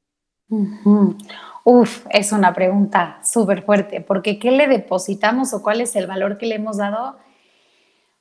Uf, 1.64 2.06
es 2.10 2.32
una 2.32 2.54
pregunta 2.54 3.20
súper 3.24 3.64
fuerte, 3.64 4.02
porque 4.02 4.40
¿qué 4.40 4.52
le 4.52 4.68
depositamos 4.68 5.54
o 5.54 5.62
cuál 5.62 5.82
es 5.82 5.96
el 5.96 6.08
valor 6.08 6.38
que 6.38 6.46
le 6.46 6.56
hemos 6.56 6.78
dado? 6.78 7.18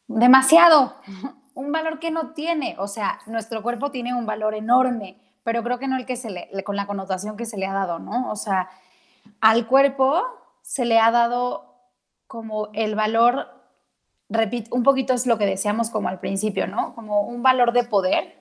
Demasiado, 0.08 0.94
un 1.54 1.72
valor 1.72 1.98
que 1.98 2.10
no 2.10 2.32
tiene, 2.32 2.76
o 2.78 2.88
sea, 2.88 3.20
nuestro 3.26 3.62
cuerpo 3.62 3.90
tiene 3.90 4.14
un 4.14 4.26
valor 4.26 4.54
enorme, 4.54 5.18
pero 5.44 5.62
creo 5.62 5.78
que 5.78 5.86
no 5.88 5.96
el 5.96 6.06
que 6.06 6.16
se 6.16 6.30
le, 6.30 6.50
con 6.64 6.74
la 6.74 6.86
connotación 6.86 7.36
que 7.36 7.46
se 7.46 7.56
le 7.56 7.66
ha 7.66 7.72
dado, 7.72 8.00
¿no? 8.00 8.30
O 8.30 8.36
sea, 8.36 8.68
al 9.40 9.66
cuerpo 9.66 10.22
se 10.60 10.84
le 10.84 10.98
ha 10.98 11.12
dado 11.12 11.76
como 12.26 12.70
el 12.72 12.96
valor, 12.96 13.46
repito, 14.28 14.74
un 14.74 14.82
poquito 14.82 15.14
es 15.14 15.26
lo 15.26 15.38
que 15.38 15.46
decíamos 15.46 15.90
como 15.90 16.08
al 16.08 16.20
principio, 16.20 16.66
¿no? 16.66 16.94
Como 16.94 17.22
un 17.22 17.42
valor 17.42 17.72
de 17.72 17.84
poder, 17.84 18.36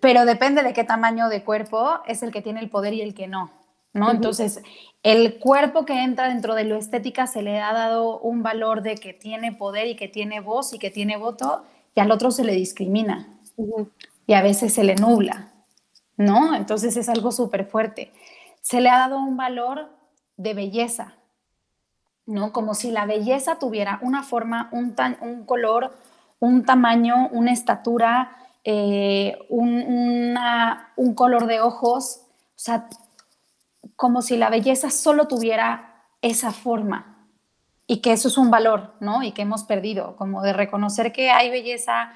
pero 0.00 0.24
depende 0.24 0.62
de 0.62 0.72
qué 0.72 0.84
tamaño 0.84 1.28
de 1.28 1.44
cuerpo 1.44 2.00
es 2.06 2.22
el 2.22 2.32
que 2.32 2.42
tiene 2.42 2.60
el 2.60 2.70
poder 2.70 2.92
y 2.92 3.02
el 3.02 3.14
que 3.14 3.28
no, 3.28 3.52
¿no? 3.92 4.10
Entonces, 4.10 4.62
el 5.02 5.38
cuerpo 5.38 5.84
que 5.84 6.02
entra 6.02 6.28
dentro 6.28 6.54
de 6.54 6.64
lo 6.64 6.76
estética 6.76 7.26
se 7.26 7.42
le 7.42 7.60
ha 7.60 7.72
dado 7.72 8.18
un 8.18 8.42
valor 8.42 8.82
de 8.82 8.96
que 8.96 9.12
tiene 9.12 9.52
poder 9.52 9.86
y 9.86 9.96
que 9.96 10.08
tiene 10.08 10.40
voz 10.40 10.72
y 10.72 10.78
que 10.78 10.90
tiene 10.90 11.16
voto 11.16 11.64
y 11.94 12.00
al 12.00 12.10
otro 12.10 12.30
se 12.30 12.44
le 12.44 12.52
discrimina 12.52 13.28
y 14.26 14.34
a 14.34 14.42
veces 14.42 14.74
se 14.74 14.84
le 14.84 14.96
nubla, 14.96 15.52
¿no? 16.16 16.54
Entonces 16.54 16.96
es 16.96 17.08
algo 17.08 17.30
súper 17.30 17.64
fuerte. 17.66 18.12
Se 18.60 18.80
le 18.80 18.90
ha 18.90 18.98
dado 18.98 19.18
un 19.18 19.36
valor 19.36 19.88
de 20.36 20.54
belleza, 20.54 21.14
¿no? 22.30 22.52
Como 22.52 22.74
si 22.74 22.90
la 22.90 23.06
belleza 23.06 23.58
tuviera 23.58 23.98
una 24.02 24.22
forma, 24.22 24.68
un, 24.72 24.94
un 25.20 25.44
color, 25.44 25.94
un 26.38 26.64
tamaño, 26.64 27.28
una 27.32 27.52
estatura, 27.52 28.36
eh, 28.64 29.38
un, 29.48 30.36
un 30.96 31.14
color 31.14 31.46
de 31.46 31.60
ojos, 31.60 32.22
o 32.22 32.62
sea, 32.62 32.88
como 33.96 34.22
si 34.22 34.36
la 34.36 34.50
belleza 34.50 34.90
solo 34.90 35.26
tuviera 35.26 36.04
esa 36.22 36.52
forma 36.52 37.26
y 37.86 37.98
que 37.98 38.12
eso 38.12 38.28
es 38.28 38.38
un 38.38 38.50
valor, 38.50 38.94
¿no? 39.00 39.22
Y 39.22 39.32
que 39.32 39.42
hemos 39.42 39.64
perdido, 39.64 40.14
como 40.16 40.42
de 40.42 40.52
reconocer 40.52 41.12
que 41.12 41.30
hay 41.30 41.50
belleza 41.50 42.12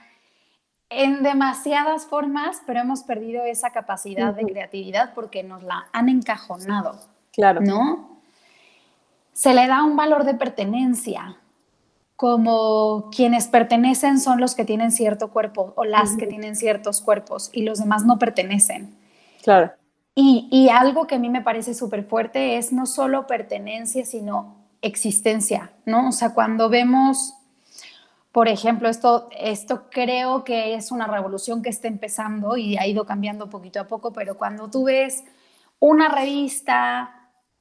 en 0.88 1.22
demasiadas 1.22 2.06
formas, 2.06 2.62
pero 2.66 2.80
hemos 2.80 3.02
perdido 3.02 3.44
esa 3.44 3.70
capacidad 3.70 4.32
de 4.34 4.44
creatividad 4.44 5.12
porque 5.14 5.42
nos 5.42 5.62
la 5.64 5.86
han 5.92 6.08
encajonado. 6.08 7.00
Claro. 7.32 7.60
¿No? 7.60 8.20
Se 9.34 9.52
le 9.52 9.66
da 9.66 9.84
un 9.84 9.96
valor 9.96 10.24
de 10.24 10.32
pertenencia, 10.32 11.36
como 12.16 13.10
quienes 13.14 13.48
pertenecen 13.48 14.18
son 14.18 14.40
los 14.40 14.54
que 14.54 14.64
tienen 14.64 14.92
cierto 14.92 15.28
cuerpo 15.28 15.74
o 15.76 15.84
las 15.84 16.16
que 16.16 16.26
tienen 16.26 16.56
ciertos 16.56 17.02
cuerpos 17.02 17.50
y 17.52 17.62
los 17.62 17.78
demás 17.78 18.06
no 18.06 18.18
pertenecen. 18.18 18.96
Claro. 19.42 19.72
Y, 20.14 20.48
y 20.50 20.70
algo 20.70 21.06
que 21.06 21.16
a 21.16 21.18
mí 21.18 21.28
me 21.28 21.42
parece 21.42 21.74
súper 21.74 22.04
fuerte 22.04 22.56
es 22.56 22.72
no 22.72 22.86
solo 22.86 23.26
pertenencia, 23.26 24.06
sino 24.06 24.64
existencia, 24.80 25.72
¿no? 25.86 26.08
O 26.08 26.12
sea, 26.12 26.34
cuando 26.34 26.68
vemos, 26.68 27.34
por 28.30 28.48
ejemplo, 28.48 28.88
esto, 28.88 29.28
esto 29.36 29.90
creo 29.90 30.44
que 30.44 30.74
es 30.74 30.92
una 30.92 31.06
revolución 31.06 31.62
que 31.62 31.70
está 31.70 31.88
empezando 31.88 32.56
y 32.56 32.76
ha 32.76 32.86
ido 32.86 33.04
cambiando 33.06 33.50
poquito 33.50 33.80
a 33.80 33.88
poco, 33.88 34.12
pero 34.12 34.36
cuando 34.36 34.70
tú 34.70 34.84
ves 34.84 35.24
una 35.80 36.08
revista, 36.08 37.13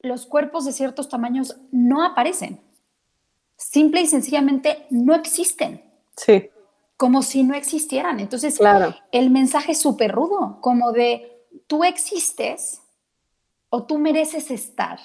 los 0.03 0.25
cuerpos 0.25 0.65
de 0.65 0.73
ciertos 0.73 1.09
tamaños 1.09 1.55
no 1.71 2.03
aparecen 2.05 2.61
simple 3.55 4.01
y 4.01 4.07
sencillamente 4.07 4.85
no 4.89 5.15
existen. 5.15 5.81
Sí. 6.17 6.49
Como 6.97 7.21
si 7.23 7.43
no 7.43 7.55
existieran. 7.55 8.19
Entonces, 8.19 8.57
Claro. 8.57 8.93
el 9.11 9.29
mensaje 9.29 9.71
es 9.71 9.81
súper 9.81 10.11
rudo, 10.11 10.59
como 10.61 10.91
de 10.91 11.47
tú 11.67 11.83
existes 11.85 12.81
o 13.69 13.83
tú 13.83 13.97
mereces 13.97 14.51
estar, 14.51 14.99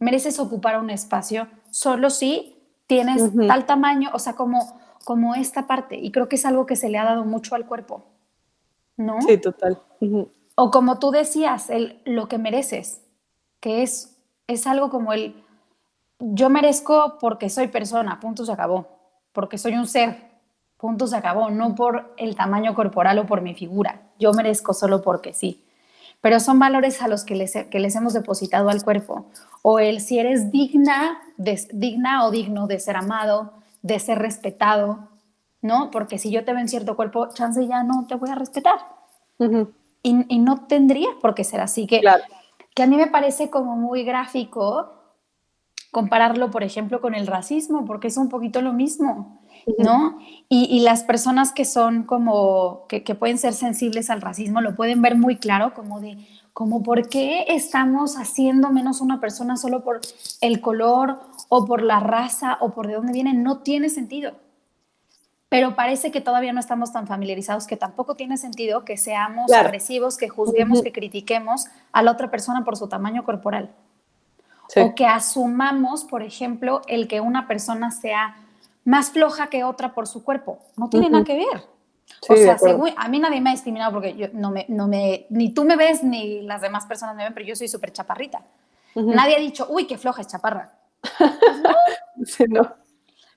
mereces 0.00 0.38
ocupar 0.40 0.78
un 0.80 0.90
espacio 0.90 1.48
solo 1.70 2.10
si 2.10 2.58
tienes 2.86 3.30
tal 3.46 3.64
tamaño, 3.64 4.10
o 4.12 4.18
sea, 4.18 4.34
como, 4.34 4.78
como 5.04 5.34
esta 5.36 5.66
parte. 5.68 5.96
Y 5.96 6.10
creo 6.10 6.28
que 6.28 6.36
es 6.36 6.44
algo 6.44 6.66
que 6.66 6.76
se 6.76 6.88
le 6.88 6.98
ha 6.98 7.04
dado 7.04 7.24
mucho 7.24 7.54
al 7.54 7.66
cuerpo, 7.66 8.04
¿no? 8.96 9.20
Sí, 9.22 9.38
total. 9.38 9.80
O 10.56 10.70
como 10.70 10.98
tú 10.98 11.12
decías, 11.12 11.70
el, 11.70 12.00
lo 12.04 12.28
que 12.28 12.38
mereces, 12.38 13.00
que 13.64 13.82
es, 13.82 14.14
es 14.46 14.66
algo 14.66 14.90
como 14.90 15.14
el, 15.14 15.42
yo 16.18 16.50
merezco 16.50 17.16
porque 17.18 17.48
soy 17.48 17.68
persona, 17.68 18.20
punto 18.20 18.44
se 18.44 18.52
acabó, 18.52 18.86
porque 19.32 19.56
soy 19.56 19.72
un 19.72 19.86
ser, 19.86 20.18
punto 20.76 21.06
se 21.06 21.16
acabó, 21.16 21.48
no 21.48 21.74
por 21.74 22.12
el 22.18 22.36
tamaño 22.36 22.74
corporal 22.74 23.18
o 23.20 23.24
por 23.24 23.40
mi 23.40 23.54
figura, 23.54 24.02
yo 24.18 24.34
merezco 24.34 24.74
solo 24.74 25.00
porque 25.00 25.32
sí. 25.32 25.64
Pero 26.20 26.40
son 26.40 26.58
valores 26.58 27.00
a 27.00 27.08
los 27.08 27.24
que 27.24 27.36
les, 27.36 27.54
que 27.70 27.80
les 27.80 27.96
hemos 27.96 28.12
depositado 28.12 28.68
al 28.68 28.84
cuerpo. 28.84 29.26
O 29.62 29.78
el 29.78 30.02
si 30.02 30.18
eres 30.18 30.52
digna, 30.52 31.18
de- 31.38 31.66
digna 31.72 32.26
o 32.26 32.30
digno 32.30 32.66
de 32.66 32.78
ser 32.80 32.96
amado, 32.96 33.54
de 33.80 33.98
ser 33.98 34.18
respetado, 34.18 35.08
¿no? 35.62 35.90
Porque 35.90 36.18
si 36.18 36.30
yo 36.30 36.44
te 36.44 36.52
veo 36.52 36.60
en 36.60 36.68
cierto 36.68 36.96
cuerpo, 36.96 37.28
chance 37.32 37.66
ya 37.66 37.82
no 37.82 38.06
te 38.06 38.14
voy 38.14 38.28
a 38.28 38.34
respetar 38.34 38.78
y, 40.02 40.34
y 40.34 40.38
no 40.38 40.66
tendría 40.66 41.08
por 41.22 41.34
qué 41.34 41.44
ser 41.44 41.60
así. 41.62 41.86
Que, 41.86 42.00
Claro. 42.00 42.24
Que 42.74 42.82
a 42.82 42.86
mí 42.86 42.96
me 42.96 43.06
parece 43.06 43.50
como 43.50 43.76
muy 43.76 44.04
gráfico 44.04 44.90
compararlo, 45.92 46.50
por 46.50 46.64
ejemplo, 46.64 47.00
con 47.00 47.14
el 47.14 47.28
racismo, 47.28 47.84
porque 47.84 48.08
es 48.08 48.16
un 48.16 48.28
poquito 48.28 48.60
lo 48.60 48.72
mismo, 48.72 49.40
¿no? 49.78 50.18
Y, 50.48 50.64
y 50.64 50.80
las 50.80 51.04
personas 51.04 51.52
que 51.52 51.64
son 51.64 52.02
como, 52.02 52.86
que, 52.88 53.04
que 53.04 53.14
pueden 53.14 53.38
ser 53.38 53.52
sensibles 53.52 54.10
al 54.10 54.20
racismo, 54.20 54.60
lo 54.60 54.74
pueden 54.74 55.02
ver 55.02 55.16
muy 55.16 55.36
claro, 55.36 55.72
como 55.72 56.00
de, 56.00 56.18
como 56.52 56.82
por 56.82 57.08
qué 57.08 57.44
estamos 57.48 58.16
haciendo 58.16 58.70
menos 58.70 59.00
una 59.00 59.20
persona 59.20 59.56
solo 59.56 59.84
por 59.84 60.00
el 60.40 60.60
color 60.60 61.20
o 61.48 61.64
por 61.64 61.80
la 61.80 62.00
raza 62.00 62.58
o 62.60 62.74
por 62.74 62.88
de 62.88 62.94
dónde 62.94 63.12
viene, 63.12 63.32
no 63.32 63.58
tiene 63.58 63.88
sentido 63.88 64.32
pero 65.54 65.76
parece 65.76 66.10
que 66.10 66.20
todavía 66.20 66.52
no 66.52 66.58
estamos 66.58 66.92
tan 66.92 67.06
familiarizados 67.06 67.68
que 67.68 67.76
tampoco 67.76 68.16
tiene 68.16 68.36
sentido 68.38 68.84
que 68.84 68.96
seamos 68.96 69.46
Claro. 69.46 69.68
agresivos, 69.68 70.16
que 70.16 70.28
juzguemos, 70.28 70.78
Ujú. 70.78 70.82
que 70.86 70.90
critiquemos 70.90 71.66
a 71.92 72.02
la 72.02 72.10
otra 72.10 72.28
persona 72.28 72.64
por 72.64 72.76
su 72.76 72.88
tamaño 72.88 73.22
corporal. 73.24 73.70
Sí. 74.66 74.80
O 74.80 74.96
que 74.96 75.06
asumamos, 75.06 76.02
por 76.04 76.24
ejemplo, 76.24 76.82
el 76.88 77.06
que 77.06 77.20
una 77.20 77.46
persona 77.46 77.92
sea 77.92 78.34
más 78.84 79.12
floja 79.12 79.46
que 79.46 79.62
otra 79.62 79.94
por 79.94 80.08
su 80.08 80.24
cuerpo. 80.24 80.58
No 80.76 80.88
tiene 80.88 81.06
Ujú. 81.06 81.12
nada 81.12 81.24
que 81.24 81.36
ver. 81.36 81.62
Sí, 82.20 82.32
o 82.32 82.36
sea, 82.36 82.58
según, 82.58 82.90
a 82.96 83.06
mí 83.08 83.20
nadie 83.20 83.40
me 83.40 83.50
ha 83.50 83.52
discriminado 83.52 83.92
porque 83.92 84.16
yo 84.16 84.26
no 84.32 84.50
me, 84.50 84.66
no 84.68 84.88
me, 84.88 85.26
ni 85.30 85.50
tú 85.54 85.62
me 85.62 85.76
ves 85.76 86.02
ni 86.02 86.42
las 86.42 86.62
demás 86.62 86.84
personas 86.86 87.14
me 87.14 87.22
ven, 87.22 87.32
pero 87.32 87.46
yo 87.46 87.54
soy 87.54 87.68
súper 87.68 87.92
chaparrita. 87.92 88.42
Ujú. 88.96 89.12
Nadie 89.14 89.36
ha 89.36 89.38
dicho, 89.38 89.68
uy, 89.70 89.86
qué 89.86 89.98
floja 89.98 90.20
es 90.20 90.26
chaparra. 90.26 90.72
Sí, 92.24 92.44
no. 92.48 92.62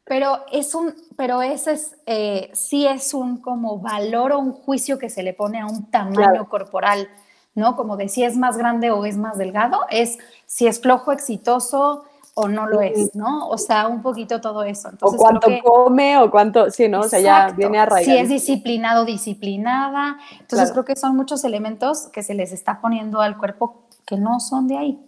Pero 0.07 0.39
es 0.51 0.73
un, 0.73 0.95
pero 1.17 1.41
ese 1.41 1.73
es, 1.73 1.97
eh, 2.05 2.49
sí 2.53 2.87
es 2.87 3.13
un 3.13 3.37
como 3.41 3.79
valor 3.79 4.31
o 4.31 4.39
un 4.39 4.53
juicio 4.53 4.97
que 4.97 5.09
se 5.09 5.21
le 5.23 5.33
pone 5.33 5.59
a 5.59 5.65
un 5.65 5.91
tamaño 5.91 6.15
Claro. 6.15 6.49
corporal, 6.49 7.09
¿no? 7.55 7.75
Como 7.75 7.97
de 7.97 8.07
si 8.07 8.23
es 8.23 8.37
más 8.37 8.57
grande 8.57 8.89
o 8.91 9.03
es 9.05 9.17
más 9.17 9.37
delgado, 9.37 9.81
es 9.89 10.17
si 10.45 10.65
es 10.67 10.79
flojo, 10.79 11.11
exitoso 11.11 12.05
o 12.35 12.47
no 12.47 12.67
lo 12.67 12.81
es, 12.81 13.15
¿no? 13.15 13.49
O 13.49 13.57
sea, 13.57 13.87
un 13.87 14.01
poquito 14.03 14.39
todo 14.39 14.63
eso. 14.63 14.89
O 14.89 14.91
Entonces, 14.91 15.19
cuánto 15.19 15.47
creo 15.47 15.57
que- 15.57 15.63
come, 15.67 16.17
o 16.19 16.29
cuánto, 16.29 16.69
sí, 16.69 16.87
¿no? 16.87 16.99
O 17.01 17.03
sea, 17.09 17.19
ya 17.19 17.37
Exacto. 17.39 17.55
viene 17.57 17.79
arraigado. 17.79 18.15
Si 18.15 18.21
es 18.23 18.29
disciplinado, 18.29 19.05
disciplinada. 19.05 20.17
Entonces 20.33 20.69
Claro. 20.69 20.73
creo 20.73 20.85
que 20.85 20.95
son 20.95 21.15
muchos 21.17 21.43
elementos 21.43 22.07
que 22.13 22.21
se 22.23 22.35
les 22.35 22.51
está 22.51 22.79
poniendo 22.79 23.21
al 23.21 23.37
cuerpo 23.37 23.87
que 24.05 24.17
no 24.17 24.39
son 24.39 24.67
de 24.67 24.77
ahí. 24.77 25.03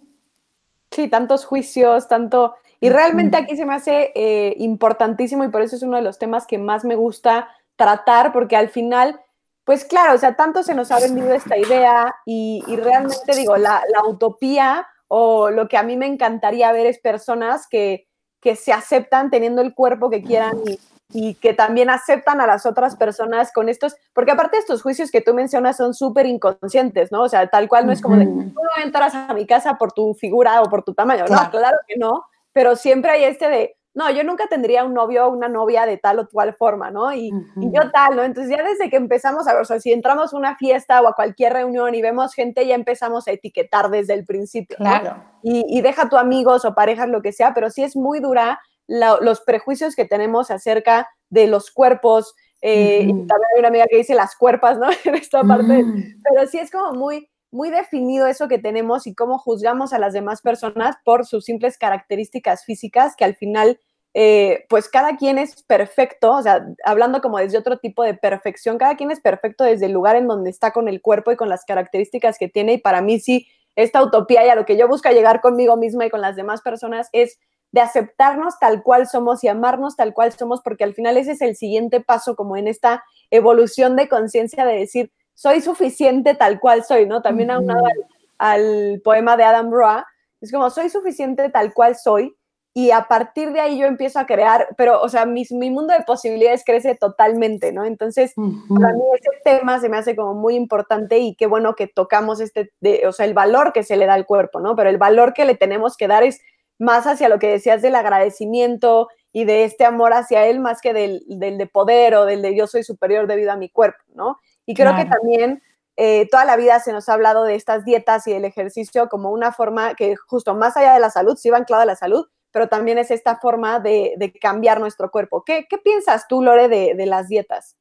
Sí, 0.90 1.08
tantos 1.08 1.44
juicios, 1.46 2.08
tanto... 2.08 2.54
Y 2.80 2.88
realmente 2.88 3.36
aquí 3.36 3.56
se 3.56 3.66
me 3.66 3.74
hace 3.74 4.10
eh, 4.14 4.54
importantísimo 4.58 5.44
y 5.44 5.48
por 5.48 5.60
eso 5.62 5.76
es 5.76 5.82
uno 5.82 5.96
de 5.96 6.02
los 6.02 6.18
temas 6.18 6.46
que 6.46 6.56
más 6.58 6.84
me 6.84 6.96
gusta 6.96 7.48
tratar, 7.76 8.32
porque 8.32 8.56
al 8.56 8.70
final, 8.70 9.20
pues 9.64 9.84
claro, 9.84 10.14
o 10.14 10.18
sea, 10.18 10.34
tanto 10.34 10.62
se 10.62 10.74
nos 10.74 10.90
ha 10.90 10.98
vendido 10.98 11.32
esta 11.34 11.58
idea 11.58 12.14
y, 12.24 12.64
y 12.66 12.76
realmente 12.76 13.36
digo, 13.36 13.56
la, 13.58 13.82
la 13.92 14.08
utopía 14.08 14.86
o 15.08 15.50
lo 15.50 15.68
que 15.68 15.76
a 15.76 15.82
mí 15.82 15.96
me 15.96 16.06
encantaría 16.06 16.72
ver 16.72 16.86
es 16.86 16.98
personas 17.00 17.66
que, 17.68 18.06
que 18.40 18.56
se 18.56 18.72
aceptan 18.72 19.30
teniendo 19.30 19.60
el 19.60 19.74
cuerpo 19.74 20.08
que 20.08 20.22
quieran 20.22 20.56
y, 20.66 20.78
y 21.12 21.34
que 21.34 21.52
también 21.52 21.90
aceptan 21.90 22.40
a 22.40 22.46
las 22.46 22.64
otras 22.64 22.96
personas 22.96 23.52
con 23.52 23.68
estos, 23.68 23.96
porque 24.14 24.30
aparte 24.30 24.56
estos 24.56 24.82
juicios 24.82 25.10
que 25.10 25.20
tú 25.20 25.34
mencionas 25.34 25.76
son 25.76 25.92
súper 25.92 26.26
inconscientes, 26.26 27.12
¿no? 27.12 27.22
O 27.22 27.28
sea, 27.28 27.48
tal 27.48 27.68
cual 27.68 27.84
no 27.86 27.92
es 27.92 28.00
como 28.00 28.16
de, 28.16 28.24
tú 28.24 28.32
no 28.54 28.82
entras 28.84 29.14
a 29.14 29.34
mi 29.34 29.46
casa 29.46 29.74
por 29.76 29.92
tu 29.92 30.14
figura 30.14 30.62
o 30.62 30.70
por 30.70 30.82
tu 30.82 30.94
tamaño, 30.94 31.24
Claro. 31.26 31.44
no, 31.44 31.50
claro 31.50 31.76
que 31.86 31.96
no, 31.96 32.24
pero 32.52 32.76
siempre 32.76 33.10
hay 33.12 33.24
este 33.24 33.48
de, 33.48 33.76
no, 33.94 34.08
yo 34.10 34.22
nunca 34.22 34.46
tendría 34.46 34.84
un 34.84 34.94
novio 34.94 35.26
o 35.26 35.30
una 35.30 35.48
novia 35.48 35.84
de 35.84 35.96
tal 35.96 36.20
o 36.20 36.28
cual 36.28 36.54
forma, 36.54 36.90
¿no? 36.90 37.12
Y, 37.12 37.28
y 37.28 37.32
Ujú. 37.32 37.72
yo 37.74 37.90
tal, 37.90 38.16
¿no? 38.16 38.22
Entonces 38.22 38.56
ya 38.56 38.62
desde 38.62 38.88
que 38.88 38.96
empezamos 38.96 39.48
a 39.48 39.52
ver, 39.52 39.62
o 39.62 39.64
sea, 39.64 39.80
si 39.80 39.92
entramos 39.92 40.32
a 40.32 40.36
una 40.36 40.56
fiesta 40.56 41.00
o 41.02 41.08
a 41.08 41.14
cualquier 41.14 41.52
reunión 41.54 41.94
y 41.94 42.02
vemos 42.02 42.32
gente, 42.34 42.66
ya 42.66 42.74
empezamos 42.76 43.26
a 43.26 43.32
etiquetar 43.32 43.90
desde 43.90 44.14
el 44.14 44.24
principio, 44.24 44.76
¿no? 44.78 44.84
Claro. 45.00 45.22
y, 45.42 45.64
y 45.68 45.80
deja 45.80 46.08
tu 46.08 46.16
amigos 46.16 46.64
o 46.64 46.74
parejas, 46.74 47.08
lo 47.08 47.20
que 47.22 47.32
sea, 47.32 47.52
pero 47.54 47.70
sí 47.70 47.82
es 47.82 47.96
muy 47.96 48.20
dura 48.20 48.60
la- 48.86 49.18
los 49.20 49.40
prejuicios 49.40 49.94
que 49.96 50.04
tenemos 50.04 50.50
acerca 50.50 51.08
de 51.28 51.46
los 51.46 51.70
cuerpos. 51.70 52.34
eh, 52.62 53.04
y 53.06 53.10
Ujú. 53.12 53.26
también 53.26 53.48
hay 53.54 53.58
una 53.60 53.68
amiga 53.68 53.86
que 53.88 53.96
dice 53.96 54.14
las 54.14 54.36
cuerpas, 54.36 54.78
¿no? 54.78 54.88
En 55.06 55.14
esta 55.14 55.42
parte. 55.44 55.82
Mm. 55.82 56.20
Pero 56.22 56.46
sí 56.46 56.58
es 56.58 56.70
como 56.70 56.92
muy, 56.92 57.29
muy 57.50 57.70
definido 57.70 58.26
eso 58.26 58.48
que 58.48 58.58
tenemos 58.58 59.06
y 59.06 59.14
cómo 59.14 59.38
juzgamos 59.38 59.92
a 59.92 59.98
las 59.98 60.12
demás 60.12 60.40
personas 60.40 60.96
por 61.04 61.26
sus 61.26 61.44
simples 61.44 61.78
características 61.78 62.64
físicas, 62.64 63.16
que 63.16 63.24
al 63.24 63.34
final, 63.34 63.80
eh, 64.14 64.66
pues 64.68 64.88
cada 64.88 65.16
quien 65.16 65.38
es 65.38 65.62
perfecto, 65.64 66.32
o 66.32 66.42
sea, 66.42 66.66
hablando 66.84 67.20
como 67.20 67.38
desde 67.38 67.58
otro 67.58 67.78
tipo 67.78 68.02
de 68.02 68.14
perfección, 68.14 68.78
cada 68.78 68.96
quien 68.96 69.10
es 69.10 69.20
perfecto 69.20 69.64
desde 69.64 69.86
el 69.86 69.92
lugar 69.92 70.16
en 70.16 70.28
donde 70.28 70.50
está 70.50 70.72
con 70.72 70.88
el 70.88 71.00
cuerpo 71.00 71.32
y 71.32 71.36
con 71.36 71.48
las 71.48 71.64
características 71.64 72.38
que 72.38 72.48
tiene. 72.48 72.74
Y 72.74 72.78
para 72.78 73.02
mí 73.02 73.18
sí, 73.18 73.48
esta 73.76 74.02
utopía 74.02 74.44
y 74.46 74.48
a 74.48 74.54
lo 74.54 74.64
que 74.64 74.76
yo 74.76 74.88
busco 74.88 75.10
llegar 75.10 75.40
conmigo 75.40 75.76
misma 75.76 76.06
y 76.06 76.10
con 76.10 76.20
las 76.20 76.36
demás 76.36 76.62
personas 76.62 77.08
es 77.12 77.38
de 77.72 77.80
aceptarnos 77.80 78.58
tal 78.58 78.82
cual 78.82 79.06
somos 79.06 79.44
y 79.44 79.48
amarnos 79.48 79.96
tal 79.96 80.12
cual 80.12 80.32
somos, 80.32 80.60
porque 80.62 80.84
al 80.84 80.94
final 80.94 81.16
ese 81.16 81.32
es 81.32 81.40
el 81.40 81.56
siguiente 81.56 82.00
paso 82.00 82.34
como 82.34 82.56
en 82.56 82.66
esta 82.68 83.04
evolución 83.30 83.96
de 83.96 84.08
conciencia 84.08 84.64
de 84.64 84.76
decir, 84.76 85.12
soy 85.40 85.62
suficiente 85.62 86.34
tal 86.34 86.60
cual 86.60 86.84
soy, 86.84 87.06
¿no? 87.06 87.22
También 87.22 87.48
Ujú. 87.50 87.60
aunado 87.60 87.86
al, 87.86 88.04
al 88.38 89.00
poema 89.02 89.38
de 89.38 89.44
Adam 89.44 89.70
Roa, 89.70 90.06
es 90.38 90.52
como, 90.52 90.68
soy 90.68 90.90
suficiente 90.90 91.48
tal 91.48 91.72
cual 91.72 91.96
soy, 91.96 92.36
y 92.74 92.90
a 92.90 93.08
partir 93.08 93.50
de 93.52 93.60
ahí 93.60 93.78
yo 93.78 93.86
empiezo 93.86 94.18
a 94.18 94.26
crear, 94.26 94.68
pero, 94.76 95.00
o 95.00 95.08
sea, 95.08 95.24
mi, 95.24 95.44
mi 95.52 95.70
mundo 95.70 95.94
de 95.94 96.04
posibilidades 96.04 96.62
crece 96.62 96.94
totalmente, 96.94 97.72
¿no? 97.72 97.86
Entonces, 97.86 98.34
para 98.34 98.92
mí 98.92 99.02
ese 99.18 99.30
tema 99.42 99.80
se 99.80 99.88
me 99.88 99.96
hace 99.96 100.14
como 100.14 100.34
muy 100.34 100.56
importante 100.56 101.18
y 101.18 101.34
qué 101.34 101.46
bueno 101.46 101.74
que 101.74 101.86
tocamos 101.86 102.38
este, 102.40 102.70
de, 102.80 103.06
o 103.08 103.12
sea, 103.12 103.24
el 103.24 103.32
valor 103.32 103.72
que 103.72 103.82
se 103.82 103.96
le 103.96 104.04
da 104.04 104.12
al 104.12 104.26
cuerpo, 104.26 104.60
¿no? 104.60 104.76
Pero 104.76 104.90
el 104.90 104.98
valor 104.98 105.32
que 105.32 105.46
le 105.46 105.54
tenemos 105.54 105.96
que 105.96 106.06
dar 106.06 106.22
es 106.22 106.42
más 106.78 107.06
hacia 107.06 107.30
lo 107.30 107.38
que 107.38 107.48
decías 107.48 107.80
del 107.80 107.94
agradecimiento 107.94 109.08
y 109.32 109.46
de 109.46 109.64
este 109.64 109.86
amor 109.86 110.12
hacia 110.12 110.44
él, 110.46 110.60
más 110.60 110.82
que 110.82 110.92
del, 110.92 111.22
del 111.26 111.56
de 111.56 111.66
poder 111.66 112.14
o 112.14 112.26
del 112.26 112.42
de 112.42 112.54
yo 112.54 112.66
soy 112.66 112.82
superior 112.82 113.26
debido 113.26 113.52
a 113.52 113.56
mi 113.56 113.70
cuerpo, 113.70 114.04
¿no? 114.14 114.38
Y 114.66 114.74
creo 114.74 114.94
que 114.94 115.04
también 115.04 115.62
eh, 115.96 116.28
toda 116.30 116.44
la 116.44 116.56
vida 116.56 116.80
se 116.80 116.92
nos 116.92 117.08
ha 117.08 117.14
hablado 117.14 117.44
de 117.44 117.54
estas 117.54 117.84
dietas 117.84 118.26
y 118.26 118.32
del 118.32 118.44
ejercicio 118.44 119.08
como 119.08 119.30
una 119.30 119.52
forma 119.52 119.94
que 119.94 120.16
justo 120.16 120.54
más 120.54 120.76
allá 120.76 120.94
de 120.94 121.00
la 121.00 121.10
salud, 121.10 121.36
sí 121.36 121.50
va 121.50 121.58
anclado 121.58 121.82
a 121.82 121.86
la 121.86 121.96
salud, 121.96 122.26
pero 122.52 122.68
también 122.68 122.98
es 122.98 123.10
esta 123.10 123.36
forma 123.36 123.80
de, 123.80 124.14
de 124.16 124.32
cambiar 124.32 124.80
nuestro 124.80 125.10
cuerpo. 125.10 125.44
¿Qué, 125.44 125.66
qué 125.68 125.78
piensas 125.78 126.26
tú, 126.28 126.42
Lore, 126.42 126.68
de, 126.68 126.94
de 126.94 127.06
las 127.06 127.28
dietas? 127.28 127.76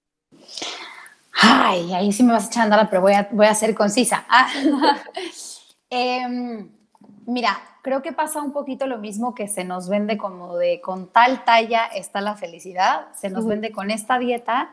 Ay, 1.42 1.94
ahí 1.94 2.12
sí 2.12 2.24
me 2.24 2.34
vas 2.34 2.46
a 2.46 2.48
echar 2.48 2.62
a 2.62 2.64
andar, 2.66 2.90
pero 2.90 3.02
voy 3.02 3.14
a, 3.14 3.28
voy 3.32 3.46
a 3.46 3.56
ser 3.56 3.74
concisa. 3.76 4.26
Ah, 4.30 4.48
em, 5.90 6.70
mira, 7.26 7.58
creo 7.82 8.02
que 8.02 8.12
pasa 8.12 8.42
un 8.42 8.52
poquito 8.52 8.86
lo 8.86 8.98
mismo 8.98 9.34
que 9.34 9.48
se 9.48 9.64
nos 9.64 9.90
vende 9.90 10.18
como 10.18 10.58
de 10.58 10.82
con 10.82 11.08
tal 11.08 11.46
talla 11.46 11.86
está 11.86 12.22
la 12.22 12.36
felicidad, 12.36 13.08
se 13.16 13.30
nos 13.30 13.46
vende 13.46 13.72
con 13.72 13.90
esta 13.90 14.20
dieta 14.20 14.72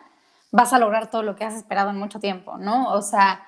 vas 0.56 0.72
a 0.72 0.78
lograr 0.78 1.10
todo 1.10 1.22
lo 1.22 1.36
que 1.36 1.44
has 1.44 1.54
esperado 1.54 1.90
en 1.90 1.98
mucho 1.98 2.18
tiempo, 2.18 2.56
¿no? 2.56 2.92
O 2.94 3.02
sea, 3.02 3.46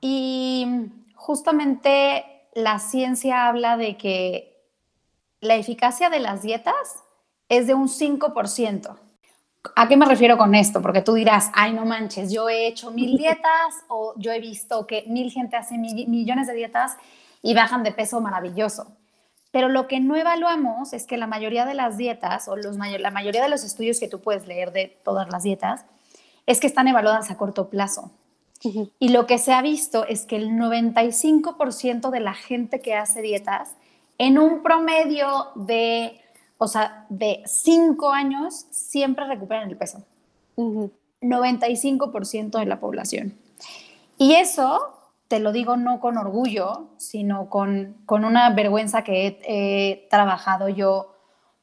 y 0.00 0.66
justamente 1.14 2.24
la 2.54 2.78
ciencia 2.78 3.46
habla 3.48 3.76
de 3.76 3.96
que 3.96 4.56
la 5.40 5.54
eficacia 5.56 6.10
de 6.10 6.20
las 6.20 6.42
dietas 6.42 7.02
es 7.48 7.66
de 7.66 7.74
un 7.74 7.88
5%. 7.88 8.96
¿A 9.76 9.88
qué 9.88 9.96
me 9.96 10.06
refiero 10.06 10.38
con 10.38 10.54
esto? 10.54 10.80
Porque 10.80 11.02
tú 11.02 11.14
dirás, 11.14 11.50
ay, 11.54 11.72
no 11.72 11.84
manches, 11.84 12.32
yo 12.32 12.48
he 12.48 12.66
hecho 12.66 12.90
mil 12.90 13.16
dietas 13.16 13.74
o 13.88 14.14
yo 14.16 14.32
he 14.32 14.40
visto 14.40 14.86
que 14.86 15.04
mil 15.06 15.30
gente 15.30 15.56
hace 15.56 15.76
mi- 15.78 16.06
millones 16.06 16.46
de 16.46 16.54
dietas 16.54 16.96
y 17.42 17.54
bajan 17.54 17.82
de 17.82 17.92
peso 17.92 18.20
maravilloso. 18.20 18.86
Pero 19.50 19.68
lo 19.68 19.86
que 19.88 20.00
no 20.00 20.16
evaluamos 20.16 20.92
es 20.92 21.06
que 21.06 21.16
la 21.16 21.26
mayoría 21.26 21.64
de 21.66 21.74
las 21.74 21.96
dietas 21.96 22.46
o 22.48 22.56
los 22.56 22.76
la 22.76 23.10
mayoría 23.10 23.42
de 23.42 23.48
los 23.48 23.64
estudios 23.64 23.98
que 24.00 24.08
tú 24.08 24.20
puedes 24.20 24.46
leer 24.46 24.72
de 24.72 25.00
todas 25.04 25.28
las 25.30 25.42
dietas 25.42 25.84
es 26.50 26.58
que 26.58 26.66
están 26.66 26.88
evaluadas 26.88 27.30
a 27.30 27.36
corto 27.36 27.68
plazo. 27.68 28.10
Y 28.98 29.08
lo 29.08 29.26
que 29.26 29.38
se 29.38 29.52
ha 29.52 29.62
visto 29.62 30.06
es 30.06 30.26
que 30.26 30.36
el 30.36 30.50
95% 30.50 32.10
de 32.10 32.20
la 32.20 32.34
gente 32.34 32.80
que 32.80 32.94
hace 32.94 33.22
dietas, 33.22 33.74
en 34.18 34.38
un 34.38 34.62
promedio 34.62 35.46
de, 35.54 36.20
o 36.58 36.68
sea, 36.68 37.06
de 37.08 37.42
5 37.46 38.10
años, 38.10 38.66
siempre 38.70 39.26
recuperan 39.26 39.70
el 39.70 39.76
peso. 39.76 40.02
95% 40.56 42.58
de 42.58 42.66
la 42.66 42.80
población. 42.80 43.34
Y 44.18 44.34
eso 44.34 44.96
te 45.28 45.38
lo 45.38 45.52
digo 45.52 45.76
no 45.76 46.00
con 46.00 46.18
orgullo, 46.18 46.88
sino 46.96 47.48
con, 47.48 47.96
con 48.04 48.24
una 48.24 48.50
vergüenza 48.50 49.04
que 49.04 49.38
he, 49.44 50.08
trabajado 50.10 50.68
yo, 50.68 51.09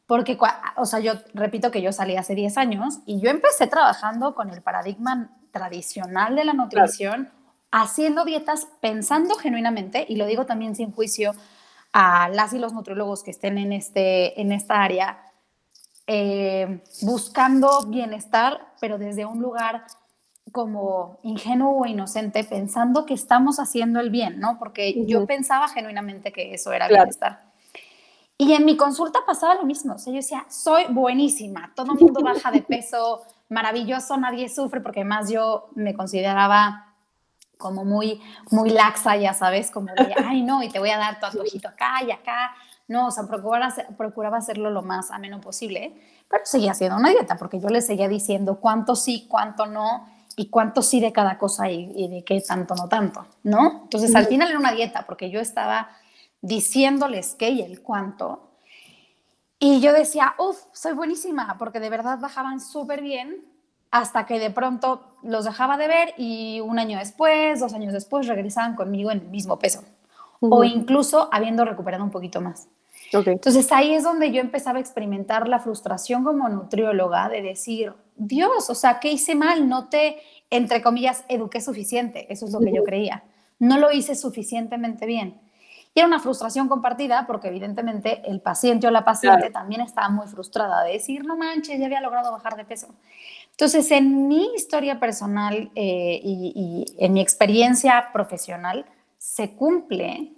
porque, 0.07 0.37
o 0.77 0.85
sea, 0.85 0.99
yo 0.99 1.13
repito 1.33 1.69
que 1.69 1.81
yo 1.81 1.91
salí 1.91 2.15
hace 2.15 2.33
10 2.33 2.57
años 2.57 2.99
y 3.05 3.19
yo 3.19 3.29
empecé 3.29 3.67
trabajando 3.67 4.33
con 4.35 4.49
el 4.49 4.61
paradigma 4.61 5.29
tradicional 5.51 6.35
de 6.35 6.45
la 6.45 6.53
nutrición, 6.53 7.29
haciendo 7.71 8.23
dietas 8.23 8.69
pensando 8.79 9.35
genuinamente, 9.35 10.05
y 10.07 10.15
lo 10.15 10.25
digo 10.25 10.45
también 10.45 10.75
sin 10.75 10.93
juicio 10.93 11.33
a 11.91 12.29
las 12.29 12.53
y 12.53 12.57
los 12.57 12.71
nutriólogos 12.71 13.21
que 13.21 13.31
estén 13.31 13.57
en, 13.57 13.73
este, 13.73 14.39
en 14.39 14.53
esta 14.53 14.81
área, 14.81 15.19
eh, 16.07 16.81
buscando 17.01 17.81
bienestar, 17.87 18.73
pero 18.79 18.97
desde 18.97 19.25
un 19.25 19.41
lugar 19.41 19.83
como 20.53 21.19
ingenuo 21.23 21.81
o 21.81 21.85
inocente 21.85 22.45
pensando 22.45 23.05
que 23.05 23.13
estamos 23.13 23.59
haciendo 23.59 23.99
el 23.99 24.09
bien, 24.09 24.39
¿no? 24.39 24.57
Porque 24.57 25.05
yo 25.05 25.25
pensaba 25.25 25.67
genuinamente 25.67 26.31
que 26.31 26.53
eso 26.53 26.71
era 26.71 26.87
bienestar. 26.87 27.46
Y 28.38 28.53
en 28.53 28.65
mi 28.65 28.77
consulta 28.77 29.19
pasaba 29.25 29.55
lo 29.55 29.63
mismo. 29.63 29.95
O 29.95 29.97
sea, 29.97 30.13
yo 30.13 30.17
decía, 30.17 30.45
soy 30.49 30.85
buenísima, 30.89 31.71
todo 31.75 31.93
el 31.93 31.99
mundo 31.99 32.21
baja 32.21 32.51
de 32.51 32.61
peso, 32.61 33.23
maravilloso, 33.49 34.17
nadie 34.17 34.49
sufre, 34.49 34.81
porque 34.81 35.01
además 35.01 35.29
yo 35.29 35.69
me 35.75 35.95
consideraba 35.95 36.93
como 37.57 37.83
muy, 37.83 38.21
muy 38.51 38.69
laxa, 38.69 39.15
ya 39.15 39.33
sabes, 39.33 39.71
como 39.71 39.88
de, 39.93 40.13
ay, 40.25 40.43
no, 40.43 40.61
y 40.61 40.69
te 40.69 40.79
voy 40.79 40.91
a 40.91 40.97
dar 40.97 41.19
tu 41.19 41.25
antojito 41.25 41.67
acá 41.67 42.03
y 42.05 42.11
acá. 42.11 42.55
No, 42.88 43.07
o 43.07 43.11
sea, 43.11 43.25
procuraba, 43.27 43.73
procuraba 43.97 44.38
hacerlo 44.38 44.69
lo 44.69 44.81
más 44.81 45.11
ameno 45.11 45.41
posible, 45.41 45.99
pero 46.29 46.45
seguía 46.45 46.71
haciendo 46.71 46.95
una 46.95 47.09
dieta, 47.09 47.35
porque 47.35 47.59
yo 47.59 47.67
le 47.69 47.81
seguía 47.81 48.07
diciendo 48.07 48.59
cuánto 48.61 48.95
sí, 48.95 49.27
cuánto 49.27 49.65
no, 49.65 50.07
y 50.39 50.49
cuánto 50.49 50.83
sí 50.83 50.99
de 50.99 51.11
cada 51.11 51.38
cosa 51.39 51.69
y, 51.69 52.07
de 52.07 52.23
qué 52.23 52.39
tanto 52.41 52.75
no 52.75 52.88
tanto, 52.88 53.25
¿no? 53.43 53.81
Entonces 53.83 54.15
al 54.15 54.27
final 54.27 54.49
era 54.49 54.59
una 54.59 54.71
dieta 54.71 55.05
porque 55.07 55.31
yo 55.31 55.39
estaba 55.39 55.89
diciéndoles 56.41 57.35
qué 57.35 57.49
y 57.49 57.61
el 57.61 57.81
cuánto. 57.81 58.51
Y 59.59 59.79
yo 59.81 59.91
decía, 59.93 60.35
uff, 60.38 60.57
soy 60.71 60.93
buenísima, 60.93 61.55
porque 61.57 61.79
de 61.79 61.89
verdad 61.89 62.19
bajaban 62.19 62.59
súper 62.59 63.01
bien, 63.01 63.43
hasta 63.89 64.25
que 64.25 64.39
de 64.39 64.51
pronto 64.51 65.01
los 65.23 65.45
dejaba 65.45 65.77
de 65.77 65.88
ver 65.88 66.13
y 66.17 66.59
un 66.59 66.77
año 66.77 66.99
después, 66.99 67.59
dos 67.59 67.73
años 67.73 67.93
después, 67.93 68.27
regresaban 68.27 68.75
conmigo 68.75 69.11
en 69.11 69.19
el 69.19 69.27
mismo 69.29 69.57
peso, 69.57 69.83
o 70.39 70.63
incluso 70.63 71.29
habiendo 71.31 71.65
recuperado 71.65 72.03
un 72.03 72.11
poquito 72.11 72.41
más. 72.41 72.67
Entonces 73.11 73.71
ahí 73.71 73.93
es 73.93 74.03
donde 74.03 74.31
yo 74.31 74.41
empezaba 74.41 74.77
a 74.77 74.81
experimentar 74.81 75.47
la 75.47 75.59
frustración 75.59 76.23
como 76.23 76.49
nutrióloga 76.49 77.29
de 77.29 77.41
decir, 77.41 77.93
Dios, 78.15 78.69
o 78.69 78.75
sea, 78.75 78.99
¿qué 78.99 79.11
hice 79.11 79.35
mal? 79.35 79.69
No 79.69 79.88
te, 79.88 80.17
entre 80.49 80.81
comillas, 80.81 81.23
eduqué 81.29 81.61
suficiente. 81.61 82.31
Eso 82.31 82.45
es 82.45 82.51
lo 82.51 82.59
que 82.59 82.73
yo 82.73 82.83
creía. 82.83 83.23
No 83.59 83.77
lo 83.77 83.91
hice 83.91 84.15
suficientemente 84.15 85.05
bien. 85.05 85.39
Y 85.97 85.99
era 85.99 86.07
una 86.07 86.19
frustración 86.19 86.67
compartida 86.67 87.25
porque 87.25 87.47
evidentemente 87.47 88.21
el 88.25 88.39
paciente 88.39 88.85
o 88.85 88.91
la 88.91 89.03
paciente 89.03 89.49
también 89.49 89.81
estaba 89.81 90.09
muy 90.09 90.27
frustrada 90.27 90.83
de 90.83 90.91
decir, 90.93 91.25
no 91.25 91.35
manches, 91.35 91.79
ya 91.79 91.87
había 91.87 92.01
logrado 92.01 92.31
bajar 92.31 92.55
de 92.55 92.65
peso. 92.65 92.93
Entonces, 93.49 93.89
en 93.89 94.27
mi 94.27 94.53
historia 94.53 94.99
personal 94.99 95.71
eh, 95.73 96.19
y, 96.23 96.53
y 96.55 97.03
en 97.03 97.13
mi 97.13 97.19
experiencia 97.19 98.09
profesional, 98.13 98.85
se 99.17 99.55
cumple 99.55 100.33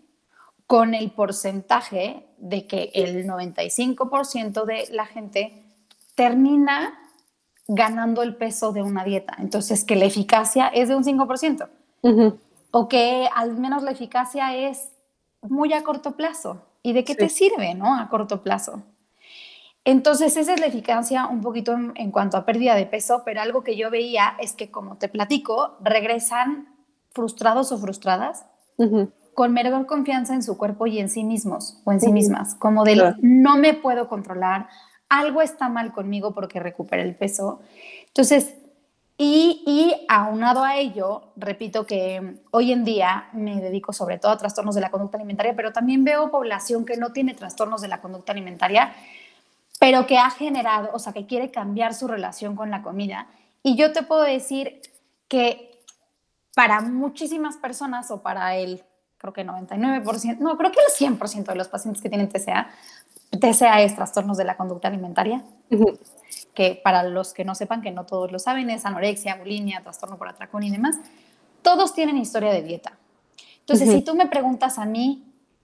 con 0.65 0.93
el 0.93 1.11
porcentaje 1.11 2.25
de 2.37 2.65
que 2.65 2.91
el 2.93 3.27
95% 3.27 4.63
de 4.63 4.87
la 4.93 5.07
gente 5.07 5.65
termina 6.15 6.97
ganando 7.67 8.23
el 8.23 8.37
peso 8.37 8.71
de 8.71 8.81
una 8.81 9.03
dieta. 9.03 9.35
Entonces, 9.39 9.83
que 9.83 9.97
la 9.97 10.05
eficacia 10.05 10.69
es 10.69 10.87
de 10.87 10.95
un 10.95 11.03
5%. 11.03 11.67
O 12.71 12.87
que 12.87 13.27
al 13.35 13.57
menos 13.57 13.83
la 13.83 13.91
eficacia 13.91 14.55
es 14.55 14.93
muy 15.41 15.73
a 15.73 15.83
corto 15.83 16.15
plazo. 16.15 16.65
¿Y 16.81 16.93
de 16.93 17.03
qué 17.03 17.15
te 17.15 17.29
sirve, 17.29 17.75
no? 17.75 17.97
A 17.97 18.07
corto 18.09 18.41
plazo. 18.41 18.83
Entonces, 19.83 20.37
esa 20.37 20.53
es 20.53 20.59
la 20.59 20.67
eficacia 20.67 21.27
un 21.27 21.41
poquito 21.41 21.73
en, 21.73 22.11
cuanto 22.11 22.37
a 22.37 22.45
pérdida 22.45 22.75
de 22.75 22.85
peso, 22.85 23.23
pero 23.25 23.41
algo 23.41 23.63
que 23.63 23.75
yo 23.75 23.89
veía 23.89 24.35
es 24.39 24.53
que, 24.53 24.71
como 24.71 24.97
te 24.97 25.09
platico, 25.09 25.77
regresan 25.81 26.69
frustrados 27.11 27.71
o 27.71 27.77
frustradas 27.77 28.45
con 29.33 29.51
menor 29.51 29.85
confianza 29.87 30.33
en 30.33 30.43
su 30.43 30.57
cuerpo 30.57 30.87
y 30.87 30.99
en 30.99 31.09
sí 31.09 31.23
mismos 31.23 31.81
o 31.85 31.91
en 31.91 31.99
sí 31.99 32.11
mismas, 32.11 32.55
como 32.55 32.83
de 32.83 33.15
no 33.21 33.57
me 33.57 33.73
puedo 33.73 34.07
controlar, 34.07 34.67
algo 35.09 35.41
está 35.41 35.69
mal 35.69 35.91
conmigo 35.91 36.33
porque 36.33 36.59
recupera 36.59 37.01
el 37.01 37.15
peso. 37.15 37.61
Entonces, 38.07 38.55
y, 39.21 40.05
aunado 40.07 40.63
a 40.63 40.77
ello, 40.77 41.23
repito 41.35 41.85
que 41.85 42.37
hoy 42.51 42.71
en 42.71 42.85
día 42.85 43.27
me 43.33 43.59
dedico 43.59 43.91
sobre 43.91 44.17
todo 44.17 44.31
a 44.31 44.37
trastornos 44.37 44.75
de 44.75 44.81
la 44.81 44.91
conducta 44.91 45.17
alimentaria, 45.17 45.53
pero 45.57 45.73
también 45.73 46.05
veo 46.05 46.31
población 46.31 46.85
que 46.85 46.95
no 46.95 47.11
tiene 47.11 47.33
trastornos 47.33 47.81
de 47.81 47.89
la 47.89 47.99
conducta 47.99 48.31
alimentaria, 48.31 48.93
pero 49.77 50.07
que 50.07 50.17
ha 50.17 50.29
generado, 50.29 50.91
o 50.93 50.99
sea, 50.99 51.11
que 51.11 51.25
quiere 51.25 51.51
cambiar 51.51 51.93
su 51.93 52.07
relación 52.07 52.55
con 52.55 52.71
la 52.71 52.81
comida. 52.81 53.27
Y 53.61 53.75
yo 53.75 53.91
te 53.91 54.03
puedo 54.03 54.21
decir 54.21 54.79
que 55.27 55.69
para 56.55 56.79
muchísimas 56.79 57.57
personas 57.57 58.11
o 58.11 58.21
para 58.21 58.55
el 58.55 58.83
creo 59.17 59.33
que 59.33 59.45
99%, 59.45 60.37
no, 60.39 60.57
creo 60.57 60.71
que 60.71 60.79
el 60.79 61.17
100% 61.19 61.43
de 61.43 61.55
los 61.55 61.67
pacientes 61.67 62.01
que 62.01 62.07
tienen 62.07 62.29
TCA, 62.29 62.69
TCA 63.31 63.81
es 63.81 63.97
trastornos 63.97 64.37
de 64.37 64.45
la 64.45 64.55
conducta 64.55 64.87
alimentaria, 64.87 65.43
que 66.59 66.75
para 66.75 67.03
los 67.03 67.33
que 67.33 67.45
no 67.45 67.55
sepan, 67.55 67.81
que 67.81 67.89
no 67.89 68.05
todos 68.05 68.33
lo 68.33 68.37
saben, 68.37 68.69
es 68.69 68.85
anorexia, 68.85 69.37
bulimia, 69.37 69.81
trastorno 69.81 70.17
por 70.17 70.27
atracón 70.27 70.63
y 70.63 70.69
demás, 70.69 70.97
todos 71.61 71.93
tienen 71.93 72.17
historia 72.17 72.51
de 72.51 72.61
dieta. 72.61 72.97
Entonces, 73.61 73.89
si 73.89 74.01
tú 74.01 74.13
me 74.13 74.25
preguntas 74.25 74.77
a 74.77 74.83
mí 74.83 75.23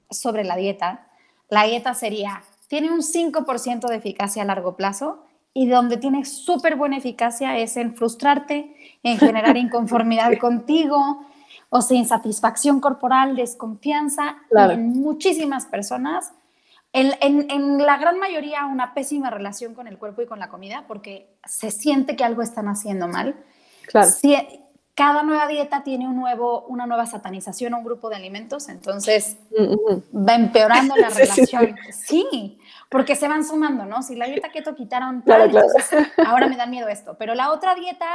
sobre 0.09 0.45
la 0.45 0.55
dieta, 0.55 1.09
la 1.49 1.63
dieta 1.63 1.93
sería, 1.95 2.43
tiene 2.69 2.91
un 2.91 3.01
5% 3.01 3.89
de 3.89 3.95
eficacia 3.97 4.43
a 4.43 4.45
largo 4.45 4.77
plazo 4.77 5.25
y 5.53 5.67
donde 5.67 5.97
tiene 5.97 6.23
súper 6.23 6.77
buena 6.77 6.95
eficacia 6.95 7.57
es 7.57 7.75
en 7.75 7.93
frustrarte, 7.93 8.73
en 9.03 9.17
generar 9.17 9.57
inconformidad 9.57 10.31
contigo, 10.39 11.25
o 11.71 11.81
sea, 11.81 11.97
insatisfacción 11.97 12.79
corporal, 12.79 13.35
desconfianza, 13.35 14.37
en 14.49 14.93
muchísimas 14.93 15.65
personas, 15.65 16.31
en, 16.95 17.51
en, 17.51 17.77
la 17.77 17.97
gran 17.97 18.19
mayoría 18.19 18.65
una 18.65 18.93
pésima 18.93 19.29
relación 19.29 19.75
con 19.75 19.87
el 19.87 19.97
cuerpo 19.97 20.21
y 20.21 20.27
con 20.27 20.39
la 20.39 20.49
comida 20.49 20.85
porque 20.87 21.27
se 21.43 21.69
siente 21.69 22.15
que 22.15 22.23
algo 22.23 22.41
están 22.41 22.67
haciendo 22.69 23.07
mal. 23.07 23.35
Claro. 23.87 24.09
cada 24.95 25.23
nueva 25.23 25.47
dieta 25.47 25.83
tiene 25.83 26.07
un 26.07 26.15
nuevo, 26.15 26.65
una 26.67 26.87
nueva 26.87 27.05
satanización 27.05 27.73
a 27.73 27.77
un 27.77 27.83
grupo 27.83 28.09
de 28.09 28.15
alimentos, 28.15 28.69
entonces 28.69 29.37
va 29.53 30.35
empeorando 30.35 30.95
la 30.95 31.09
relación. 31.15 31.75
Sí, 31.91 32.59
porque 32.89 33.15
se 33.15 33.27
van 33.27 33.45
sumando, 33.45 33.85
¿no? 33.85 34.01
Si 34.01 34.15
la 34.15 34.25
dieta 34.25 34.49
keto 34.49 34.73
quitaron, 34.73 35.23
entonces 35.25 35.89
ahora 36.25 36.47
me 36.47 36.55
da 36.55 36.65
miedo 36.65 36.87
esto, 36.87 37.17
pero 37.19 37.35
la 37.35 37.51
otra 37.51 37.75
dieta 37.75 38.07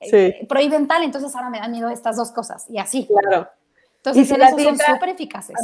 eh, 0.00 0.46
prohíben 0.48 0.86
tal, 0.86 1.02
entonces 1.02 1.34
ahora 1.34 1.50
me 1.50 1.58
da 1.58 1.68
miedo 1.68 1.90
estas 1.90 2.16
dos 2.16 2.30
cosas 2.30 2.66
y 2.70 2.78
así. 2.78 3.06
Claro. 3.06 3.48
Entonces, 3.96 4.28
si 4.28 4.34
son 4.64 4.78
súper 4.78 5.08
eficaces. 5.08 5.56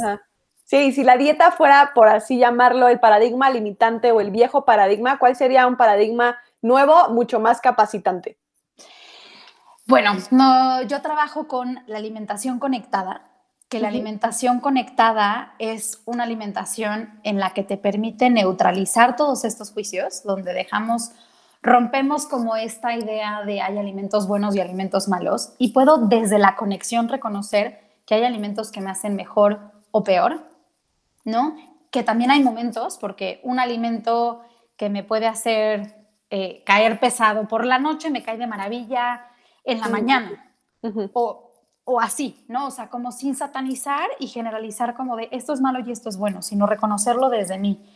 Sí, 0.65 0.91
si 0.91 1.03
la 1.03 1.15
dieta 1.15 1.51
fuera, 1.51 1.91
por 1.93 2.07
así 2.07 2.39
llamarlo, 2.39 2.87
el 2.87 2.99
paradigma 2.99 3.51
limitante 3.51 4.11
o 4.11 4.19
el 4.19 4.31
viejo 4.31 4.65
paradigma, 4.65 5.19
¿cuál 5.19 5.35
sería 5.35 5.67
un 5.67 5.77
paradigma 5.77 6.37
nuevo, 6.63 7.09
mucho 7.09 7.39
más 7.39 7.61
capacitante? 7.61 8.39
Bueno, 9.85 10.13
no, 10.31 10.81
yo 10.81 11.03
trabajo 11.03 11.47
con 11.47 11.81
la 11.85 11.99
alimentación 11.99 12.57
conectada, 12.57 13.29
que 13.69 13.79
la 13.79 13.89
alimentación 13.89 14.59
conectada 14.59 15.53
es 15.59 16.01
una 16.05 16.23
alimentación 16.23 17.19
en 17.23 17.39
la 17.39 17.53
que 17.53 17.63
te 17.63 17.77
permite 17.77 18.31
neutralizar 18.31 19.15
todos 19.15 19.45
estos 19.45 19.71
juicios, 19.71 20.23
donde 20.23 20.53
dejamos 20.53 21.11
rompemos 21.61 22.27
como 22.27 22.55
esta 22.55 22.95
idea 22.95 23.43
de 23.43 23.61
hay 23.61 23.77
alimentos 23.77 24.27
buenos 24.27 24.55
y 24.55 24.61
alimentos 24.61 25.07
malos 25.07 25.53
y 25.57 25.71
puedo 25.71 25.97
desde 25.97 26.37
la 26.37 26.55
conexión 26.55 27.09
reconocer 27.09 27.81
que 28.05 28.13
hay 28.13 28.23
alimentos 28.23 28.71
que 28.71 28.81
me 28.81 28.91
hacen 28.91 29.15
mejor 29.15 29.71
o 29.89 30.03
peor, 30.03 30.54
¿no? 31.25 31.57
Que 31.91 32.03
también 32.03 32.31
hay 32.31 32.41
momentos, 32.41 32.97
porque 32.97 33.41
un 33.43 33.59
alimento 33.59 34.41
que 34.77 34.89
me 34.89 35.03
puede 35.03 35.27
hacer 35.27 36.07
eh, 36.29 36.63
caer 36.65 36.99
pesado 36.99 37.47
por 37.47 37.65
la 37.65 37.79
noche 37.79 38.09
me 38.09 38.23
cae 38.23 38.37
de 38.37 38.47
maravilla 38.47 39.27
en 39.65 39.81
la 39.81 39.89
mañana. 39.89 40.55
O 41.13 41.45
o 41.85 42.01
así, 42.01 42.43
¿no? 42.47 42.67
O 42.67 42.71
sea, 42.71 42.89
como 42.89 43.11
sin 43.11 43.35
satanizar 43.35 44.09
y 44.19 44.27
generalizar 44.27 44.95
como 44.95 45.15
de 45.15 45.29
esto 45.31 45.53
es 45.53 45.61
malo 45.61 45.79
y 45.79 45.91
esto 45.91 46.09
es 46.09 46.17
bueno, 46.17 46.41
sino 46.41 46.65
reconocerlo 46.65 47.29
desde 47.29 47.59
mí. 47.59 47.87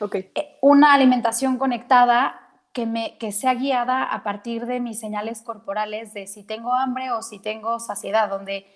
Ok. 0.00 0.14
Eh, 0.14 0.58
Una 0.60 0.92
alimentación 0.92 1.56
conectada 1.56 2.38
que, 2.72 2.84
me, 2.84 3.16
que 3.16 3.32
sea 3.32 3.54
guiada 3.54 4.04
a 4.04 4.22
partir 4.22 4.66
de 4.66 4.78
mis 4.78 5.00
señales 5.00 5.40
corporales 5.40 6.12
de 6.12 6.26
si 6.26 6.44
tengo 6.44 6.74
hambre 6.74 7.10
o 7.12 7.22
si 7.22 7.38
tengo 7.38 7.80
saciedad, 7.80 8.28
donde, 8.28 8.66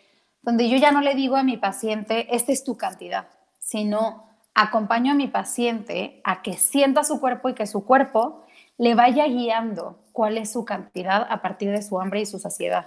donde 0.41 0.69
yo 0.69 0.79
ya 0.79 0.91
no 0.91 1.03
le 1.03 1.15
digo 1.15 1.37
a 1.37 1.43
mi 1.43 1.59
paciente, 1.59 2.35
esta 2.35 2.51
es 2.51 2.65
tu 2.65 2.77
cantidad, 2.79 3.29
sino 3.65 4.27
acompaño 4.55 5.13
a 5.13 5.17
mi 5.17 5.27
paciente 5.27 6.21
a 6.23 6.43
que 6.43 6.53
sienta 6.57 7.03
su 7.03 7.19
cuerpo 7.19 7.49
y 7.49 7.55
que 7.55 7.67
su 7.67 7.85
cuerpo 7.85 8.45
le 8.79 8.95
vaya 8.95 9.27
guiando 9.27 9.99
cuál 10.13 10.39
es 10.39 10.53
su 10.53 10.65
cantidad 10.65 11.27
a 11.29 11.43
partir 11.43 11.73
de 11.73 11.83
su 11.83 12.01
hambre 12.01 12.21
y 12.21 12.27
su 12.27 12.39
saciedad 12.39 12.87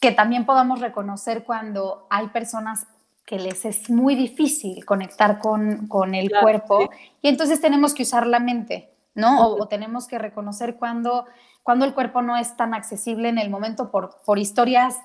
que 0.00 0.12
también 0.12 0.44
podamos 0.46 0.80
reconocer 0.80 1.44
cuando 1.44 2.06
hay 2.10 2.28
personas 2.28 2.86
que 3.24 3.38
les 3.38 3.64
es 3.64 3.90
muy 3.90 4.14
difícil 4.14 4.84
conectar 4.84 5.38
con, 5.38 5.88
con 5.88 6.14
el 6.14 6.28
Claro, 6.28 6.42
cuerpo 6.44 6.80
sí. 6.82 6.88
y 7.22 7.28
entonces 7.28 7.60
tenemos 7.60 7.94
que 7.94 8.02
usar 8.04 8.26
la 8.26 8.38
mente, 8.38 8.90
¿no? 9.14 9.44
O, 9.46 9.62
o 9.62 9.68
tenemos 9.68 10.06
que 10.06 10.18
reconocer 10.18 10.76
cuando, 10.76 11.24
cuando 11.62 11.84
el 11.84 11.94
cuerpo 11.94 12.22
no 12.22 12.36
es 12.36 12.56
tan 12.56 12.74
accesible 12.74 13.28
en 13.28 13.38
el 13.38 13.50
momento 13.50 13.90
por, 13.90 14.18
por 14.24 14.38
historias, 14.38 14.96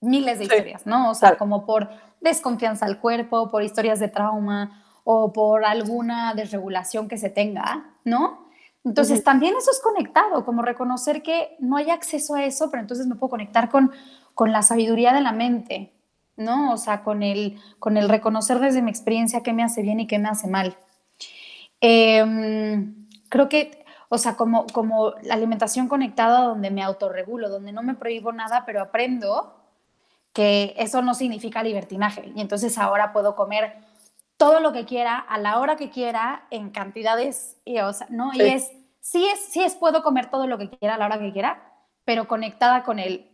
miles 0.00 0.38
de 0.38 0.46
Sí, 0.46 0.50
historias, 0.52 0.86
¿no? 0.86 1.10
O 1.10 1.14
sea, 1.14 1.30
claro. 1.30 1.38
como 1.38 1.66
por 1.66 1.88
desconfianza 2.20 2.86
al 2.86 3.00
cuerpo, 3.00 3.50
por 3.50 3.62
historias 3.62 4.00
de 4.00 4.08
trauma 4.08 4.82
o 5.04 5.32
por 5.32 5.64
alguna 5.64 6.34
desregulación 6.34 7.08
que 7.08 7.18
se 7.18 7.30
tenga, 7.30 7.94
¿no? 8.04 8.46
Entonces, 8.84 9.16
Ujú. 9.18 9.24
también 9.24 9.54
eso 9.56 9.70
es 9.70 9.80
conectado, 9.80 10.44
como 10.44 10.62
reconocer 10.62 11.22
que 11.22 11.56
no 11.60 11.76
hay 11.76 11.90
acceso 11.90 12.34
a 12.34 12.44
eso, 12.44 12.70
pero 12.70 12.80
entonces 12.80 13.06
me 13.06 13.16
puedo 13.16 13.30
conectar 13.30 13.68
con, 13.68 13.90
con 14.34 14.52
la 14.52 14.62
sabiduría 14.62 15.12
de 15.12 15.20
la 15.20 15.32
mente, 15.32 15.92
¿no? 16.36 16.72
O 16.72 16.76
sea, 16.76 17.02
con 17.02 17.22
el, 17.22 17.58
con 17.78 17.96
el 17.96 18.08
reconocer 18.08 18.60
desde 18.60 18.82
mi 18.82 18.90
experiencia 18.90 19.42
qué 19.42 19.52
me 19.52 19.64
hace 19.64 19.82
bien 19.82 20.00
y 20.00 20.06
qué 20.06 20.18
me 20.18 20.28
hace 20.28 20.46
mal. 20.48 20.76
Em, 21.80 23.06
creo 23.28 23.48
que, 23.48 23.84
o 24.08 24.18
sea, 24.18 24.36
como, 24.36 24.66
como 24.72 25.12
la 25.22 25.34
alimentación 25.34 25.88
conectada 25.88 26.40
donde 26.42 26.70
me 26.70 26.82
autorregulo, 26.82 27.48
donde 27.48 27.72
no 27.72 27.82
me 27.82 27.94
prohíbo 27.94 28.32
nada, 28.32 28.64
pero 28.66 28.80
aprendo 28.82 29.55
que 30.36 30.74
eso 30.76 31.00
no 31.00 31.14
significa 31.14 31.62
libertinaje. 31.62 32.30
Y 32.36 32.42
entonces 32.42 32.76
ahora 32.76 33.14
puedo 33.14 33.34
comer 33.34 33.72
todo 34.36 34.60
lo 34.60 34.74
que 34.74 34.84
quiera, 34.84 35.16
a 35.16 35.38
la 35.38 35.58
hora 35.60 35.76
que 35.76 35.88
quiera, 35.88 36.46
en 36.50 36.68
cantidades, 36.68 37.56
y, 37.64 37.78
o 37.78 37.90
sea, 37.94 38.06
¿no? 38.10 38.32
Sí. 38.32 38.42
Y 38.42 38.42
es, 38.42 38.70
sí 39.00 39.26
es, 39.26 39.40
sí 39.40 39.62
es, 39.62 39.74
puedo 39.76 40.02
comer 40.02 40.28
todo 40.28 40.46
lo 40.46 40.58
que 40.58 40.68
quiera 40.68 40.96
a 40.96 40.98
la 40.98 41.06
hora 41.06 41.18
que 41.18 41.32
quiera, 41.32 41.72
pero 42.04 42.28
conectada 42.28 42.82
con 42.82 42.98
el, 42.98 43.30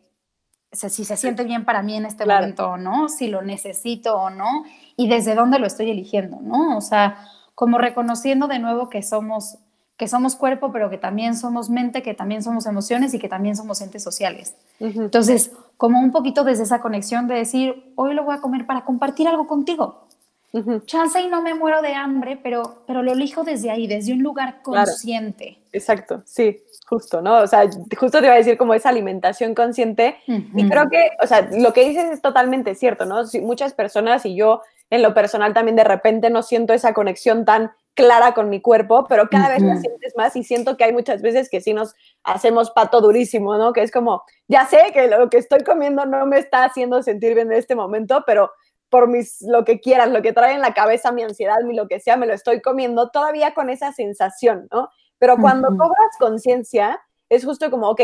si 0.70 1.04
se 1.04 1.16
siente 1.16 1.42
bien 1.42 1.64
para 1.64 1.82
mí 1.82 1.96
en 1.96 2.06
este 2.06 2.22
Claro. 2.22 2.42
momento 2.42 2.68
o 2.68 2.76
no, 2.76 3.08
si 3.08 3.26
lo 3.26 3.42
necesito 3.42 4.14
o 4.14 4.30
no, 4.30 4.62
y 4.96 5.08
desde 5.08 5.34
dónde 5.34 5.58
lo 5.58 5.66
estoy 5.66 5.90
eligiendo, 5.90 6.38
¿no? 6.40 6.76
O 6.76 6.80
sea, 6.80 7.26
como 7.56 7.78
reconociendo 7.78 8.46
de 8.46 8.60
nuevo 8.60 8.88
que 8.88 9.02
somos, 9.02 9.58
que 10.02 10.08
somos 10.08 10.34
cuerpo, 10.34 10.72
pero 10.72 10.90
que 10.90 10.98
también 10.98 11.36
somos 11.36 11.70
mente, 11.70 12.02
que 12.02 12.12
también 12.12 12.42
somos 12.42 12.66
emociones 12.66 13.14
y 13.14 13.20
que 13.20 13.28
también 13.28 13.54
somos 13.54 13.80
entes 13.82 14.02
sociales. 14.02 14.56
Entonces, 14.80 15.52
como 15.76 16.00
un 16.00 16.10
poquito 16.10 16.42
desde 16.42 16.64
esa 16.64 16.80
conexión 16.80 17.28
de 17.28 17.36
decir, 17.36 17.92
hoy 17.94 18.12
lo 18.12 18.24
voy 18.24 18.34
a 18.34 18.40
comer 18.40 18.66
para 18.66 18.84
compartir 18.84 19.28
algo 19.28 19.46
contigo. 19.46 20.08
Ujú. 20.50 20.80
Chance 20.80 21.20
y 21.20 21.28
no 21.28 21.40
me 21.40 21.54
muero 21.54 21.82
de 21.82 21.94
hambre, 21.94 22.36
pero, 22.42 22.82
pero 22.84 23.04
lo 23.04 23.12
elijo 23.12 23.44
desde 23.44 23.70
ahí, 23.70 23.86
desde 23.86 24.12
un 24.12 24.24
lugar 24.24 24.60
Claro. 24.64 24.86
consciente. 24.90 25.60
Exacto, 25.72 26.24
sí, 26.26 26.60
justo, 26.88 27.22
¿no? 27.22 27.36
O 27.36 27.46
sea, 27.46 27.70
justo 27.96 28.18
te 28.18 28.24
iba 28.26 28.34
a 28.34 28.38
decir 28.38 28.58
como 28.58 28.74
esa 28.74 28.88
alimentación 28.88 29.54
consciente 29.54 30.16
Y 30.26 30.68
creo 30.68 30.90
que, 30.90 31.10
o 31.22 31.28
sea, 31.28 31.48
lo 31.52 31.72
que 31.72 31.88
dices 31.88 32.10
es 32.10 32.20
totalmente 32.20 32.74
cierto, 32.74 33.04
¿no? 33.06 33.22
Muchas 33.40 33.72
personas 33.72 34.26
y 34.26 34.34
yo 34.34 34.62
en 34.90 35.00
lo 35.00 35.14
personal 35.14 35.54
también 35.54 35.76
de 35.76 35.84
repente 35.84 36.28
no 36.28 36.42
siento 36.42 36.72
esa 36.72 36.92
conexión 36.92 37.44
tan 37.44 37.70
clara 37.94 38.32
con 38.32 38.48
mi 38.48 38.60
cuerpo, 38.60 39.06
pero 39.08 39.28
cada 39.28 39.50
vez 39.50 39.62
la 39.62 39.76
sientes 39.76 40.14
más 40.16 40.34
y 40.36 40.44
siento 40.44 40.76
que 40.76 40.84
hay 40.84 40.92
muchas 40.92 41.20
veces 41.20 41.50
que 41.50 41.60
sí 41.60 41.74
nos 41.74 41.94
hacemos 42.24 42.70
pato 42.70 43.00
durísimo, 43.00 43.56
¿no? 43.58 43.72
Que 43.72 43.82
es 43.82 43.90
como, 43.90 44.22
ya 44.48 44.66
sé 44.66 44.92
que 44.92 45.08
lo 45.08 45.28
que 45.28 45.38
estoy 45.38 45.62
comiendo 45.62 46.06
no 46.06 46.24
me 46.26 46.38
está 46.38 46.64
haciendo 46.64 47.02
sentir 47.02 47.34
bien 47.34 47.52
en 47.52 47.58
este 47.58 47.74
momento, 47.74 48.24
pero 48.26 48.50
por 48.88 49.08
mis, 49.08 49.42
lo 49.42 49.64
que 49.64 49.80
quieras, 49.80 50.10
lo 50.10 50.22
que 50.22 50.32
trae 50.32 50.54
en 50.54 50.60
la 50.60 50.74
cabeza, 50.74 51.12
mi 51.12 51.22
ansiedad, 51.22 51.60
mi 51.64 51.74
lo 51.74 51.88
que 51.88 52.00
sea, 52.00 52.16
me 52.16 52.26
lo 52.26 52.34
estoy 52.34 52.60
comiendo 52.60 53.10
todavía 53.10 53.54
con 53.54 53.70
esa 53.70 53.92
sensación, 53.92 54.68
¿no? 54.70 54.88
Pero 55.18 55.36
cuando 55.36 55.68
cobras 55.68 56.16
conciencia, 56.18 57.00
es 57.28 57.44
justo 57.44 57.70
como, 57.70 57.88
ok, 57.90 58.00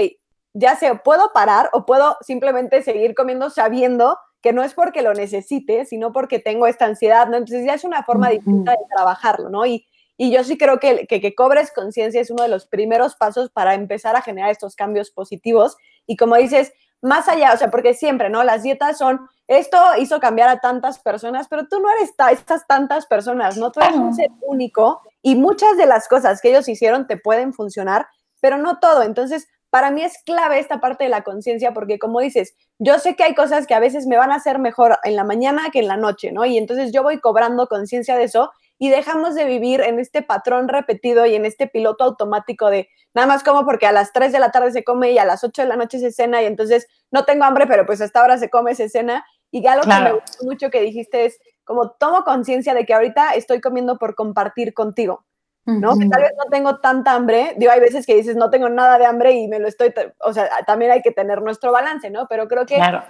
ya 0.54 0.76
sé, 0.76 0.94
puedo 1.02 1.32
parar 1.32 1.68
o 1.72 1.84
puedo 1.84 2.16
simplemente 2.20 2.82
seguir 2.82 3.14
comiendo 3.14 3.50
sabiendo 3.50 4.18
que 4.42 4.52
no 4.52 4.62
es 4.62 4.74
porque 4.74 5.02
lo 5.02 5.14
necesite, 5.14 5.84
sino 5.84 6.12
porque 6.12 6.38
tengo 6.38 6.66
esta 6.66 6.84
ansiedad, 6.84 7.26
¿no? 7.28 7.36
Entonces 7.36 7.64
ya 7.66 7.74
es 7.74 7.84
una 7.84 8.04
forma 8.04 8.28
Ujú. 8.28 8.36
distinta 8.36 8.72
de 8.72 8.78
trabajarlo, 8.94 9.50
¿no? 9.50 9.66
Y, 9.66 9.86
y 10.16 10.30
yo 10.30 10.44
sí 10.44 10.56
creo 10.58 10.78
que, 10.78 11.06
que, 11.06 11.20
que 11.20 11.34
cobres 11.34 11.72
conciencia 11.72 12.20
es 12.20 12.30
uno 12.30 12.42
de 12.42 12.48
los 12.48 12.66
primeros 12.66 13.16
pasos 13.16 13.50
para 13.50 13.74
empezar 13.74 14.16
a 14.16 14.22
generar 14.22 14.50
estos 14.50 14.74
cambios 14.76 15.10
positivos. 15.10 15.76
Y 16.06 16.16
como 16.16 16.36
dices, 16.36 16.72
más 17.00 17.28
allá, 17.28 17.52
o 17.52 17.56
sea, 17.56 17.70
porque 17.70 17.94
siempre, 17.94 18.28
¿no? 18.28 18.42
Las 18.42 18.62
dietas 18.64 18.98
son, 18.98 19.28
esto 19.46 19.78
hizo 19.98 20.18
cambiar 20.18 20.48
a 20.48 20.58
tantas 20.60 20.98
personas, 20.98 21.46
pero 21.48 21.68
tú 21.68 21.78
no 21.80 21.88
eres 21.90 22.16
ta- 22.16 22.32
estas 22.32 22.66
tantas 22.66 23.06
personas, 23.06 23.56
¿no? 23.56 23.70
Tú 23.70 23.80
eres 23.80 23.94
un 23.94 24.14
ser 24.14 24.30
único 24.40 25.00
y 25.22 25.36
muchas 25.36 25.76
de 25.76 25.86
las 25.86 26.08
cosas 26.08 26.40
que 26.40 26.50
ellos 26.50 26.68
hicieron 26.68 27.06
te 27.06 27.16
pueden 27.16 27.52
funcionar, 27.52 28.08
pero 28.40 28.58
no 28.58 28.78
todo. 28.80 29.02
Entonces, 29.02 29.48
para 29.70 29.90
mí 29.90 30.02
es 30.02 30.22
clave 30.24 30.58
esta 30.58 30.80
parte 30.80 31.04
de 31.04 31.10
la 31.10 31.22
conciencia 31.22 31.72
porque 31.72 31.98
como 31.98 32.20
dices, 32.20 32.54
yo 32.78 32.98
sé 32.98 33.16
que 33.16 33.24
hay 33.24 33.34
cosas 33.34 33.66
que 33.66 33.74
a 33.74 33.80
veces 33.80 34.06
me 34.06 34.16
van 34.16 34.32
a 34.32 34.36
hacer 34.36 34.58
mejor 34.58 34.98
en 35.04 35.16
la 35.16 35.24
mañana 35.24 35.70
que 35.72 35.80
en 35.80 35.88
la 35.88 35.96
noche, 35.96 36.32
¿no? 36.32 36.44
Y 36.46 36.56
entonces 36.56 36.92
yo 36.92 37.02
voy 37.02 37.20
cobrando 37.20 37.66
conciencia 37.66 38.16
de 38.16 38.24
eso 38.24 38.50
y 38.78 38.90
dejamos 38.90 39.34
de 39.34 39.44
vivir 39.44 39.80
en 39.80 39.98
este 39.98 40.22
patrón 40.22 40.68
repetido 40.68 41.26
y 41.26 41.34
en 41.34 41.44
este 41.44 41.66
piloto 41.66 42.04
automático 42.04 42.70
de 42.70 42.88
nada 43.12 43.26
más 43.26 43.42
como 43.42 43.64
porque 43.64 43.86
a 43.86 43.92
las 43.92 44.12
3 44.12 44.32
de 44.32 44.38
la 44.38 44.50
tarde 44.52 44.70
se 44.72 44.84
come 44.84 45.10
y 45.10 45.18
a 45.18 45.24
las 45.24 45.42
8 45.44 45.62
de 45.62 45.68
la 45.68 45.76
noche 45.76 45.98
se 45.98 46.12
cena 46.12 46.40
y 46.42 46.46
entonces 46.46 46.86
no 47.10 47.24
tengo 47.24 47.44
hambre, 47.44 47.66
pero 47.66 47.84
pues 47.84 48.00
hasta 48.00 48.20
ahora 48.20 48.38
se 48.38 48.48
come, 48.50 48.74
se 48.74 48.88
cena. 48.88 49.24
Y 49.50 49.66
algo 49.66 49.82
que 49.82 49.88
me 49.88 49.94
Claro. 49.96 50.14
gustó 50.20 50.44
mucho 50.44 50.70
que 50.70 50.80
dijiste 50.80 51.24
es 51.26 51.38
como 51.64 51.90
tomo 51.92 52.22
conciencia 52.22 52.72
de 52.72 52.86
que 52.86 52.94
ahorita 52.94 53.32
estoy 53.34 53.60
comiendo 53.60 53.98
por 53.98 54.14
compartir 54.14 54.72
contigo. 54.74 55.24
¿No? 55.68 55.98
Que 55.98 56.08
tal 56.08 56.22
vez 56.22 56.32
no 56.36 56.44
tengo 56.50 56.76
tanta 56.78 57.12
hambre, 57.12 57.54
digo, 57.58 57.70
hay 57.72 57.80
veces 57.80 58.06
que 58.06 58.14
dices 58.14 58.36
no 58.36 58.50
tengo 58.50 58.68
nada 58.68 58.98
de 58.98 59.06
hambre 59.06 59.32
y 59.32 59.48
me 59.48 59.58
lo 59.58 59.68
estoy, 59.68 59.92
o 60.20 60.32
sea, 60.32 60.48
también 60.66 60.90
hay 60.90 61.02
que 61.02 61.10
tener 61.12 61.42
nuestro 61.42 61.72
balance, 61.72 62.10
¿no? 62.10 62.26
Pero 62.28 62.48
creo 62.48 62.64
que 62.66 62.76
Claro. 62.76 63.04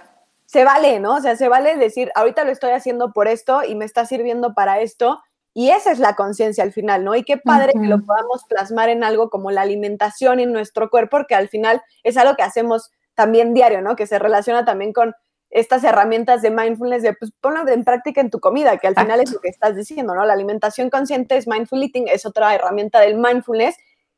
se 0.45 0.63
vale, 0.63 0.99
¿no? 0.99 1.15
O 1.15 1.21
sea, 1.21 1.35
se 1.35 1.47
vale 1.47 1.75
decir, 1.77 2.11
ahorita 2.15 2.43
lo 2.43 2.51
estoy 2.51 2.71
haciendo 2.71 3.13
por 3.13 3.27
esto 3.27 3.61
y 3.63 3.75
me 3.75 3.85
está 3.85 4.05
sirviendo 4.05 4.53
para 4.53 4.79
esto. 4.81 5.21
Y 5.53 5.71
esa 5.71 5.91
es 5.91 5.99
la 5.99 6.15
conciencia 6.15 6.63
al 6.63 6.71
final, 6.71 7.03
¿no? 7.03 7.15
Y 7.15 7.23
qué 7.23 7.37
padre 7.37 7.73
que 7.73 7.87
lo 7.87 8.01
podamos 8.05 8.45
plasmar 8.47 8.89
en 8.89 9.03
algo 9.03 9.29
como 9.29 9.49
la 9.51 9.61
alimentación 9.61 10.39
en 10.39 10.53
nuestro 10.53 10.89
cuerpo, 10.89 11.17
porque 11.17 11.35
al 11.35 11.49
final 11.49 11.81
es 12.03 12.17
algo 12.17 12.35
que 12.35 12.43
hacemos 12.43 12.91
también 13.15 13.53
diario, 13.53 13.81
¿no? 13.81 13.95
Que 13.95 14.05
se 14.05 14.19
relaciona 14.19 14.63
también 14.63 14.93
con 14.93 15.15
estas 15.49 15.83
herramientas 15.83 16.41
de 16.41 16.51
mindfulness, 16.51 17.03
de 17.03 17.13
pues 17.13 17.31
ponlo 17.41 17.67
en 17.67 17.83
práctica 17.83 18.21
en 18.21 18.29
tu 18.29 18.39
comida, 18.39 18.77
que 18.77 18.87
al 18.87 18.95
final 18.95 19.19
es 19.19 19.31
lo 19.31 19.39
que 19.39 19.49
estás 19.49 19.75
diciendo, 19.75 20.13
¿no? 20.13 20.25
La 20.25 20.33
alimentación 20.33 20.89
consciente 20.89 21.37
es 21.37 21.47
mindful 21.47 21.81
eating, 21.81 22.07
es 22.07 22.25
otra 22.25 22.53
herramienta 22.53 22.99
del 22.99 23.17
mindfulness. 23.17 23.75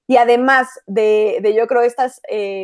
Y 0.08 0.18
además 0.18 0.68
de, 0.88 1.38
de 1.42 1.54
yo 1.56 1.68
creo, 1.68 1.84
estos 1.84 2.20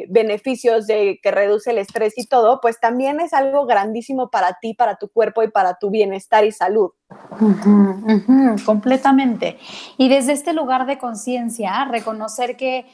beneficios 0.10 0.86
de 0.86 1.18
que 1.24 1.32
reduce 1.32 1.72
el 1.72 1.78
estrés 1.78 2.18
y 2.18 2.28
todo, 2.28 2.60
pues 2.60 2.78
también 2.78 3.22
es 3.22 3.32
algo 3.32 3.66
grandísimo 3.66 4.30
para 4.30 4.58
ti, 4.60 4.74
para 4.74 4.98
tu 4.98 5.08
cuerpo 5.08 5.44
y 5.44 5.50
para 5.50 5.76
tu 5.76 5.90
bienestar 5.90 6.44
y 6.44 6.52
salud. 6.52 6.92
Completamente. 8.66 9.58
Y 9.98 10.10
desde 10.10 10.34
este 10.34 10.52
lugar 10.52 10.88
de 10.88 10.98
conciencia, 10.98 11.86
reconocer 11.86 12.58
que, 12.58 12.86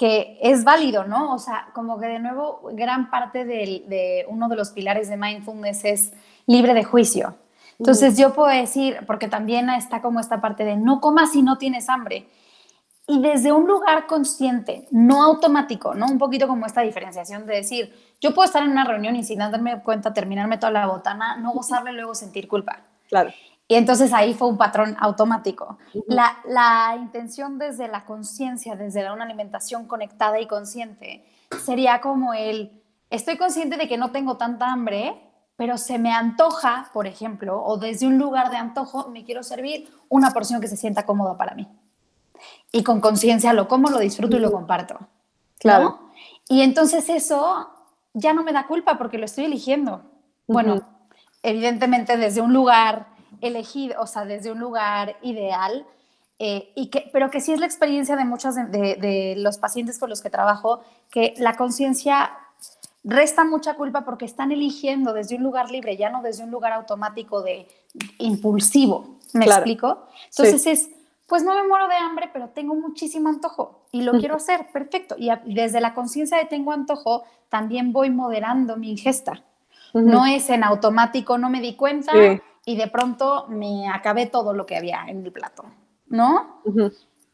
que 0.00 0.38
es 0.40 0.64
válido, 0.64 1.04
¿no? 1.04 1.34
O 1.34 1.38
sea, 1.38 1.66
como 1.74 2.00
que 2.00 2.06
de 2.06 2.18
nuevo, 2.20 2.62
gran 2.72 3.10
parte 3.10 3.44
del- 3.44 3.86
de 3.86 4.24
uno 4.30 4.48
de 4.48 4.56
los 4.56 4.70
pilares 4.70 5.10
de 5.10 5.18
mindfulness 5.18 5.84
es 5.84 6.12
libre 6.46 6.72
de 6.72 6.84
juicio. 6.84 7.34
Entonces 7.78 8.16
yo 8.16 8.32
puedo 8.32 8.48
decir, 8.48 8.96
porque 9.06 9.28
también 9.28 9.68
está 9.68 10.00
como 10.00 10.18
esta 10.18 10.40
parte 10.40 10.64
de 10.64 10.76
no 10.76 11.02
comas 11.02 11.32
si 11.32 11.42
no 11.42 11.58
tienes 11.58 11.90
hambre. 11.90 12.26
Y 13.06 13.20
desde 13.20 13.52
un 13.52 13.66
lugar 13.66 14.06
consciente, 14.06 14.88
no 14.90 15.22
automático, 15.22 15.94
¿no? 15.94 16.06
Un 16.06 16.16
poquito 16.18 16.48
como 16.48 16.64
esta 16.64 16.80
diferenciación 16.80 17.44
de 17.44 17.56
decir, 17.56 17.94
yo 18.22 18.32
puedo 18.32 18.46
estar 18.46 18.62
en 18.62 18.70
una 18.70 18.84
reunión 18.84 19.16
y 19.16 19.22
sin 19.22 19.40
darme 19.40 19.82
cuenta 19.82 20.14
terminarme 20.14 20.56
toda 20.56 20.72
la 20.72 20.86
botana, 20.86 21.36
no 21.36 21.52
gozarle 21.52 21.90
y 21.92 21.94
luego 22.00 22.14
sentir 22.14 22.48
culpa. 22.48 22.78
Claro. 23.10 23.32
Y 23.70 23.76
entonces 23.76 24.12
ahí 24.12 24.34
fue 24.34 24.48
un 24.48 24.58
patrón 24.58 24.96
automático. 24.98 25.78
la, 26.08 26.38
la 26.44 26.96
intención 27.00 27.56
desde 27.56 27.86
la 27.86 28.04
conciencia, 28.04 28.74
desde 28.74 29.04
la- 29.04 29.12
una 29.12 29.22
alimentación 29.24 29.86
conectada 29.86 30.40
y 30.40 30.48
consciente, 30.48 31.24
sería 31.64 32.00
como 32.00 32.34
el, 32.34 32.82
estoy 33.10 33.36
consciente 33.38 33.76
de 33.76 33.86
que 33.86 33.96
no 33.96 34.10
tengo 34.10 34.36
tanta 34.36 34.72
hambre, 34.72 35.22
pero 35.54 35.78
se 35.78 36.00
me 36.00 36.12
antoja, 36.12 36.90
por 36.92 37.06
ejemplo, 37.06 37.62
o 37.62 37.76
desde 37.76 38.08
un 38.08 38.18
lugar 38.18 38.50
de 38.50 38.56
antojo, 38.56 39.08
me 39.10 39.24
quiero 39.24 39.44
servir 39.44 39.88
una 40.08 40.32
porción 40.32 40.60
que 40.60 40.66
se 40.66 40.76
sienta 40.76 41.06
cómoda 41.06 41.36
para 41.38 41.54
mí. 41.54 41.68
Y 42.72 42.82
con 42.82 43.00
conciencia 43.00 43.52
lo 43.52 43.68
como, 43.68 43.88
lo 43.88 44.00
disfruto 44.00 44.36
y 44.36 44.40
lo 44.40 44.50
comparto. 44.50 44.98
Claro. 45.60 45.84
¿no? 45.84 46.10
Y 46.48 46.62
entonces 46.62 47.08
eso 47.08 47.70
ya 48.14 48.32
no 48.32 48.42
me 48.42 48.52
da 48.52 48.66
culpa 48.66 48.98
porque 48.98 49.16
lo 49.16 49.26
estoy 49.26 49.44
eligiendo. 49.44 50.02
Bueno, 50.48 50.82
evidentemente 51.44 52.16
desde 52.16 52.40
un 52.40 52.52
lugar 52.52 53.09
elegido, 53.40 54.00
o 54.00 54.06
sea, 54.06 54.24
desde 54.24 54.52
un 54.52 54.58
lugar 54.58 55.16
ideal, 55.22 55.86
eh, 56.38 56.72
y 56.74 56.88
que, 56.88 57.10
pero 57.12 57.30
que 57.30 57.40
sí 57.40 57.52
es 57.52 57.60
la 57.60 57.66
experiencia 57.66 58.16
de 58.16 58.24
muchos 58.24 58.54
de, 58.54 58.62
de 58.62 59.34
los 59.36 59.58
pacientes 59.58 59.98
con 59.98 60.08
los 60.08 60.22
que 60.22 60.30
trabajo, 60.30 60.80
que 61.10 61.34
la 61.38 61.56
conciencia 61.56 62.30
resta 63.04 63.44
mucha 63.44 63.74
culpa 63.74 64.04
porque 64.04 64.24
están 64.24 64.52
eligiendo 64.52 65.12
desde 65.12 65.36
un 65.36 65.42
lugar 65.42 65.70
libre, 65.70 65.96
ya 65.96 66.10
no 66.10 66.22
desde 66.22 66.44
un 66.44 66.50
lugar 66.50 66.72
automático 66.72 67.42
de 67.42 67.66
impulsivo. 68.18 69.18
¿Me 69.32 69.46
explico? 69.46 70.06
Entonces 70.30 70.66
es, 70.66 70.90
pues 71.26 71.42
no 71.42 71.54
me 71.54 71.66
muero 71.66 71.88
de 71.88 71.94
hambre, 71.94 72.30
pero 72.32 72.48
tengo 72.48 72.74
muchísimo 72.74 73.28
antojo 73.28 73.86
y 73.92 74.02
lo 74.02 74.12
quiero 74.18 74.36
hacer, 74.36 74.68
perfecto. 74.72 75.14
Y 75.18 75.30
desde 75.44 75.80
la 75.80 75.94
conciencia 75.94 76.38
de 76.38 76.46
tengo 76.46 76.72
antojo, 76.72 77.24
también 77.48 77.92
voy 77.92 78.10
moderando 78.10 78.76
mi 78.76 78.90
ingesta. 78.90 79.42
No 79.92 80.26
es 80.26 80.50
en 80.50 80.62
automático, 80.64 81.38
no 81.38 81.50
me 81.50 81.60
di 81.60 81.74
cuenta 81.74 82.12
y 82.64 82.76
de 82.76 82.88
pronto 82.88 83.46
me 83.48 83.88
acabé 83.88 84.26
todo 84.26 84.52
lo 84.52 84.66
que 84.66 84.76
había 84.76 85.04
en 85.08 85.24
el 85.24 85.32
plato, 85.32 85.64
¿no? 86.06 86.62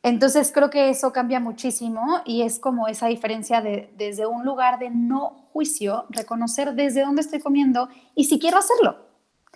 Entonces 0.02 0.52
creo 0.52 0.70
que 0.70 0.88
eso 0.88 1.12
cambia 1.12 1.40
muchísimo 1.40 2.20
y 2.24 2.42
es 2.42 2.60
como 2.60 2.86
esa 2.86 3.08
diferencia 3.08 3.60
de 3.60 3.92
desde 3.96 4.26
un 4.26 4.44
lugar 4.44 4.78
de 4.78 4.90
no 4.90 5.48
juicio, 5.52 6.06
reconocer 6.10 6.74
desde 6.74 7.02
dónde 7.02 7.22
estoy 7.22 7.40
comiendo 7.40 7.88
y 8.14 8.24
si 8.24 8.38
quiero 8.38 8.58
hacerlo, 8.58 9.06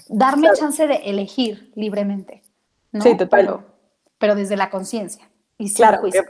darme 0.08 0.48
chance 0.54 0.86
de 0.86 0.96
elegir 0.96 1.72
libremente. 1.76 2.42
Sí, 3.00 3.16
total. 3.16 3.64
Pero, 4.18 4.34
desde 4.34 4.56
la 4.56 4.70
conciencia 4.70 5.30
y 5.56 5.68
sin 5.68 5.76
claro, 5.76 5.98
juicio. 6.00 6.24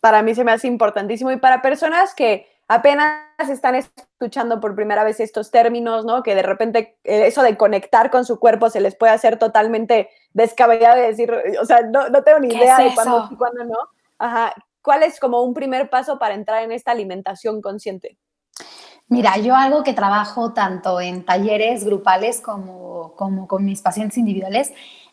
Para 0.00 0.22
mí 0.22 0.34
se 0.34 0.44
me 0.44 0.52
hace 0.52 0.68
importantísimo 0.68 1.32
y 1.32 1.36
para 1.36 1.60
personas 1.60 2.14
que 2.14 2.46
apenas 2.68 3.24
están 3.48 3.74
escuchando 3.74 4.60
por 4.60 4.74
primera 4.74 5.04
vez 5.04 5.20
estos 5.20 5.50
términos, 5.50 6.04
¿no? 6.04 6.22
Que 6.22 6.34
de 6.34 6.42
repente 6.42 6.98
eh, 7.04 7.26
eso 7.26 7.42
de 7.42 7.56
conectar 7.56 8.10
con 8.10 8.24
su 8.24 8.38
cuerpo 8.38 8.70
se 8.70 8.80
les 8.80 8.96
puede 8.96 9.12
hacer 9.12 9.38
totalmente 9.38 10.10
descabellado 10.32 10.96
de 10.96 11.06
decir, 11.06 11.32
o 11.60 11.64
sea, 11.64 11.82
no, 11.82 12.08
no 12.08 12.22
tengo 12.22 12.40
ni 12.40 12.48
idea 12.48 12.78
de 12.78 12.94
cuándo 12.94 13.28
y 13.30 13.36
cuándo 13.36 13.64
no. 13.64 13.78
Ajá. 14.18 14.54
¿Cuál 14.82 15.02
es 15.02 15.20
como 15.20 15.42
un 15.42 15.54
primer 15.54 15.90
paso 15.90 16.18
para 16.18 16.34
entrar 16.34 16.62
en 16.62 16.72
esta 16.72 16.90
alimentación 16.90 17.60
consciente? 17.60 18.18
Mira, 19.08 19.36
yo 19.38 19.56
algo 19.56 19.82
que 19.82 19.92
trabajo 19.92 20.52
tanto 20.52 21.00
en 21.00 21.24
talleres 21.24 21.84
grupales 21.84 22.40
como, 22.40 23.14
como 23.16 23.48
con 23.48 23.64
mis 23.64 23.82
pacientes 23.82 24.16
individuales, 24.18 24.72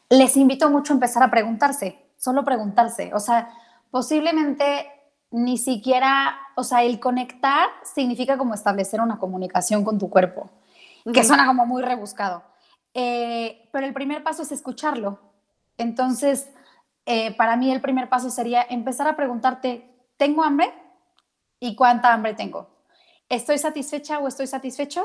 les 0.10 0.38
invito 0.38 0.70
mucho 0.70 0.94
a 0.94 0.96
empezar 0.96 1.24
a 1.24 1.32
preguntarse, 1.32 2.00
solo 2.16 2.46
preguntarse. 2.46 3.12
O 3.14 3.20
sea, 3.20 3.50
posiblemente 3.90 4.88
ni 5.32 5.58
siquiera, 5.58 6.38
o 6.56 6.64
sea, 6.64 6.84
el 6.84 7.00
conectar 7.00 7.70
significa 7.84 8.38
como 8.38 8.54
establecer 8.54 9.02
una 9.02 9.18
comunicación 9.18 9.84
con 9.84 9.98
tu 9.98 10.10
cuerpo, 10.10 10.50
que 11.14 11.24
suena 11.24 11.46
como 11.46 11.66
muy 11.66 11.82
rebuscado. 11.82 12.44
Eh, 12.94 13.70
pero 13.72 13.86
el 13.86 13.94
primer 13.94 14.24
paso 14.24 14.44
es 14.44 14.52
escucharlo. 14.52 15.20
Entonces, 15.78 16.50
eh, 17.06 17.36
para 17.36 17.56
mí 17.56 17.72
el 17.72 17.82
primer 17.82 18.10
paso 18.10 18.30
sería 18.30 18.66
empezar 18.70 19.08
a 19.08 19.16
preguntarte, 19.16 19.88
¿tengo 20.18 20.44
hambre? 20.44 20.74
¿Y 21.60 21.76
cuánta 21.76 22.14
hambre 22.14 22.34
tengo? 22.34 22.68
¿Estoy 23.30 23.58
satisfecha 23.58 24.20
o 24.20 24.28
estoy 24.28 24.48
satisfecho? 24.48 25.04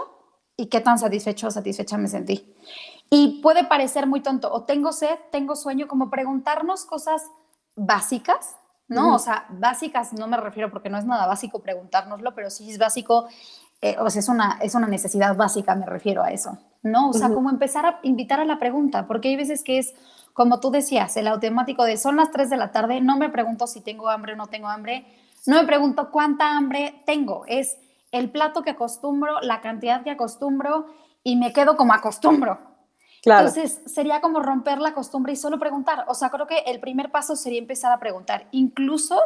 ¿Y 0.56 0.66
qué 0.66 0.80
tan 0.80 0.98
satisfecho 0.98 1.48
o 1.48 1.50
satisfecha 1.50 1.98
me 1.98 2.08
sentí? 2.08 2.54
Y 3.10 3.40
puede 3.42 3.64
parecer 3.64 4.06
muy 4.06 4.20
tonto, 4.20 4.52
o 4.52 4.62
tengo 4.62 4.92
sed, 4.92 5.18
tengo 5.30 5.56
sueño, 5.56 5.88
como 5.88 6.10
preguntarnos 6.10 6.84
cosas 6.84 7.22
básicas 7.74 8.56
¿no? 8.92 9.14
O 9.14 9.18
sea, 9.18 9.46
básicas 9.50 10.12
no 10.12 10.26
me 10.26 10.36
refiero 10.36 10.70
porque 10.70 10.88
no 10.88 10.98
es 10.98 11.04
nada 11.04 11.26
básico 11.26 11.60
preguntárnoslo, 11.60 12.34
pero 12.34 12.50
sí 12.50 12.70
es 12.70 12.78
básico, 12.78 13.26
eh, 13.80 13.96
o 13.98 14.08
sea, 14.10 14.20
es 14.20 14.28
una, 14.28 14.58
es 14.60 14.74
una 14.74 14.86
necesidad 14.86 15.36
básica, 15.36 15.74
me 15.74 15.86
refiero 15.86 16.22
a 16.22 16.30
eso, 16.30 16.58
¿no? 16.82 17.10
O 17.10 17.12
sea, 17.12 17.28
como 17.30 17.50
empezar 17.50 17.86
a 17.86 18.00
invitar 18.02 18.40
a 18.40 18.44
la 18.44 18.58
pregunta, 18.58 19.06
porque 19.06 19.28
hay 19.28 19.36
veces 19.36 19.64
que 19.64 19.78
es, 19.78 19.94
como 20.32 20.60
tú 20.60 20.70
decías, 20.70 21.16
el 21.16 21.26
automático 21.26 21.84
de 21.84 21.96
son 21.96 22.16
las 22.16 22.30
3 22.30 22.50
de 22.50 22.56
la 22.56 22.70
tarde, 22.70 23.00
no 23.00 23.16
me 23.16 23.28
pregunto 23.28 23.66
si 23.66 23.80
tengo 23.80 24.08
hambre 24.08 24.34
o 24.34 24.36
no 24.36 24.46
tengo 24.46 24.68
hambre, 24.68 25.06
no 25.46 25.56
me 25.60 25.66
pregunto 25.66 26.10
cuánta 26.10 26.56
hambre 26.56 27.02
tengo, 27.06 27.44
es 27.46 27.78
el 28.12 28.30
plato 28.30 28.62
que 28.62 28.70
acostumbro, 28.70 29.40
la 29.40 29.60
cantidad 29.60 30.02
que 30.02 30.10
acostumbro 30.10 30.86
y 31.24 31.36
me 31.36 31.52
quedo 31.52 31.76
como 31.76 31.94
acostumbro, 31.94 32.58
entonces, 33.24 33.80
sería 33.86 34.20
como 34.20 34.40
romper 34.40 34.78
la 34.78 34.94
costumbre 34.94 35.32
y 35.32 35.36
solo 35.36 35.58
preguntar. 35.58 36.04
O 36.08 36.14
sea, 36.14 36.30
creo 36.30 36.46
que 36.46 36.58
el 36.66 36.80
primer 36.80 37.10
paso 37.10 37.36
sería 37.36 37.58
empezar 37.58 37.92
a 37.92 38.00
preguntar, 38.00 38.48
incluso 38.50 39.20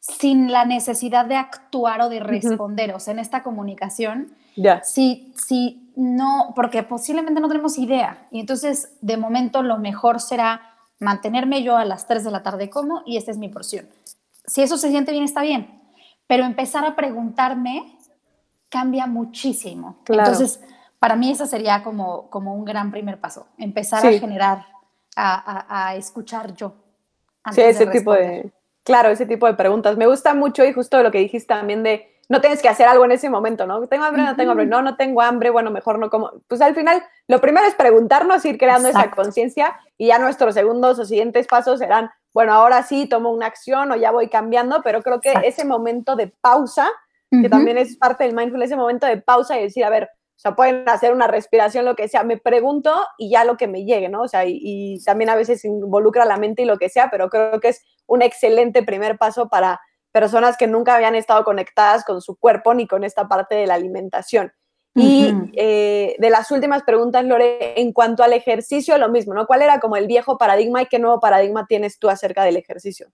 sin 0.00 0.52
la 0.52 0.64
necesidad 0.64 1.24
de 1.24 1.36
actuar 1.36 2.02
o 2.02 2.08
de 2.08 2.20
responder. 2.20 2.94
O 2.94 3.00
sea, 3.00 3.12
en 3.12 3.18
esta 3.18 3.42
comunicación, 3.42 4.34
ya. 4.54 4.82
si, 4.84 5.32
si 5.34 5.90
no, 5.96 6.52
porque 6.54 6.82
posiblemente 6.82 7.40
no 7.40 7.48
tenemos 7.48 7.78
idea. 7.78 8.26
Y 8.30 8.40
entonces, 8.40 8.92
de 9.00 9.16
momento, 9.16 9.62
lo 9.62 9.78
mejor 9.78 10.20
será 10.20 10.74
mantenerme 11.00 11.62
yo 11.62 11.76
a 11.76 11.84
las 11.84 12.06
3 12.06 12.24
de 12.24 12.30
la 12.30 12.42
tarde 12.42 12.70
como 12.70 13.02
y 13.06 13.16
esta 13.16 13.30
es 13.30 13.38
mi 13.38 13.48
porción. 13.48 13.88
Si 14.46 14.62
eso 14.62 14.78
se 14.78 14.90
siente 14.90 15.12
bien, 15.12 15.24
está 15.24 15.42
bien. 15.42 15.80
Pero 16.26 16.44
empezar 16.44 16.84
a 16.84 16.96
preguntarme 16.96 17.98
cambia 18.68 19.06
muchísimo. 19.06 19.96
Entonces, 20.06 20.60
para 21.06 21.14
mí 21.14 21.30
ese 21.30 21.46
sería 21.46 21.84
como, 21.84 22.28
como 22.30 22.52
un 22.56 22.64
gran 22.64 22.90
primer 22.90 23.20
paso, 23.20 23.46
empezar 23.58 24.04
a 24.04 24.10
generar, 24.18 24.66
a, 25.14 25.94
escuchar 25.94 26.52
yo. 26.56 26.74
sí, 27.52 27.60
ese 27.60 27.86
tipo 27.86 28.12
de, 28.12 28.50
claro, 28.82 29.10
ese 29.10 29.24
tipo 29.24 29.46
de 29.46 29.54
preguntas. 29.54 29.96
Me 29.96 30.08
gusta 30.08 30.34
mucho 30.34 30.64
y 30.64 30.72
justo 30.72 31.00
lo 31.04 31.12
que 31.12 31.18
dijiste 31.18 31.46
también 31.46 31.84
de, 31.84 32.12
no 32.28 32.40
tienes 32.40 32.60
que 32.60 32.68
hacer 32.68 32.88
algo 32.88 33.04
en 33.04 33.12
ese 33.12 33.30
momento, 33.30 33.68
¿no? 33.68 33.86
¿Tengo 33.86 34.02
hambre? 34.02 34.24
No 34.24 34.34
tengo 34.34 34.50
hambre. 34.50 34.66
No, 34.66 34.82
no 34.82 34.96
tengo 34.96 35.22
hambre. 35.22 35.50
Bueno, 35.50 35.70
mejor 35.70 36.00
no 36.00 36.10
como. 36.10 36.32
Pues 36.48 36.60
al 36.60 36.74
final, 36.74 37.00
lo 37.28 37.40
primero 37.40 37.68
es 37.68 37.76
preguntarnos, 37.76 38.44
ir 38.44 38.58
creando 38.58 38.88
esa 38.88 39.12
conciencia 39.12 39.78
y 39.96 40.08
ya 40.08 40.18
nuestros 40.18 40.54
segundos 40.54 40.98
o 40.98 41.04
siguientes 41.04 41.46
pasos 41.46 41.78
serán, 41.78 42.10
bueno, 42.34 42.52
ahora 42.52 42.82
sí 42.82 43.06
tomo 43.06 43.30
una 43.30 43.46
acción 43.46 43.92
o 43.92 43.94
ya 43.94 44.10
voy 44.10 44.28
cambiando, 44.28 44.82
pero 44.82 45.02
creo 45.02 45.20
que 45.20 45.32
ese 45.44 45.64
momento 45.64 46.16
de 46.16 46.34
pausa, 46.40 46.90
que 47.30 47.48
también 47.48 47.78
es 47.78 47.96
parte 47.96 48.24
del 48.24 48.34
mindfulness, 48.34 48.70
ese 48.70 48.76
momento 48.76 49.06
de 49.06 49.18
pausa 49.18 49.56
y 49.56 49.62
decir, 49.62 49.84
a 49.84 49.90
ver, 49.90 50.10
o 50.36 50.38
sea, 50.38 50.54
pueden 50.54 50.86
hacer 50.86 51.14
una 51.14 51.26
respiración, 51.26 51.86
lo 51.86 51.96
que 51.96 52.08
sea. 52.08 52.22
Me 52.22 52.36
pregunto 52.36 52.94
y 53.16 53.30
ya 53.30 53.44
lo 53.44 53.56
que 53.56 53.66
me 53.66 53.84
llegue, 53.84 54.10
¿no? 54.10 54.22
O 54.22 54.28
sea, 54.28 54.44
y, 54.46 55.02
también 55.04 55.30
a 55.30 55.34
veces 55.36 55.64
involucra 55.64 56.26
la 56.26 56.36
mente 56.36 56.62
y 56.62 56.66
lo 56.66 56.76
que 56.76 56.90
sea, 56.90 57.08
pero 57.10 57.30
creo 57.30 57.58
que 57.58 57.68
es 57.68 57.82
un 58.06 58.20
excelente 58.20 58.82
primer 58.82 59.16
paso 59.16 59.48
para 59.48 59.80
personas 60.12 60.58
que 60.58 60.66
nunca 60.66 60.94
habían 60.94 61.14
estado 61.14 61.42
conectadas 61.42 62.04
con 62.04 62.20
su 62.20 62.36
cuerpo 62.36 62.74
ni 62.74 62.86
con 62.86 63.02
esta 63.02 63.28
parte 63.28 63.54
de 63.54 63.66
la 63.66 63.74
alimentación. 63.74 64.52
Y 64.94 65.30
eh, 65.52 66.16
de 66.18 66.30
las 66.30 66.50
últimas 66.50 66.82
preguntas, 66.82 67.22
Lore, 67.22 67.78
en 67.78 67.92
cuanto 67.92 68.22
al 68.22 68.32
ejercicio, 68.32 68.96
lo 68.96 69.10
mismo, 69.10 69.34
¿no? 69.34 69.46
¿Cuál 69.46 69.60
era 69.60 69.78
como 69.78 69.96
el 69.96 70.06
viejo 70.06 70.38
paradigma 70.38 70.80
y 70.80 70.86
qué 70.86 70.98
nuevo 70.98 71.20
paradigma 71.20 71.66
tienes 71.66 71.98
tú 71.98 72.08
acerca 72.08 72.44
del 72.44 72.56
ejercicio? 72.56 73.08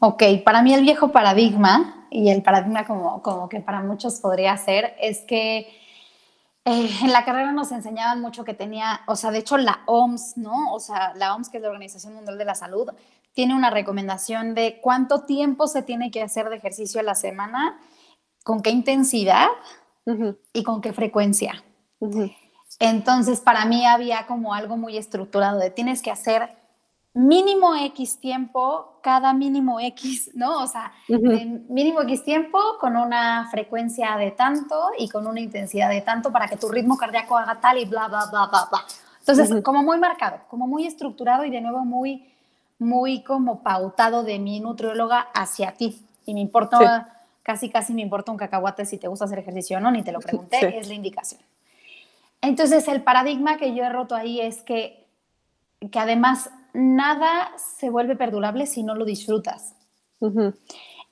Ok, 0.00 0.22
para 0.44 0.62
mí 0.62 0.74
el 0.74 0.82
viejo 0.82 1.10
paradigma 1.10 2.06
y 2.10 2.28
el 2.28 2.42
paradigma 2.42 2.86
como, 2.86 3.22
como 3.22 3.48
que 3.48 3.60
para 3.60 3.82
muchos 3.82 4.20
podría 4.20 4.54
ser 4.58 4.94
es 5.00 5.22
que 5.22 5.66
eh, 6.70 6.90
en 7.02 7.12
la 7.12 7.24
carrera 7.24 7.50
nos 7.52 7.72
enseñaban 7.72 8.20
mucho 8.20 8.44
que 8.44 8.52
tenía, 8.52 9.00
o 9.06 9.16
sea, 9.16 9.30
de 9.30 9.38
hecho 9.38 9.56
la 9.56 9.80
OMS, 9.86 10.36
¿no? 10.36 10.74
O 10.74 10.80
sea, 10.80 11.14
la 11.14 11.34
OMS, 11.34 11.48
que 11.48 11.56
es 11.56 11.62
la 11.62 11.70
Organización 11.70 12.14
Mundial 12.14 12.36
de 12.36 12.44
la 12.44 12.54
Salud, 12.54 12.90
tiene 13.32 13.54
una 13.54 13.70
recomendación 13.70 14.54
de 14.54 14.78
cuánto 14.82 15.24
tiempo 15.24 15.66
se 15.66 15.82
tiene 15.82 16.10
que 16.10 16.22
hacer 16.22 16.50
de 16.50 16.56
ejercicio 16.56 17.00
a 17.00 17.04
la 17.04 17.14
semana, 17.14 17.80
con 18.44 18.60
qué 18.60 18.68
intensidad 18.68 19.46
y 20.52 20.62
con 20.62 20.82
qué 20.82 20.92
frecuencia. 20.92 21.64
Entonces, 22.78 23.40
para 23.40 23.64
mí 23.64 23.86
había 23.86 24.26
como 24.26 24.52
algo 24.52 24.76
muy 24.76 24.98
estructurado 24.98 25.58
de 25.58 25.70
tienes 25.70 26.02
que 26.02 26.10
hacer 26.10 26.57
mínimo 27.18 27.74
X 27.74 28.20
tiempo, 28.20 29.00
cada 29.02 29.32
mínimo 29.32 29.80
X, 29.80 30.30
¿no? 30.34 30.62
O 30.62 30.66
sea, 30.68 30.92
mínimo 31.08 32.02
X 32.02 32.22
tiempo 32.22 32.60
con 32.78 32.96
una 32.96 33.48
frecuencia 33.50 34.16
de 34.16 34.30
tanto 34.30 34.90
y 34.96 35.08
con 35.08 35.26
una 35.26 35.40
intensidad 35.40 35.90
de 35.90 36.00
tanto 36.00 36.30
para 36.30 36.46
que 36.46 36.56
tu 36.56 36.68
ritmo 36.68 36.96
cardíaco 36.96 37.36
haga 37.36 37.60
tal 37.60 37.78
y 37.78 37.86
bla, 37.86 38.06
bla, 38.06 38.26
bla, 38.30 38.46
bla, 38.46 38.68
bla. 38.70 38.84
Entonces, 39.18 39.62
como 39.64 39.82
muy 39.82 39.98
marcado, 39.98 40.38
como 40.48 40.68
muy 40.68 40.86
estructurado 40.86 41.44
y 41.44 41.50
de 41.50 41.60
nuevo 41.60 41.84
muy, 41.84 42.32
muy 42.78 43.22
como 43.24 43.64
pautado 43.64 44.22
de 44.22 44.38
mi 44.38 44.60
nutrióloga 44.60 45.28
hacia 45.34 45.72
ti. 45.72 46.00
Y 46.24 46.34
me 46.34 46.40
importa, 46.40 47.20
casi, 47.42 47.68
casi 47.68 47.94
me 47.94 48.02
importa 48.02 48.30
un 48.30 48.38
cacahuate 48.38 48.86
si 48.86 48.96
te 48.96 49.08
gusta 49.08 49.24
hacer 49.24 49.40
ejercicio 49.40 49.78
o 49.78 49.80
no, 49.80 49.90
ni 49.90 50.04
te 50.04 50.12
lo 50.12 50.20
pregunté, 50.20 50.78
es 50.78 50.86
la 50.86 50.94
indicación. 50.94 51.40
Entonces, 52.40 52.86
el 52.86 53.02
paradigma 53.02 53.56
que 53.56 53.74
yo 53.74 53.82
he 53.82 53.88
roto 53.88 54.14
ahí 54.14 54.40
es 54.40 54.62
que, 54.62 55.04
que 55.90 55.98
además 55.98 56.50
nada 56.78 57.50
se 57.56 57.90
vuelve 57.90 58.16
perdurable 58.16 58.66
si 58.66 58.82
no 58.82 58.94
lo 58.94 59.04
disfrutas. 59.04 59.74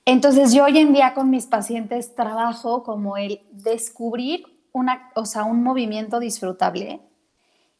Entonces 0.05 0.53
yo 0.53 0.63
hoy 0.63 0.77
en 0.77 0.93
día 0.93 1.13
con 1.13 1.29
mis 1.29 1.45
pacientes 1.45 2.15
trabajo 2.15 2.83
como 2.83 3.17
el 3.17 3.41
descubrir 3.51 4.45
una, 4.71 5.11
o 5.15 5.25
sea, 5.25 5.43
un 5.43 5.63
movimiento 5.63 6.19
disfrutable, 6.19 7.01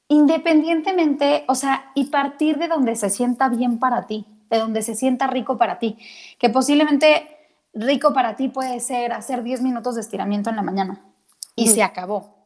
independientemente, 0.09 1.45
o 1.47 1.55
sea, 1.55 1.91
y 1.95 2.05
partir 2.05 2.57
de 2.57 2.67
donde 2.67 2.95
se 2.95 3.09
sienta 3.09 3.49
bien 3.49 3.79
para 3.79 4.07
ti, 4.07 4.25
de 4.49 4.59
donde 4.59 4.81
se 4.81 4.95
sienta 4.95 5.27
rico 5.27 5.57
para 5.57 5.79
ti, 5.79 5.97
que 6.39 6.49
posiblemente 6.49 7.27
rico 7.73 8.13
para 8.13 8.35
ti 8.35 8.49
puede 8.49 8.79
ser 8.79 9.13
hacer 9.13 9.43
10 9.43 9.61
minutos 9.61 9.95
de 9.95 10.01
estiramiento 10.01 10.49
en 10.49 10.55
la 10.55 10.61
mañana 10.61 11.05
y 11.55 11.67
se 11.67 11.83
acabó. 11.83 12.36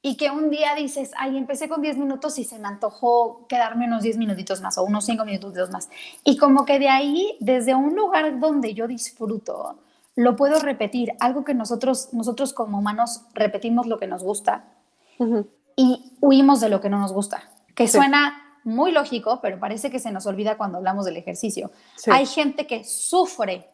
Y 0.00 0.16
que 0.16 0.30
un 0.30 0.48
día 0.48 0.74
dices, 0.76 1.10
ay, 1.16 1.36
empecé 1.36 1.68
con 1.68 1.82
10 1.82 1.98
minutos 1.98 2.38
y 2.38 2.44
se 2.44 2.58
me 2.58 2.68
antojó 2.68 3.46
quedarme 3.48 3.86
unos 3.86 4.02
10 4.02 4.16
minutitos 4.16 4.60
más 4.60 4.78
o 4.78 4.84
unos 4.84 5.04
5 5.04 5.24
minutos 5.24 5.70
más. 5.70 5.88
Y 6.24 6.36
como 6.36 6.64
que 6.64 6.78
de 6.78 6.88
ahí, 6.88 7.36
desde 7.40 7.74
un 7.74 7.96
lugar 7.96 8.38
donde 8.38 8.74
yo 8.74 8.86
disfruto, 8.86 9.80
lo 10.14 10.36
puedo 10.36 10.60
repetir. 10.60 11.12
Algo 11.18 11.44
que 11.44 11.54
nosotros, 11.54 12.10
nosotros 12.12 12.52
como 12.52 12.78
humanos 12.78 13.22
repetimos 13.34 13.86
lo 13.86 13.98
que 13.98 14.06
nos 14.06 14.22
gusta 14.22 14.64
y 15.76 16.16
huimos 16.20 16.60
de 16.60 16.68
lo 16.68 16.80
que 16.80 16.90
no 16.90 16.98
nos 16.98 17.12
gusta. 17.12 17.42
Que 17.74 17.88
suena 17.88 18.60
muy 18.64 18.92
lógico, 18.92 19.40
pero 19.40 19.58
parece 19.58 19.90
que 19.90 19.98
se 19.98 20.10
nos 20.10 20.26
olvida 20.26 20.56
cuando 20.56 20.78
hablamos 20.78 21.04
del 21.04 21.16
ejercicio. 21.16 21.70
Hay 22.10 22.26
gente 22.26 22.66
que 22.66 22.84
sufre, 22.84 23.68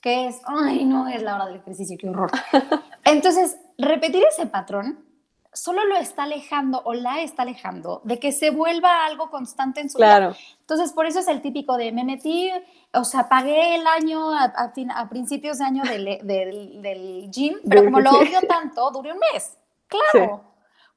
que 0.00 0.28
es, 0.28 0.40
ay, 0.44 0.84
no 0.84 1.08
es 1.08 1.22
la 1.22 1.34
hora 1.34 1.46
del 1.46 1.56
ejercicio, 1.56 1.96
qué 1.98 2.08
horror. 2.08 2.30
Entonces, 3.04 3.56
repetir 3.76 4.22
ese 4.24 4.46
patrón 4.46 5.04
solo 5.52 5.84
lo 5.84 5.96
está 5.96 6.24
alejando 6.24 6.82
o 6.84 6.94
la 6.94 7.22
está 7.22 7.42
alejando 7.42 8.00
de 8.04 8.18
que 8.18 8.32
se 8.32 8.50
vuelva 8.50 9.06
algo 9.06 9.30
constante 9.30 9.80
en 9.80 9.90
su 9.90 9.98
claro. 9.98 10.30
vida. 10.30 10.38
Entonces, 10.60 10.92
por 10.92 11.06
eso 11.06 11.20
es 11.20 11.28
el 11.28 11.40
típico 11.40 11.76
de 11.76 11.92
me 11.92 12.04
metí, 12.04 12.50
o 12.92 13.04
sea, 13.04 13.28
pagué 13.28 13.76
el 13.76 13.86
año 13.86 14.32
a, 14.32 14.52
a, 14.54 15.08
principios 15.08 15.58
de 15.58 15.64
año 15.64 15.82
del, 15.84 16.04
del, 16.22 16.82
del 16.82 17.30
gym, 17.30 17.56
pero 17.68 17.84
como 17.84 18.00
lo 18.00 18.10
odio 18.10 18.40
tanto, 18.48 18.90
duré 18.90 19.12
un 19.12 19.18
mes. 19.32 19.56
Claro. 19.88 20.44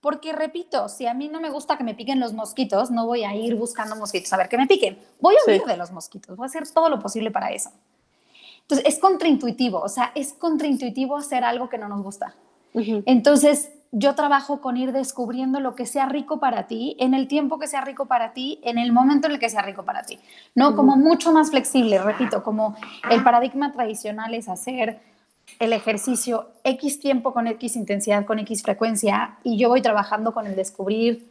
Porque 0.01 0.33
repito, 0.33 0.89
si 0.89 1.05
a 1.05 1.13
mí 1.13 1.29
no 1.29 1.39
me 1.39 1.51
gusta 1.51 1.77
que 1.77 1.83
me 1.83 1.93
piquen 1.93 2.19
los 2.19 2.33
mosquitos, 2.33 2.89
no 2.89 3.05
voy 3.05 3.23
a 3.23 3.35
ir 3.35 3.55
buscando 3.55 3.95
mosquitos 3.95 4.33
a 4.33 4.37
ver 4.37 4.49
que 4.49 4.57
me 4.57 4.65
piquen. 4.65 4.97
Voy 5.19 5.35
a 5.35 5.49
huir 5.49 5.63
de 5.63 5.77
los 5.77 5.91
mosquitos, 5.91 6.35
voy 6.35 6.45
a 6.45 6.47
hacer 6.47 6.67
todo 6.69 6.89
lo 6.89 6.99
posible 6.99 7.29
para 7.29 7.51
eso. 7.51 7.71
Entonces, 8.61 8.87
es 8.87 8.99
contraintuitivo, 8.99 9.79
o 9.79 9.89
sea, 9.89 10.11
es 10.15 10.33
contraintuitivo 10.33 11.17
hacer 11.17 11.43
algo 11.43 11.69
que 11.69 11.77
no 11.77 11.87
nos 11.87 12.01
gusta. 12.01 12.35
Entonces, 12.73 13.69
yo 13.91 14.15
trabajo 14.15 14.61
con 14.61 14.77
ir 14.77 14.93
descubriendo 14.93 15.59
lo 15.59 15.75
que 15.75 15.85
sea 15.85 16.05
rico 16.05 16.39
para 16.39 16.67
ti, 16.67 16.95
en 16.99 17.13
el 17.13 17.27
tiempo 17.27 17.59
que 17.59 17.67
sea 17.67 17.81
rico 17.81 18.05
para 18.05 18.33
ti, 18.33 18.59
en 18.63 18.77
el 18.77 18.93
momento 18.93 19.27
en 19.27 19.33
el 19.33 19.39
que 19.39 19.49
sea 19.49 19.61
rico 19.61 19.83
para 19.83 20.03
ti. 20.03 20.19
No, 20.55 20.75
como 20.75 20.95
mucho 20.95 21.33
más 21.33 21.49
flexible, 21.51 22.01
repito, 22.01 22.43
como 22.43 22.75
el 23.09 23.23
paradigma 23.23 23.73
tradicional 23.73 24.33
es 24.33 24.47
hacer 24.47 25.01
el 25.59 25.73
ejercicio 25.73 26.47
X 26.63 26.99
tiempo 26.99 27.33
con 27.33 27.47
X 27.47 27.75
intensidad, 27.75 28.25
con 28.25 28.39
X 28.39 28.63
frecuencia, 28.63 29.37
y 29.43 29.57
yo 29.57 29.69
voy 29.69 29.81
trabajando 29.81 30.33
con 30.33 30.47
el 30.47 30.55
descubrir 30.55 31.29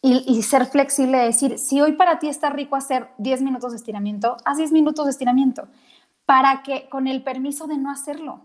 y, 0.00 0.42
ser 0.42 0.66
flexible, 0.66 1.18
decir, 1.18 1.58
si 1.58 1.80
hoy 1.80 1.92
para 1.92 2.20
ti 2.20 2.28
está 2.28 2.50
rico 2.50 2.76
hacer 2.76 3.08
10 3.18 3.42
minutos 3.42 3.72
de 3.72 3.78
estiramiento, 3.78 4.36
haz 4.44 4.58
10 4.58 4.70
minutos 4.70 5.06
de 5.06 5.10
estiramiento, 5.10 5.66
para 6.24 6.62
que 6.62 6.88
con 6.88 7.08
el 7.08 7.22
permiso 7.22 7.66
de 7.66 7.78
no 7.78 7.90
hacerlo 7.90 8.40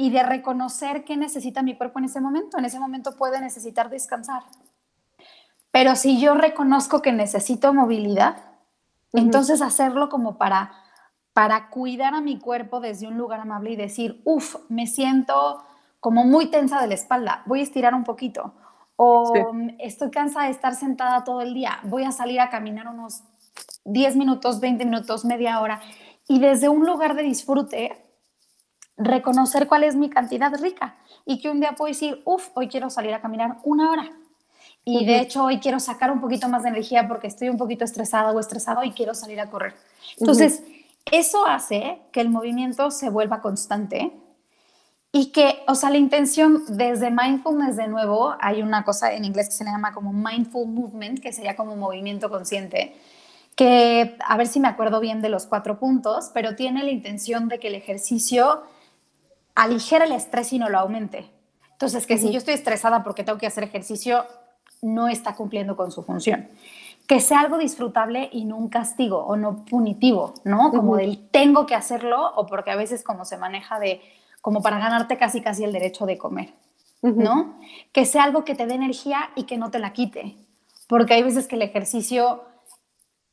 y 0.00 0.08
de 0.08 0.22
reconocer 0.22 1.04
qué 1.04 1.18
necesita 1.18 1.62
mi 1.62 1.76
cuerpo 1.76 1.98
en 1.98 2.06
ese 2.06 2.22
momento, 2.22 2.56
en 2.56 2.64
ese 2.64 2.80
momento 2.80 3.16
puede 3.16 3.38
necesitar 3.38 3.90
descansar. 3.90 4.44
Pero 5.70 5.94
si 5.94 6.18
yo 6.18 6.34
reconozco 6.34 7.02
que 7.02 7.12
necesito 7.12 7.74
movilidad, 7.74 8.38
entonces 9.12 9.60
hacerlo 9.60 10.08
como 10.08 10.38
para 10.38 10.72
para 11.32 11.70
cuidar 11.70 12.14
a 12.14 12.20
mi 12.20 12.38
cuerpo 12.38 12.80
desde 12.80 13.06
un 13.06 13.16
lugar 13.16 13.40
amable 13.40 13.70
y 13.70 13.76
decir, 13.76 14.20
uff, 14.24 14.56
me 14.68 14.86
siento 14.86 15.62
como 16.00 16.24
muy 16.24 16.50
tensa 16.50 16.80
de 16.80 16.88
la 16.88 16.94
espalda, 16.94 17.42
voy 17.46 17.60
a 17.60 17.62
estirar 17.62 17.94
un 17.94 18.04
poquito. 18.04 18.54
O 18.96 19.32
estoy 19.78 20.10
cansada 20.10 20.46
de 20.46 20.50
estar 20.52 20.74
sentada 20.74 21.24
todo 21.24 21.40
el 21.40 21.54
día, 21.54 21.78
voy 21.84 22.04
a 22.04 22.12
salir 22.12 22.40
a 22.40 22.50
caminar 22.50 22.88
unos 22.88 23.22
10 23.84 24.16
minutos, 24.16 24.60
20 24.60 24.84
minutos, 24.84 25.24
media 25.24 25.60
hora. 25.60 25.80
Y 26.26 26.40
desde 26.40 26.68
un 26.68 26.84
lugar 26.84 27.14
de 27.14 27.22
disfrute, 27.22 28.09
reconocer 29.00 29.66
cuál 29.66 29.84
es 29.84 29.96
mi 29.96 30.10
cantidad 30.10 30.52
rica. 30.60 30.96
Y 31.24 31.40
que 31.40 31.50
un 31.50 31.60
día 31.60 31.74
puedo 31.76 31.88
decir, 31.88 32.22
uff, 32.24 32.48
hoy 32.54 32.68
quiero 32.68 32.90
salir 32.90 33.14
a 33.14 33.20
caminar 33.20 33.58
una 33.64 33.90
hora. 33.90 34.10
Y 34.84 35.04
de 35.04 35.20
hecho 35.20 35.44
hoy 35.44 35.60
quiero 35.60 35.78
sacar 35.78 36.10
un 36.10 36.20
poquito 36.20 36.48
más 36.48 36.62
de 36.62 36.70
energía 36.70 37.06
porque 37.06 37.26
estoy 37.26 37.48
un 37.48 37.58
poquito 37.58 37.84
estresada 37.84 38.32
o 38.32 38.40
estresado 38.40 38.82
y 38.82 38.92
quiero 38.92 39.14
salir 39.14 39.38
a 39.40 39.50
correr. 39.50 39.74
Entonces, 40.18 40.62
eso 41.10 41.46
hace 41.46 42.00
que 42.12 42.20
el 42.20 42.30
movimiento 42.30 42.90
se 42.90 43.10
vuelva 43.10 43.40
constante 43.40 44.12
y 45.12 45.32
que, 45.32 45.62
o 45.66 45.74
sea, 45.74 45.90
la 45.90 45.98
intención 45.98 46.62
desde 46.68 47.10
mindfulness 47.10 47.76
de 47.76 47.88
nuevo, 47.88 48.34
hay 48.40 48.62
una 48.62 48.84
cosa 48.84 49.12
en 49.12 49.24
inglés 49.24 49.48
que 49.48 49.54
se 49.54 49.64
llama 49.64 49.92
como 49.92 50.12
mindful 50.12 50.68
movement, 50.68 51.20
que 51.20 51.32
sería 51.32 51.56
como 51.56 51.76
movimiento 51.76 52.30
consciente, 52.30 52.96
que 53.56 54.16
a 54.24 54.36
ver 54.36 54.46
si 54.46 54.60
me 54.60 54.68
acuerdo 54.68 55.00
bien 55.00 55.20
de 55.20 55.28
los 55.28 55.46
cuatro 55.46 55.78
puntos, 55.78 56.30
pero 56.32 56.54
tiene 56.54 56.84
la 56.84 56.90
intención 56.90 57.48
de 57.48 57.58
que 57.58 57.68
el 57.68 57.74
ejercicio 57.74 58.62
aligera 59.54 60.04
el 60.04 60.12
estrés 60.12 60.52
y 60.52 60.58
no 60.58 60.68
lo 60.68 60.78
aumente. 60.78 61.30
Entonces, 61.72 62.06
que 62.06 62.18
si 62.18 62.30
yo 62.30 62.38
estoy 62.38 62.54
estresada 62.54 63.02
porque 63.02 63.24
tengo 63.24 63.38
que 63.38 63.46
hacer 63.46 63.64
ejercicio, 63.64 64.26
no 64.82 65.08
está 65.08 65.34
cumpliendo 65.34 65.76
con 65.76 65.90
su 65.90 66.02
función 66.02 66.48
que 67.10 67.18
sea 67.18 67.40
algo 67.40 67.58
disfrutable 67.58 68.30
y 68.30 68.44
no 68.44 68.56
un 68.56 68.68
castigo 68.68 69.18
o 69.18 69.34
no 69.34 69.64
punitivo, 69.64 70.32
¿no? 70.44 70.70
Como 70.70 70.94
del 70.94 71.28
tengo 71.32 71.66
que 71.66 71.74
hacerlo 71.74 72.32
o 72.36 72.46
porque 72.46 72.70
a 72.70 72.76
veces 72.76 73.02
como 73.02 73.24
se 73.24 73.36
maneja 73.36 73.80
de 73.80 74.00
como 74.40 74.62
para 74.62 74.78
ganarte 74.78 75.18
casi 75.18 75.40
casi 75.40 75.64
el 75.64 75.72
derecho 75.72 76.06
de 76.06 76.16
comer, 76.16 76.54
¿no? 77.02 77.58
Que 77.90 78.06
sea 78.06 78.22
algo 78.22 78.44
que 78.44 78.54
te 78.54 78.64
dé 78.64 78.74
energía 78.74 79.30
y 79.34 79.42
que 79.42 79.58
no 79.58 79.72
te 79.72 79.80
la 79.80 79.92
quite, 79.92 80.36
porque 80.86 81.14
hay 81.14 81.24
veces 81.24 81.48
que 81.48 81.56
el 81.56 81.62
ejercicio, 81.62 82.44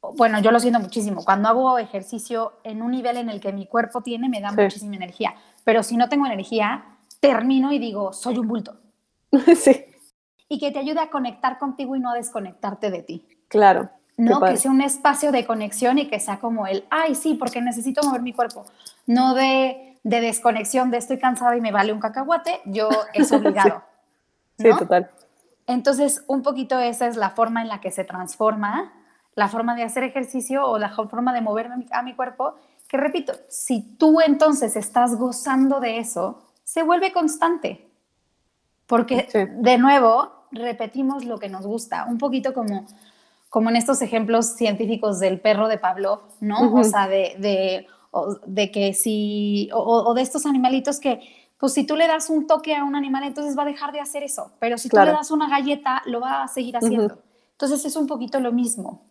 bueno, 0.02 0.39
yo 0.39 0.52
lo 0.52 0.60
siento 0.60 0.80
muchísimo, 0.80 1.24
cuando 1.24 1.50
hago 1.50 1.78
ejercicio 1.80 2.54
en 2.64 2.82
un 2.82 2.91
nivel 2.91 3.18
en 3.18 3.30
el 3.30 3.39
que 3.39 3.52
mi 3.52 3.66
cuerpo 3.66 4.02
tiene, 4.02 4.30
me 4.30 4.41
da 4.41 4.52
muchísima 4.52 4.95
energía, 4.95 5.36
pero 5.64 5.84
si 5.84 5.98
no 5.98 6.08
tengo 6.10 6.26
energía, 6.26 6.86
termino 7.20 7.72
y 7.72 7.80
digo, 7.80 8.14
soy 8.14 8.38
un 8.38 8.48
bulto. 8.48 8.78
sí. 9.56 9.86
Y 10.48 10.60
que 10.60 10.72
te 10.72 10.80
ayude 10.80 11.02
a 11.02 11.10
conectar 11.10 11.58
contigo 11.58 11.95
y 11.95 12.00
no 12.00 12.12
a 12.12 12.14
desconectarte 12.14 12.89
de 12.89 13.04
ti. 13.04 13.28
Claro. 13.48 13.89
No, 14.18 14.41
que 14.41 14.58
sea 14.58 14.72
un 14.72 14.82
espacio 14.82 15.32
de 15.32 15.45
conexión 15.45 16.00
y 16.00 16.08
que 16.08 16.20
sea 16.20 16.39
como 16.39 16.66
el, 16.66 16.86
ay, 16.89 17.14
sí, 17.14 17.36
porque 17.36 17.62
necesito 17.62 18.02
mover 18.02 18.22
mi 18.22 18.34
cuerpo. 18.34 18.66
No 19.06 19.36
de, 19.36 20.00
de 20.04 20.22
desconexión, 20.22 20.89
de 20.89 20.98
estoy 20.98 21.20
cansada 21.20 21.56
y 21.56 21.62
me 21.62 21.72
vale 21.72 21.93
un 21.93 22.00
cacahuate, 22.00 22.62
yo 22.66 22.89
es 23.14 23.32
obligado. 23.34 23.84
sí, 24.58 24.70
total. 24.78 25.12
Entonces, 25.68 26.24
un 26.28 26.41
poquito 26.41 26.80
esa 26.80 27.08
es 27.08 27.18
la 27.18 27.32
forma 27.32 27.62
en 27.62 27.68
la 27.68 27.82
que 27.82 27.91
se 27.91 28.06
transforma 28.06 28.91
la 29.38 29.48
forma 29.48 29.76
de 29.76 29.84
hacer 29.84 30.04
ejercicio 30.04 30.68
o 30.68 30.80
la 30.80 30.90
forma 30.90 31.32
de 31.32 31.42
moverme 31.42 31.86
a 31.92 32.02
mi 32.02 32.16
cuerpo, 32.16 32.56
que 32.90 32.98
repito, 32.98 33.34
si 33.48 33.82
tú 33.98 34.20
entonces 34.20 34.76
estás 34.76 35.16
gozando 35.16 35.80
de 35.80 36.00
eso, 36.00 36.40
se 36.64 36.82
vuelve 36.82 37.14
constante. 37.14 37.88
Porque, 38.88 39.28
de 39.60 39.78
nuevo, 39.78 40.32
repetimos 40.52 41.24
lo 41.24 41.38
que 41.38 41.50
nos 41.50 41.68
gusta, 41.68 42.06
un 42.10 42.18
poquito 42.18 42.54
como 42.54 42.88
como 43.50 43.70
en 43.70 43.78
estos 43.78 44.02
ejemplos 44.02 44.48
científicos 44.56 45.20
del 45.20 45.40
perro 45.40 45.68
de 45.68 45.78
Pablo, 45.78 46.24
¿no? 46.42 46.74
O 46.74 46.84
sea, 46.84 47.08
de, 47.08 47.36
de, 47.40 47.88
de 48.46 48.72
que 48.72 48.94
si, 48.94 49.70
o, 49.74 50.14
de 50.14 50.22
estos 50.22 50.46
animalitos 50.46 51.00
que, 51.00 51.22
pues 51.58 51.74
si 51.74 51.86
tú 51.86 51.96
le 51.96 52.08
das 52.08 52.30
un 52.30 52.46
toque 52.46 52.76
a 52.76 52.84
un 52.84 52.96
animal, 52.96 53.24
entonces 53.24 53.58
va 53.58 53.64
a 53.64 53.66
dejar 53.66 53.94
de 53.94 54.02
hacer 54.02 54.24
eso, 54.24 54.52
pero 54.60 54.78
si 54.78 54.90
tú 54.90 54.98
le 54.98 55.12
das 55.12 55.32
una 55.32 55.48
galleta, 55.48 56.02
lo 56.06 56.20
va 56.20 56.44
a 56.44 56.48
seguir 56.50 56.76
haciendo. 56.76 57.20
Entonces 57.54 57.86
es 57.86 57.96
un 57.96 58.06
poquito 58.06 58.40
lo 58.40 58.52
mismo. 58.52 59.02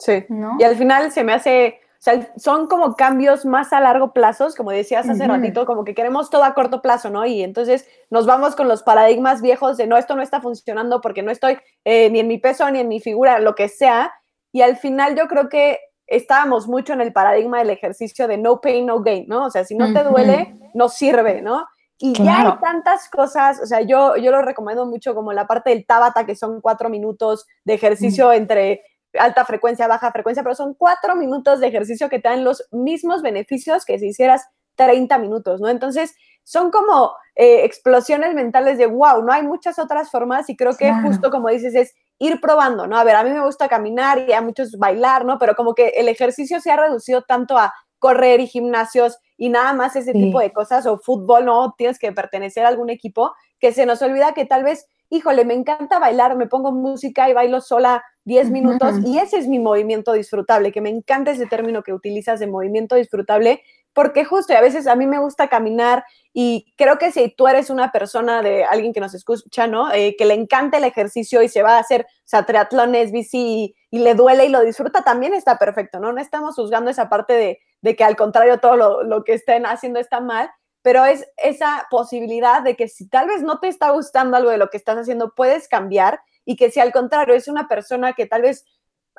Sí. 0.00 0.24
¿no? 0.28 0.56
Y 0.58 0.64
al 0.64 0.76
final 0.76 1.12
se 1.12 1.22
me 1.22 1.32
hace, 1.32 1.78
o 1.92 2.02
sea, 2.02 2.32
son 2.36 2.66
como 2.66 2.94
cambios 2.94 3.44
más 3.44 3.72
a 3.72 3.80
largo 3.80 4.12
plazo, 4.12 4.48
como 4.56 4.72
decías 4.72 5.08
hace 5.08 5.28
ratito, 5.28 5.66
como 5.66 5.84
que 5.84 5.94
queremos 5.94 6.30
todo 6.30 6.42
a 6.42 6.54
corto 6.54 6.82
plazo, 6.82 7.10
¿no? 7.10 7.24
Y 7.26 7.42
entonces 7.42 7.86
nos 8.10 8.26
vamos 8.26 8.56
con 8.56 8.66
los 8.66 8.82
paradigmas 8.82 9.42
viejos 9.42 9.76
de 9.76 9.86
no, 9.86 9.96
esto 9.96 10.16
no 10.16 10.22
está 10.22 10.40
funcionando 10.40 11.00
porque 11.00 11.22
no 11.22 11.30
estoy 11.30 11.58
eh, 11.84 12.10
ni 12.10 12.18
en 12.18 12.28
mi 12.28 12.38
peso, 12.38 12.68
ni 12.70 12.80
en 12.80 12.88
mi 12.88 13.00
figura, 13.00 13.38
lo 13.38 13.54
que 13.54 13.68
sea. 13.68 14.12
Y 14.52 14.62
al 14.62 14.76
final 14.76 15.14
yo 15.16 15.28
creo 15.28 15.48
que 15.48 15.78
estábamos 16.06 16.66
mucho 16.66 16.92
en 16.92 17.02
el 17.02 17.12
paradigma 17.12 17.58
del 17.58 17.70
ejercicio 17.70 18.26
de 18.26 18.36
no 18.36 18.60
pain, 18.60 18.86
no 18.86 19.00
gain, 19.00 19.26
¿no? 19.28 19.44
O 19.44 19.50
sea, 19.50 19.64
si 19.64 19.76
no 19.76 19.92
te 19.92 20.02
duele, 20.02 20.56
no 20.74 20.88
sirve, 20.88 21.40
¿no? 21.40 21.66
Y 22.02 22.14
ya 22.14 22.40
hay 22.40 22.58
tantas 22.60 23.10
cosas, 23.10 23.60
o 23.60 23.66
sea, 23.66 23.82
yo, 23.82 24.16
yo 24.16 24.30
lo 24.30 24.40
recomiendo 24.40 24.86
mucho 24.86 25.14
como 25.14 25.34
la 25.34 25.46
parte 25.46 25.68
del 25.68 25.84
Tabata, 25.84 26.24
que 26.24 26.34
son 26.34 26.62
cuatro 26.62 26.88
minutos 26.88 27.46
de 27.64 27.74
ejercicio 27.74 28.32
entre 28.32 28.82
alta 29.18 29.44
frecuencia, 29.44 29.88
baja 29.88 30.12
frecuencia, 30.12 30.42
pero 30.42 30.54
son 30.54 30.74
cuatro 30.74 31.16
minutos 31.16 31.60
de 31.60 31.68
ejercicio 31.68 32.08
que 32.08 32.18
te 32.18 32.28
dan 32.28 32.44
los 32.44 32.66
mismos 32.70 33.22
beneficios 33.22 33.84
que 33.84 33.98
si 33.98 34.08
hicieras 34.08 34.46
30 34.76 35.18
minutos, 35.18 35.60
¿no? 35.60 35.68
Entonces, 35.68 36.14
son 36.44 36.70
como 36.70 37.12
eh, 37.36 37.64
explosiones 37.64 38.34
mentales 38.34 38.78
de, 38.78 38.86
wow, 38.86 39.22
no 39.22 39.32
hay 39.32 39.42
muchas 39.42 39.78
otras 39.78 40.10
formas 40.10 40.48
y 40.48 40.56
creo 40.56 40.76
que 40.76 40.92
justo 41.02 41.30
como 41.30 41.48
dices 41.48 41.74
es 41.74 41.94
ir 42.18 42.40
probando, 42.40 42.86
¿no? 42.86 42.98
A 42.98 43.04
ver, 43.04 43.16
a 43.16 43.24
mí 43.24 43.30
me 43.30 43.44
gusta 43.44 43.68
caminar 43.68 44.28
y 44.28 44.32
a 44.32 44.42
muchos 44.42 44.76
bailar, 44.78 45.24
¿no? 45.24 45.38
Pero 45.38 45.54
como 45.54 45.74
que 45.74 45.88
el 45.88 46.08
ejercicio 46.08 46.60
se 46.60 46.70
ha 46.70 46.76
reducido 46.76 47.22
tanto 47.22 47.56
a 47.56 47.72
correr 47.98 48.40
y 48.40 48.46
gimnasios 48.46 49.18
y 49.36 49.48
nada 49.48 49.72
más 49.72 49.96
ese 49.96 50.12
tipo 50.12 50.40
de 50.40 50.52
cosas 50.52 50.86
o 50.86 50.98
fútbol, 50.98 51.44
¿no? 51.44 51.74
Tienes 51.78 51.98
que 51.98 52.12
pertenecer 52.12 52.64
a 52.64 52.68
algún 52.68 52.90
equipo 52.90 53.32
que 53.58 53.72
se 53.72 53.86
nos 53.86 54.02
olvida 54.02 54.32
que 54.32 54.44
tal 54.44 54.64
vez, 54.64 54.86
híjole, 55.10 55.44
me 55.44 55.54
encanta 55.54 55.98
bailar, 55.98 56.36
me 56.36 56.46
pongo 56.46 56.70
música 56.70 57.28
y 57.28 57.34
bailo 57.34 57.60
sola 57.60 58.02
10 58.24 58.50
minutos 58.50 58.94
y 59.04 59.18
ese 59.18 59.38
es 59.38 59.48
mi 59.48 59.58
movimiento 59.58 60.12
disfrutable, 60.12 60.70
que 60.70 60.80
me 60.80 60.88
encanta 60.88 61.32
ese 61.32 61.46
término 61.46 61.82
que 61.82 61.92
utilizas 61.92 62.38
de 62.38 62.46
movimiento 62.46 62.94
disfrutable, 62.94 63.60
porque 63.92 64.24
justo 64.24 64.52
y 64.52 64.56
a 64.56 64.60
veces 64.60 64.86
a 64.86 64.94
mí 64.94 65.08
me 65.08 65.18
gusta 65.18 65.48
caminar 65.48 66.04
y 66.32 66.72
creo 66.76 66.96
que 66.96 67.10
si 67.10 67.28
tú 67.28 67.48
eres 67.48 67.70
una 67.70 67.90
persona 67.90 68.40
de 68.40 68.64
alguien 68.64 68.92
que 68.92 69.00
nos 69.00 69.14
escucha, 69.14 69.66
¿no? 69.66 69.92
Eh, 69.92 70.14
que 70.16 70.26
le 70.26 70.34
encanta 70.34 70.78
el 70.78 70.84
ejercicio 70.84 71.42
y 71.42 71.48
se 71.48 71.62
va 71.62 71.76
a 71.76 71.80
hacer, 71.80 72.02
o 72.02 72.28
sea, 72.28 72.46
triatlones, 72.46 73.10
bici 73.10 73.74
y, 73.90 73.98
le 73.98 74.14
duele 74.14 74.44
y 74.44 74.48
lo 74.48 74.60
disfruta, 74.60 75.02
también 75.02 75.34
está 75.34 75.58
perfecto, 75.58 75.98
¿no? 75.98 76.12
No 76.12 76.20
estamos 76.20 76.54
juzgando 76.54 76.88
esa 76.88 77.08
parte 77.08 77.32
de, 77.32 77.58
de 77.82 77.96
que 77.96 78.04
al 78.04 78.14
contrario 78.14 78.60
todo 78.60 78.76
lo, 78.76 79.02
lo 79.02 79.24
que 79.24 79.32
estén 79.32 79.66
haciendo 79.66 79.98
está 79.98 80.20
mal, 80.20 80.50
pero 80.82 81.04
es 81.04 81.26
esa 81.36 81.86
posibilidad 81.90 82.62
de 82.62 82.76
que 82.76 82.88
si 82.88 83.08
tal 83.08 83.28
vez 83.28 83.42
no 83.42 83.60
te 83.60 83.68
está 83.68 83.90
gustando 83.90 84.36
algo 84.36 84.50
de 84.50 84.58
lo 84.58 84.70
que 84.70 84.76
estás 84.76 84.96
haciendo, 84.96 85.34
puedes 85.34 85.68
cambiar 85.68 86.20
y 86.44 86.56
que 86.56 86.70
si 86.70 86.80
al 86.80 86.92
contrario 86.92 87.34
es 87.34 87.48
una 87.48 87.68
persona 87.68 88.14
que 88.14 88.26
tal 88.26 88.42
vez 88.42 88.64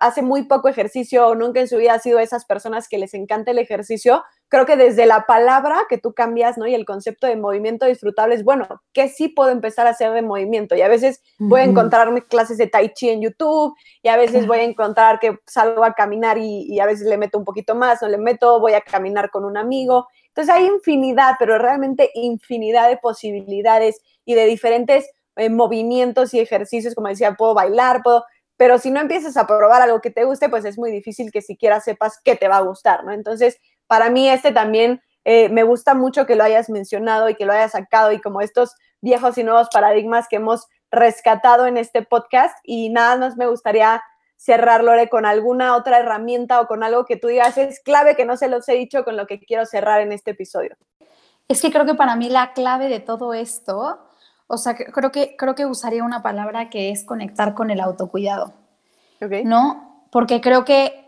hace 0.01 0.23
muy 0.23 0.43
poco 0.43 0.67
ejercicio 0.67 1.27
o 1.27 1.35
nunca 1.35 1.59
en 1.59 1.67
su 1.67 1.77
vida 1.77 1.93
ha 1.93 1.99
sido 1.99 2.17
esas 2.17 2.45
personas 2.45 2.89
que 2.89 2.97
les 2.97 3.13
encanta 3.13 3.51
el 3.51 3.59
ejercicio, 3.59 4.23
creo 4.49 4.65
que 4.65 4.75
desde 4.75 5.05
la 5.05 5.27
palabra 5.27 5.83
que 5.87 5.99
tú 5.99 6.13
cambias, 6.13 6.57
¿no? 6.57 6.65
Y 6.65 6.73
el 6.73 6.85
concepto 6.85 7.27
de 7.27 7.35
movimiento 7.35 7.85
disfrutable 7.85 8.33
es, 8.33 8.43
bueno, 8.43 8.67
¿qué 8.93 9.09
sí 9.09 9.29
puedo 9.29 9.51
empezar 9.51 9.85
a 9.85 9.91
hacer 9.91 10.11
de 10.11 10.23
movimiento? 10.23 10.75
Y 10.75 10.81
a 10.81 10.87
veces 10.87 11.21
voy 11.37 11.61
a 11.61 11.65
encontrarme 11.65 12.23
clases 12.23 12.57
de 12.57 12.65
tai 12.65 12.93
chi 12.93 13.09
en 13.09 13.21
YouTube 13.21 13.75
y 14.01 14.09
a 14.09 14.17
veces 14.17 14.47
voy 14.47 14.57
a 14.57 14.63
encontrar 14.63 15.19
que 15.19 15.37
salgo 15.45 15.85
a 15.85 15.93
caminar 15.93 16.39
y, 16.39 16.79
a 16.79 16.87
veces 16.87 17.05
le 17.05 17.19
meto 17.19 17.37
un 17.37 17.45
poquito 17.45 17.75
más, 17.75 18.01
no 18.01 18.09
le 18.09 18.17
meto, 18.17 18.59
voy 18.59 18.73
a 18.73 18.81
caminar 18.81 19.29
con 19.29 19.45
un 19.45 19.55
amigo. 19.55 20.07
Entonces 20.29 20.51
hay 20.51 20.65
infinidad, 20.65 21.35
pero 21.37 21.59
realmente 21.59 22.09
infinidad 22.15 22.89
de 22.89 22.97
posibilidades 22.97 24.01
y 24.25 24.33
de 24.33 24.45
diferentes 24.47 25.11
eh, 25.35 25.51
movimientos 25.51 26.33
y 26.33 26.39
ejercicios, 26.39 26.95
como 26.95 27.07
decía, 27.07 27.35
puedo 27.35 27.53
bailar, 27.53 28.01
puedo 28.03 28.25
pero 28.61 28.77
si 28.77 28.91
no 28.91 28.99
empiezas 28.99 29.37
a 29.37 29.47
probar 29.47 29.81
algo 29.81 30.01
que 30.01 30.11
te 30.11 30.23
guste, 30.23 30.47
pues 30.47 30.65
es 30.65 30.77
muy 30.77 30.91
difícil 30.91 31.31
que 31.31 31.41
siquiera 31.41 31.81
sepas 31.81 32.19
qué 32.23 32.35
te 32.35 32.47
va 32.47 32.57
a 32.57 32.61
gustar, 32.61 33.03
¿no? 33.03 33.11
Entonces, 33.11 33.57
para 33.87 34.11
mí 34.11 34.29
este 34.29 34.51
también 34.51 35.01
eh, 35.25 35.49
me 35.49 35.63
gusta 35.63 35.95
mucho 35.95 36.27
que 36.27 36.35
lo 36.35 36.43
hayas 36.43 36.69
mencionado 36.69 37.27
y 37.27 37.33
que 37.33 37.47
lo 37.47 37.53
hayas 37.53 37.71
sacado 37.71 38.11
y 38.11 38.21
como 38.21 38.39
estos 38.39 38.75
viejos 39.01 39.35
y 39.39 39.43
nuevos 39.43 39.69
paradigmas 39.73 40.27
que 40.27 40.35
hemos 40.35 40.67
rescatado 40.91 41.65
en 41.65 41.75
este 41.75 42.03
podcast 42.03 42.55
y 42.63 42.89
nada 42.89 43.17
más 43.17 43.35
me 43.35 43.47
gustaría 43.47 44.03
cerrar, 44.35 44.83
Lore, 44.83 45.09
con 45.09 45.25
alguna 45.25 45.75
otra 45.75 45.97
herramienta 45.97 46.61
o 46.61 46.67
con 46.67 46.83
algo 46.83 47.05
que 47.05 47.17
tú 47.17 47.29
digas 47.29 47.57
es 47.57 47.79
clave 47.79 48.15
que 48.15 48.25
no 48.25 48.37
se 48.37 48.47
los 48.47 48.69
he 48.69 48.73
dicho 48.73 49.03
con 49.03 49.17
lo 49.17 49.25
que 49.25 49.39
quiero 49.39 49.65
cerrar 49.65 50.01
en 50.01 50.11
este 50.11 50.31
episodio. 50.31 50.77
Es 51.47 51.63
que 51.63 51.71
creo 51.71 51.87
que 51.87 51.95
para 51.95 52.15
mí 52.15 52.29
la 52.29 52.53
clave 52.53 52.89
de 52.89 52.99
todo 52.99 53.33
esto 53.33 53.97
o 54.51 54.57
sea, 54.57 54.75
creo 54.75 55.13
que, 55.13 55.37
creo 55.37 55.55
que 55.55 55.65
usaría 55.65 56.03
una 56.03 56.21
palabra 56.21 56.69
que 56.69 56.91
es 56.91 57.05
conectar 57.05 57.53
con 57.53 57.71
el 57.71 57.79
autocuidado. 57.79 58.53
¿No? 59.45 60.07
Porque 60.11 60.41
creo 60.41 60.65
que 60.65 61.05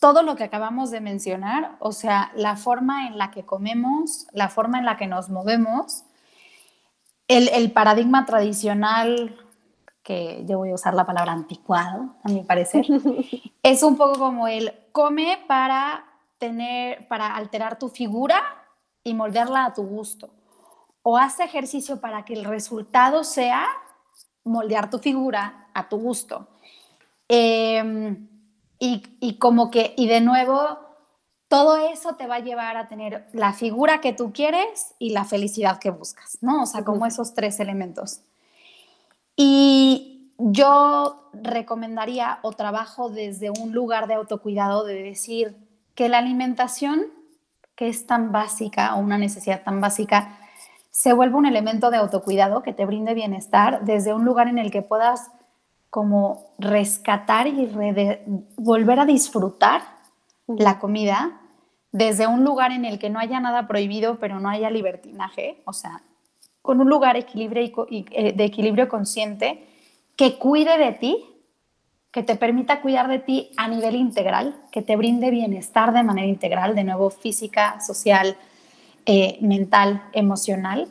todo 0.00 0.22
lo 0.22 0.34
que 0.34 0.44
acabamos 0.44 0.90
de 0.90 1.00
mencionar, 1.00 1.76
o 1.78 1.92
sea, 1.92 2.32
la 2.34 2.56
forma 2.56 3.06
en 3.06 3.16
la 3.16 3.30
que 3.30 3.44
comemos, 3.44 4.26
la 4.32 4.48
forma 4.48 4.78
en 4.78 4.86
la 4.86 4.96
que 4.96 5.06
nos 5.06 5.28
movemos, 5.28 6.04
el, 7.28 7.70
paradigma 7.70 8.24
tradicional, 8.26 9.36
que 10.02 10.44
yo 10.48 10.58
voy 10.58 10.70
a 10.70 10.74
usar 10.74 10.94
la 10.94 11.06
palabra 11.06 11.32
anticuado, 11.32 12.16
a 12.24 12.28
mi 12.28 12.42
parecer, 12.42 12.86
es 13.62 13.82
un 13.84 13.96
poco 13.96 14.18
como 14.18 14.48
el 14.48 14.74
come 14.90 15.38
para 15.46 16.06
tener, 16.38 17.06
para 17.06 17.36
alterar 17.36 17.78
tu 17.78 17.88
figura 17.88 18.42
y 19.04 19.14
moldearla 19.14 19.66
a 19.66 19.74
tu 19.74 19.84
gusto 19.84 20.30
o 21.02 21.16
haz 21.16 21.40
ejercicio 21.40 22.00
para 22.00 22.24
que 22.24 22.34
el 22.34 22.44
resultado 22.44 23.24
sea 23.24 23.66
moldear 24.44 24.90
tu 24.90 24.98
figura 24.98 25.68
a 25.74 25.88
tu 25.88 25.98
gusto. 25.98 26.48
Em, 27.28 28.28
y, 28.78 29.38
como 29.38 29.70
que, 29.70 29.94
y 29.96 30.08
de 30.08 30.20
nuevo, 30.20 30.78
todo 31.48 31.76
eso 31.76 32.14
te 32.14 32.26
va 32.26 32.36
a 32.36 32.40
llevar 32.40 32.76
a 32.76 32.88
tener 32.88 33.28
la 33.32 33.52
figura 33.52 34.00
que 34.00 34.12
tú 34.12 34.32
quieres 34.32 34.94
y 34.98 35.10
la 35.10 35.24
felicidad 35.24 35.78
que 35.78 35.90
buscas, 35.90 36.38
¿no? 36.40 36.62
O 36.62 36.66
sea, 36.66 36.84
como 36.84 37.06
esos 37.06 37.34
tres 37.34 37.60
elementos. 37.60 38.22
Y 39.36 40.32
yo 40.38 41.30
recomendaría 41.34 42.38
o 42.42 42.52
trabajo 42.52 43.10
desde 43.10 43.50
un 43.50 43.72
lugar 43.72 44.06
de 44.06 44.14
autocuidado 44.14 44.84
de 44.84 45.02
decir 45.02 45.56
que 45.94 46.08
la 46.08 46.18
alimentación, 46.18 47.06
que 47.76 47.88
es 47.88 48.06
tan 48.06 48.32
básica 48.32 48.94
o 48.94 49.00
una 49.00 49.18
necesidad 49.18 49.62
tan 49.62 49.80
básica, 49.80 50.39
se 50.90 51.12
vuelve 51.12 51.36
un 51.36 51.46
elemento 51.46 51.90
de 51.90 51.98
autocuidado 51.98 52.62
que 52.62 52.72
te 52.72 52.84
brinde 52.84 53.14
bienestar 53.14 53.84
desde 53.84 54.12
un 54.12 54.24
lugar 54.24 54.48
en 54.48 54.58
el 54.58 54.70
que 54.70 54.82
puedas 54.82 55.30
como 55.88 56.52
rescatar 56.58 57.46
y 57.46 57.68
volver 58.56 59.00
a 59.00 59.06
disfrutar 59.06 59.82
la 60.46 60.78
comida 60.78 61.40
desde 61.92 62.26
un 62.26 62.44
lugar 62.44 62.72
en 62.72 62.84
el 62.84 62.98
que 62.98 63.10
no 63.10 63.18
haya 63.18 63.40
nada 63.40 63.66
prohibido, 63.66 64.18
pero 64.18 64.38
no 64.38 64.48
haya 64.48 64.70
libertinaje, 64.70 65.62
o 65.64 65.72
sea, 65.72 66.02
con 66.62 66.80
un 66.80 66.88
lugar 66.88 67.16
equilibrio 67.16 67.86
eh, 67.90 68.32
de 68.32 68.44
equilibrio 68.44 68.88
consciente 68.88 69.66
que 70.16 70.38
cuide 70.38 70.78
de 70.78 70.92
ti, 70.92 71.24
que 72.12 72.22
te 72.22 72.36
permita 72.36 72.80
cuidar 72.80 73.08
de 73.08 73.18
ti 73.18 73.50
a 73.56 73.68
nivel 73.68 73.94
integral, 73.94 74.54
que 74.70 74.82
te 74.82 74.96
brinde 74.96 75.30
bienestar 75.30 75.92
de 75.92 76.02
manera 76.02 76.26
integral, 76.26 76.74
de 76.74 76.84
nuevo 76.84 77.10
física, 77.10 77.80
social, 77.80 78.36
eh, 79.12 79.38
mental, 79.40 80.04
emocional, 80.12 80.86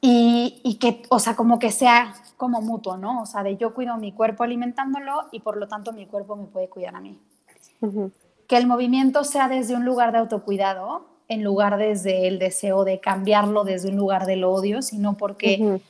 y, 0.00 0.78
que, 0.80 1.02
o 1.08 1.18
sea, 1.18 1.34
como 1.34 1.58
que 1.58 1.72
sea 1.72 2.14
como 2.36 2.60
mutuo, 2.60 2.96
¿no? 2.96 3.20
O 3.20 3.26
sea, 3.26 3.42
de 3.42 3.56
yo 3.56 3.74
cuido 3.74 3.96
mi 3.96 4.12
cuerpo 4.12 4.44
alimentándolo 4.44 5.24
y 5.32 5.40
por 5.40 5.56
lo 5.56 5.66
tanto 5.66 5.92
mi 5.92 6.06
cuerpo 6.06 6.36
me 6.36 6.44
puede 6.44 6.68
cuidar 6.68 6.94
a 6.94 7.00
mí. 7.00 7.18
Que 8.46 8.56
el 8.56 8.68
movimiento 8.68 9.24
sea 9.24 9.48
desde 9.48 9.74
un 9.74 9.84
lugar 9.84 10.12
de 10.12 10.18
autocuidado, 10.18 11.08
en 11.26 11.42
lugar 11.42 11.78
desde 11.78 12.28
el 12.28 12.38
deseo 12.38 12.84
de 12.84 13.00
cambiarlo 13.00 13.64
desde 13.64 13.88
un 13.88 13.96
lugar 13.96 14.24
del 14.24 14.44
odio, 14.44 14.80
sino 14.80 15.16
porque, 15.16 15.80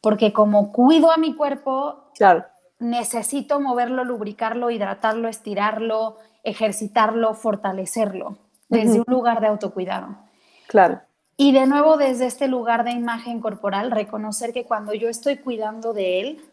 porque 0.00 0.32
como 0.32 0.70
cuido 0.70 1.10
a 1.10 1.16
mi 1.16 1.34
cuerpo, 1.34 2.12
claro. 2.14 2.44
necesito 2.78 3.58
moverlo, 3.58 4.04
lubricarlo, 4.04 4.70
hidratarlo, 4.70 5.26
estirarlo, 5.26 6.18
ejercitarlo, 6.44 7.34
fortalecerlo 7.34 8.36
desde 8.68 9.00
un 9.00 9.06
lugar 9.08 9.40
de 9.40 9.48
autocuidado. 9.48 10.27
Claro. 10.68 11.00
Y 11.36 11.52
de 11.52 11.66
nuevo 11.66 11.96
desde 11.96 12.26
este 12.26 12.46
lugar 12.46 12.84
de 12.84 12.92
imagen 12.92 13.40
corporal, 13.40 13.90
reconocer 13.90 14.52
que 14.52 14.64
cuando 14.64 14.92
yo 14.94 15.08
estoy 15.08 15.36
cuidando 15.36 15.92
de 15.92 16.20
él, 16.20 16.44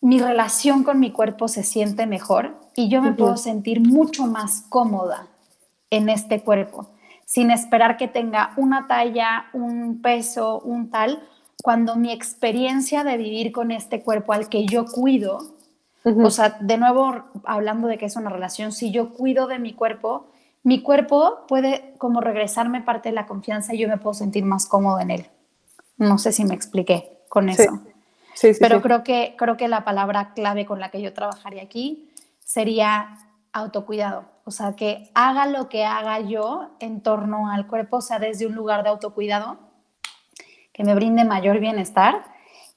mi 0.00 0.18
relación 0.18 0.82
con 0.82 1.00
mi 1.00 1.10
cuerpo 1.10 1.48
se 1.48 1.62
siente 1.62 2.06
mejor 2.06 2.56
y 2.74 2.88
yo 2.88 3.00
me 3.00 3.12
puedo 3.12 3.36
sentir 3.36 3.80
mucho 3.80 4.26
más 4.26 4.62
cómoda 4.68 5.28
en 5.90 6.08
este 6.08 6.42
cuerpo, 6.42 6.90
sin 7.24 7.50
esperar 7.50 7.96
que 7.96 8.08
tenga 8.08 8.52
una 8.56 8.86
talla, 8.86 9.46
un 9.52 10.02
peso, 10.02 10.60
un 10.60 10.90
tal, 10.90 11.22
cuando 11.62 11.96
mi 11.96 12.12
experiencia 12.12 13.04
de 13.04 13.16
vivir 13.16 13.50
con 13.50 13.70
este 13.70 14.02
cuerpo 14.02 14.32
al 14.32 14.48
que 14.48 14.66
yo 14.66 14.84
cuido, 14.84 15.54
o 16.04 16.30
sea, 16.30 16.58
de 16.60 16.76
nuevo 16.76 17.24
hablando 17.44 17.88
de 17.88 17.96
que 17.96 18.06
es 18.06 18.16
una 18.16 18.30
relación, 18.30 18.72
si 18.72 18.90
yo 18.90 19.14
cuido 19.14 19.46
de 19.46 19.58
mi 19.58 19.72
cuerpo, 19.72 20.26
mi 20.64 20.82
cuerpo 20.82 21.44
puede 21.46 21.94
como 21.98 22.20
regresarme 22.20 22.80
parte 22.80 23.10
de 23.10 23.14
la 23.14 23.26
confianza 23.26 23.74
y 23.74 23.78
yo 23.78 23.88
me 23.88 23.98
puedo 23.98 24.14
sentir 24.14 24.44
más 24.44 24.66
cómodo 24.66 24.98
en 24.98 25.12
él. 25.12 25.26
No 25.96 26.18
sé 26.18 26.32
si 26.32 26.44
me 26.44 26.54
expliqué 26.54 27.20
con 27.28 27.48
eso. 27.48 27.62
Sí. 27.62 27.94
Sí, 28.34 28.50
Pero 28.58 28.82
creo 28.82 29.04
que, 29.04 29.36
creo 29.38 29.56
que 29.56 29.68
la 29.68 29.84
palabra 29.84 30.32
clave 30.34 30.66
con 30.66 30.80
la 30.80 30.90
que 30.90 31.00
yo 31.00 31.12
trabajaría 31.12 31.62
aquí 31.62 32.10
sería 32.40 33.18
autocuidado. 33.52 34.24
O 34.44 34.50
sea, 34.50 34.74
que 34.74 35.10
haga 35.14 35.46
lo 35.46 35.68
que 35.68 35.84
haga 35.84 36.18
yo 36.20 36.70
en 36.80 37.00
torno 37.00 37.50
al 37.50 37.66
cuerpo, 37.66 37.98
o 37.98 38.00
sea, 38.02 38.18
desde 38.18 38.46
un 38.46 38.54
lugar 38.54 38.82
de 38.82 38.88
autocuidado, 38.88 39.58
que 40.72 40.82
me 40.82 40.94
brinde 40.94 41.24
mayor 41.24 41.60
bienestar 41.60 42.24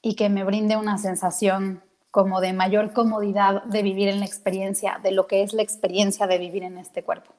y 0.01 0.15
que 0.15 0.29
me 0.29 0.43
brinde 0.43 0.77
una 0.77 0.99
sensación 0.99 1.81
como 2.11 2.39
de 2.39 2.53
mayor 2.53 2.93
comodidad 2.93 3.63
de 3.63 3.81
vivir 3.81 4.07
en 4.07 4.19
la 4.19 4.25
experiencia, 4.25 4.99
de 5.01 5.11
lo 5.11 5.27
que 5.27 5.41
es 5.41 5.53
la 5.53 5.63
experiencia 5.63 6.27
de 6.27 6.37
vivir 6.37 6.63
en 6.63 6.77
este 6.77 7.03
cuerpo. 7.03 7.33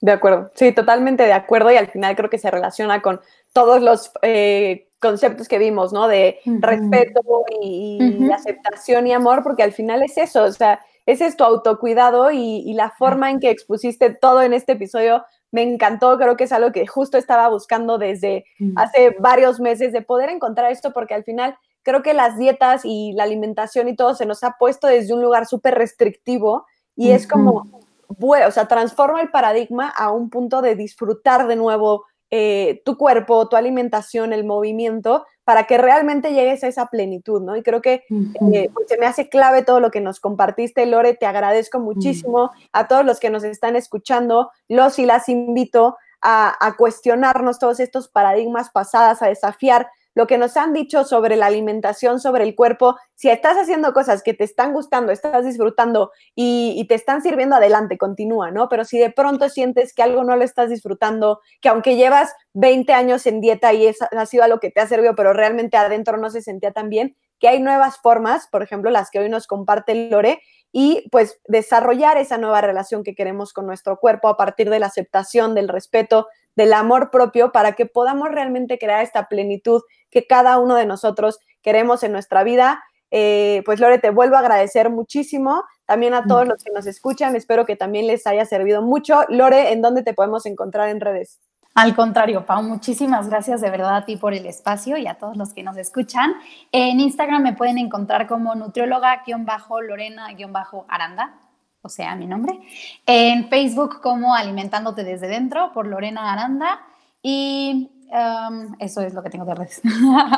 De 0.00 0.12
acuerdo, 0.12 0.50
sí, 0.54 0.72
totalmente 0.72 1.24
de 1.24 1.32
acuerdo 1.34 1.70
y 1.70 1.76
al 1.76 1.88
final 1.88 2.16
creo 2.16 2.30
que 2.30 2.38
se 2.38 2.50
relaciona 2.50 3.02
con 3.02 3.20
todos 3.52 3.82
los 3.82 4.12
eh, 4.22 4.88
conceptos 4.98 5.46
que 5.46 5.58
vimos, 5.58 5.92
¿no? 5.92 6.08
De 6.08 6.38
respeto 6.44 7.20
y, 7.62 8.30
aceptación 8.32 9.06
y 9.06 9.12
amor, 9.12 9.42
porque 9.42 9.62
al 9.62 9.72
final 9.72 10.02
es 10.02 10.16
eso, 10.16 10.44
o 10.44 10.52
sea, 10.52 10.80
ese 11.04 11.26
es 11.26 11.36
tu 11.36 11.44
autocuidado 11.44 12.30
y, 12.30 12.72
la 12.74 12.90
forma 12.90 13.30
en 13.30 13.40
que 13.40 13.50
expusiste 13.50 14.10
todo 14.10 14.42
en 14.42 14.54
este 14.54 14.72
episodio 14.72 15.24
me 15.50 15.62
encantó, 15.62 16.16
creo 16.16 16.36
que 16.36 16.44
es 16.44 16.52
algo 16.52 16.70
que 16.70 16.86
justo 16.86 17.18
estaba 17.18 17.48
buscando 17.48 17.98
desde 17.98 18.44
hace 18.76 19.16
varios 19.18 19.58
meses 19.58 19.92
de 19.92 20.00
poder 20.00 20.30
encontrar 20.30 20.70
esto, 20.70 20.92
porque 20.92 21.14
al 21.14 21.24
final 21.24 21.58
creo 21.82 22.02
que 22.02 22.14
las 22.14 22.38
dietas 22.38 22.82
y 22.84 23.12
la 23.14 23.24
alimentación 23.24 23.88
y 23.88 23.96
todo 23.96 24.14
se 24.14 24.26
nos 24.26 24.44
ha 24.44 24.56
puesto 24.58 24.86
desde 24.86 25.12
un 25.12 25.22
lugar 25.22 25.46
súper 25.46 25.74
restrictivo 25.74 26.66
y 26.94 27.10
es 27.10 27.26
como 27.26 27.80
o 28.18 28.50
sea, 28.50 28.66
transforma 28.66 29.20
el 29.20 29.30
paradigma 29.30 29.88
a 29.88 30.10
un 30.10 30.30
punto 30.30 30.62
de 30.62 30.74
disfrutar 30.74 31.46
de 31.46 31.56
nuevo 31.56 32.06
eh, 32.32 32.82
tu 32.84 32.96
cuerpo, 32.96 33.48
tu 33.48 33.56
alimentación, 33.56 34.32
el 34.32 34.44
movimiento, 34.44 35.26
para 35.42 35.64
que 35.64 35.78
realmente 35.78 36.32
llegues 36.32 36.62
a 36.62 36.68
esa 36.68 36.86
plenitud, 36.86 37.42
¿no? 37.42 37.56
Y 37.56 37.62
creo 37.62 37.82
que 37.82 38.04
eh, 38.52 38.70
pues, 38.72 38.86
se 38.86 38.98
me 38.98 39.06
hace 39.06 39.28
clave 39.28 39.64
todo 39.64 39.80
lo 39.80 39.90
que 39.90 40.00
nos 40.00 40.20
compartiste, 40.20 40.86
Lore, 40.86 41.14
te 41.14 41.26
agradezco 41.26 41.80
muchísimo 41.80 42.52
a 42.72 42.86
todos 42.86 43.04
los 43.04 43.18
que 43.18 43.30
nos 43.30 43.42
están 43.42 43.74
escuchando, 43.74 44.50
los 44.68 45.00
y 45.00 45.06
las 45.06 45.28
invito 45.28 45.96
a, 46.20 46.54
a 46.64 46.76
cuestionarnos 46.76 47.58
todos 47.58 47.80
estos 47.80 48.08
paradigmas 48.08 48.70
pasadas, 48.70 49.22
a 49.22 49.26
desafiar 49.26 49.88
lo 50.20 50.26
que 50.26 50.36
nos 50.36 50.58
han 50.58 50.74
dicho 50.74 51.04
sobre 51.04 51.34
la 51.34 51.46
alimentación, 51.46 52.20
sobre 52.20 52.44
el 52.44 52.54
cuerpo, 52.54 52.94
si 53.14 53.30
estás 53.30 53.56
haciendo 53.56 53.94
cosas 53.94 54.22
que 54.22 54.34
te 54.34 54.44
están 54.44 54.74
gustando, 54.74 55.12
estás 55.12 55.46
disfrutando 55.46 56.10
y, 56.34 56.84
te 56.88 56.94
están 56.94 57.22
sirviendo 57.22 57.56
adelante, 57.56 57.96
continúa, 57.96 58.50
¿no? 58.50 58.68
Pero 58.68 58.84
si 58.84 58.98
de 58.98 59.08
pronto 59.08 59.48
sientes 59.48 59.94
que 59.94 60.02
algo 60.02 60.22
no 60.22 60.36
lo 60.36 60.44
estás 60.44 60.68
disfrutando, 60.68 61.40
que 61.62 61.70
aunque 61.70 61.96
llevas 61.96 62.34
20 62.52 62.92
años 62.92 63.26
en 63.26 63.40
dieta 63.40 63.72
y 63.72 63.88
ha 63.88 64.26
sido 64.26 64.44
algo 64.44 64.60
que 64.60 64.70
te 64.70 64.80
ha 64.80 64.86
servido, 64.86 65.14
pero 65.14 65.32
realmente 65.32 65.78
adentro 65.78 66.18
no 66.18 66.28
se 66.28 66.42
sentía 66.42 66.72
tan 66.72 66.90
bien, 66.90 67.16
que 67.38 67.48
hay 67.48 67.58
nuevas 67.62 67.96
formas, 67.96 68.46
por 68.52 68.62
ejemplo, 68.62 68.90
las 68.90 69.10
que 69.10 69.20
hoy 69.20 69.30
nos 69.30 69.46
comparte 69.46 70.10
Lore, 70.10 70.42
y 70.70 71.08
pues 71.10 71.40
desarrollar 71.48 72.18
esa 72.18 72.36
nueva 72.36 72.60
relación 72.60 73.04
que 73.04 73.14
queremos 73.14 73.54
con 73.54 73.66
nuestro 73.66 73.98
cuerpo 73.98 74.28
a 74.28 74.36
partir 74.36 74.68
de 74.68 74.80
la 74.80 74.86
aceptación, 74.86 75.54
del 75.54 75.68
respeto, 75.68 76.28
del 76.60 76.72
amor 76.74 77.10
propio, 77.10 77.52
para 77.52 77.72
que 77.72 77.86
podamos 77.86 78.28
realmente 78.28 78.78
crear 78.78 79.02
esta 79.02 79.28
plenitud 79.28 79.80
que 80.10 80.26
cada 80.26 80.58
uno 80.58 80.74
de 80.74 80.84
nosotros 80.84 81.38
queremos 81.62 82.02
en 82.02 82.12
nuestra 82.12 82.44
vida. 82.44 82.84
Eh, 83.10 83.62
pues 83.64 83.80
Lore, 83.80 83.98
te 83.98 84.10
vuelvo 84.10 84.36
a 84.36 84.40
agradecer 84.40 84.90
muchísimo. 84.90 85.64
También 85.86 86.12
a 86.12 86.26
todos 86.26 86.46
los 86.46 86.62
que 86.62 86.70
nos 86.70 86.86
escuchan, 86.86 87.34
espero 87.34 87.64
que 87.64 87.76
también 87.76 88.06
les 88.06 88.26
haya 88.26 88.44
servido 88.44 88.82
mucho. 88.82 89.22
Lore, 89.30 89.72
¿en 89.72 89.80
dónde 89.80 90.02
te 90.02 90.12
podemos 90.12 90.44
encontrar 90.44 90.90
en 90.90 91.00
redes? 91.00 91.40
Al 91.74 91.96
contrario, 91.96 92.44
Pau, 92.44 92.62
muchísimas 92.62 93.30
gracias 93.30 93.62
de 93.62 93.70
verdad 93.70 93.96
a 93.96 94.04
ti 94.04 94.16
por 94.16 94.34
el 94.34 94.44
espacio 94.44 94.98
y 94.98 95.06
a 95.06 95.14
todos 95.14 95.38
los 95.38 95.54
que 95.54 95.62
nos 95.62 95.78
escuchan. 95.78 96.34
En 96.72 97.00
Instagram 97.00 97.42
me 97.42 97.54
pueden 97.54 97.78
encontrar 97.78 98.26
como 98.26 98.54
nutrióloga-lorena-aranda, 98.54 101.38
o 101.82 101.88
sea, 101.88 102.14
mi 102.16 102.26
nombre. 102.26 102.58
En 103.06 103.48
Facebook 103.48 104.00
como 104.00 104.34
Alimentándote 104.34 105.04
desde 105.04 105.28
dentro 105.28 105.72
por 105.72 105.86
Lorena 105.86 106.32
Aranda. 106.32 106.80
Y 107.22 107.90
um, 108.10 108.74
eso 108.78 109.00
es 109.00 109.14
lo 109.14 109.22
que 109.22 109.30
tengo 109.30 109.44
de 109.44 109.54
redes. 109.54 109.80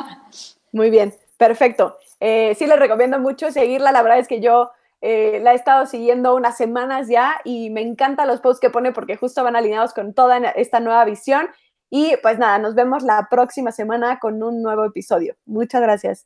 Muy 0.71 0.89
bien, 0.89 1.13
perfecto. 1.37 1.97
Eh, 2.19 2.55
sí 2.57 2.65
les 2.65 2.79
recomiendo 2.79 3.19
mucho 3.19 3.51
seguirla. 3.51 3.91
La 3.91 4.01
verdad 4.01 4.19
es 4.19 4.27
que 4.27 4.41
yo 4.41 4.71
eh, 5.01 5.39
la 5.43 5.51
he 5.51 5.55
estado 5.55 5.85
siguiendo 5.85 6.35
unas 6.35 6.57
semanas 6.57 7.07
ya 7.09 7.41
y 7.43 7.69
me 7.69 7.81
encantan 7.81 8.27
los 8.27 8.39
posts 8.39 8.61
que 8.61 8.69
pone 8.69 8.91
porque 8.91 9.17
justo 9.17 9.43
van 9.43 9.55
alineados 9.55 9.93
con 9.93 10.13
toda 10.13 10.37
esta 10.37 10.79
nueva 10.79 11.05
visión. 11.05 11.47
Y 11.89 12.15
pues 12.23 12.39
nada, 12.39 12.57
nos 12.57 12.73
vemos 12.73 13.03
la 13.03 13.27
próxima 13.29 13.71
semana 13.71 14.17
con 14.19 14.41
un 14.41 14.61
nuevo 14.63 14.85
episodio. 14.85 15.35
Muchas 15.45 15.81
gracias. 15.81 16.25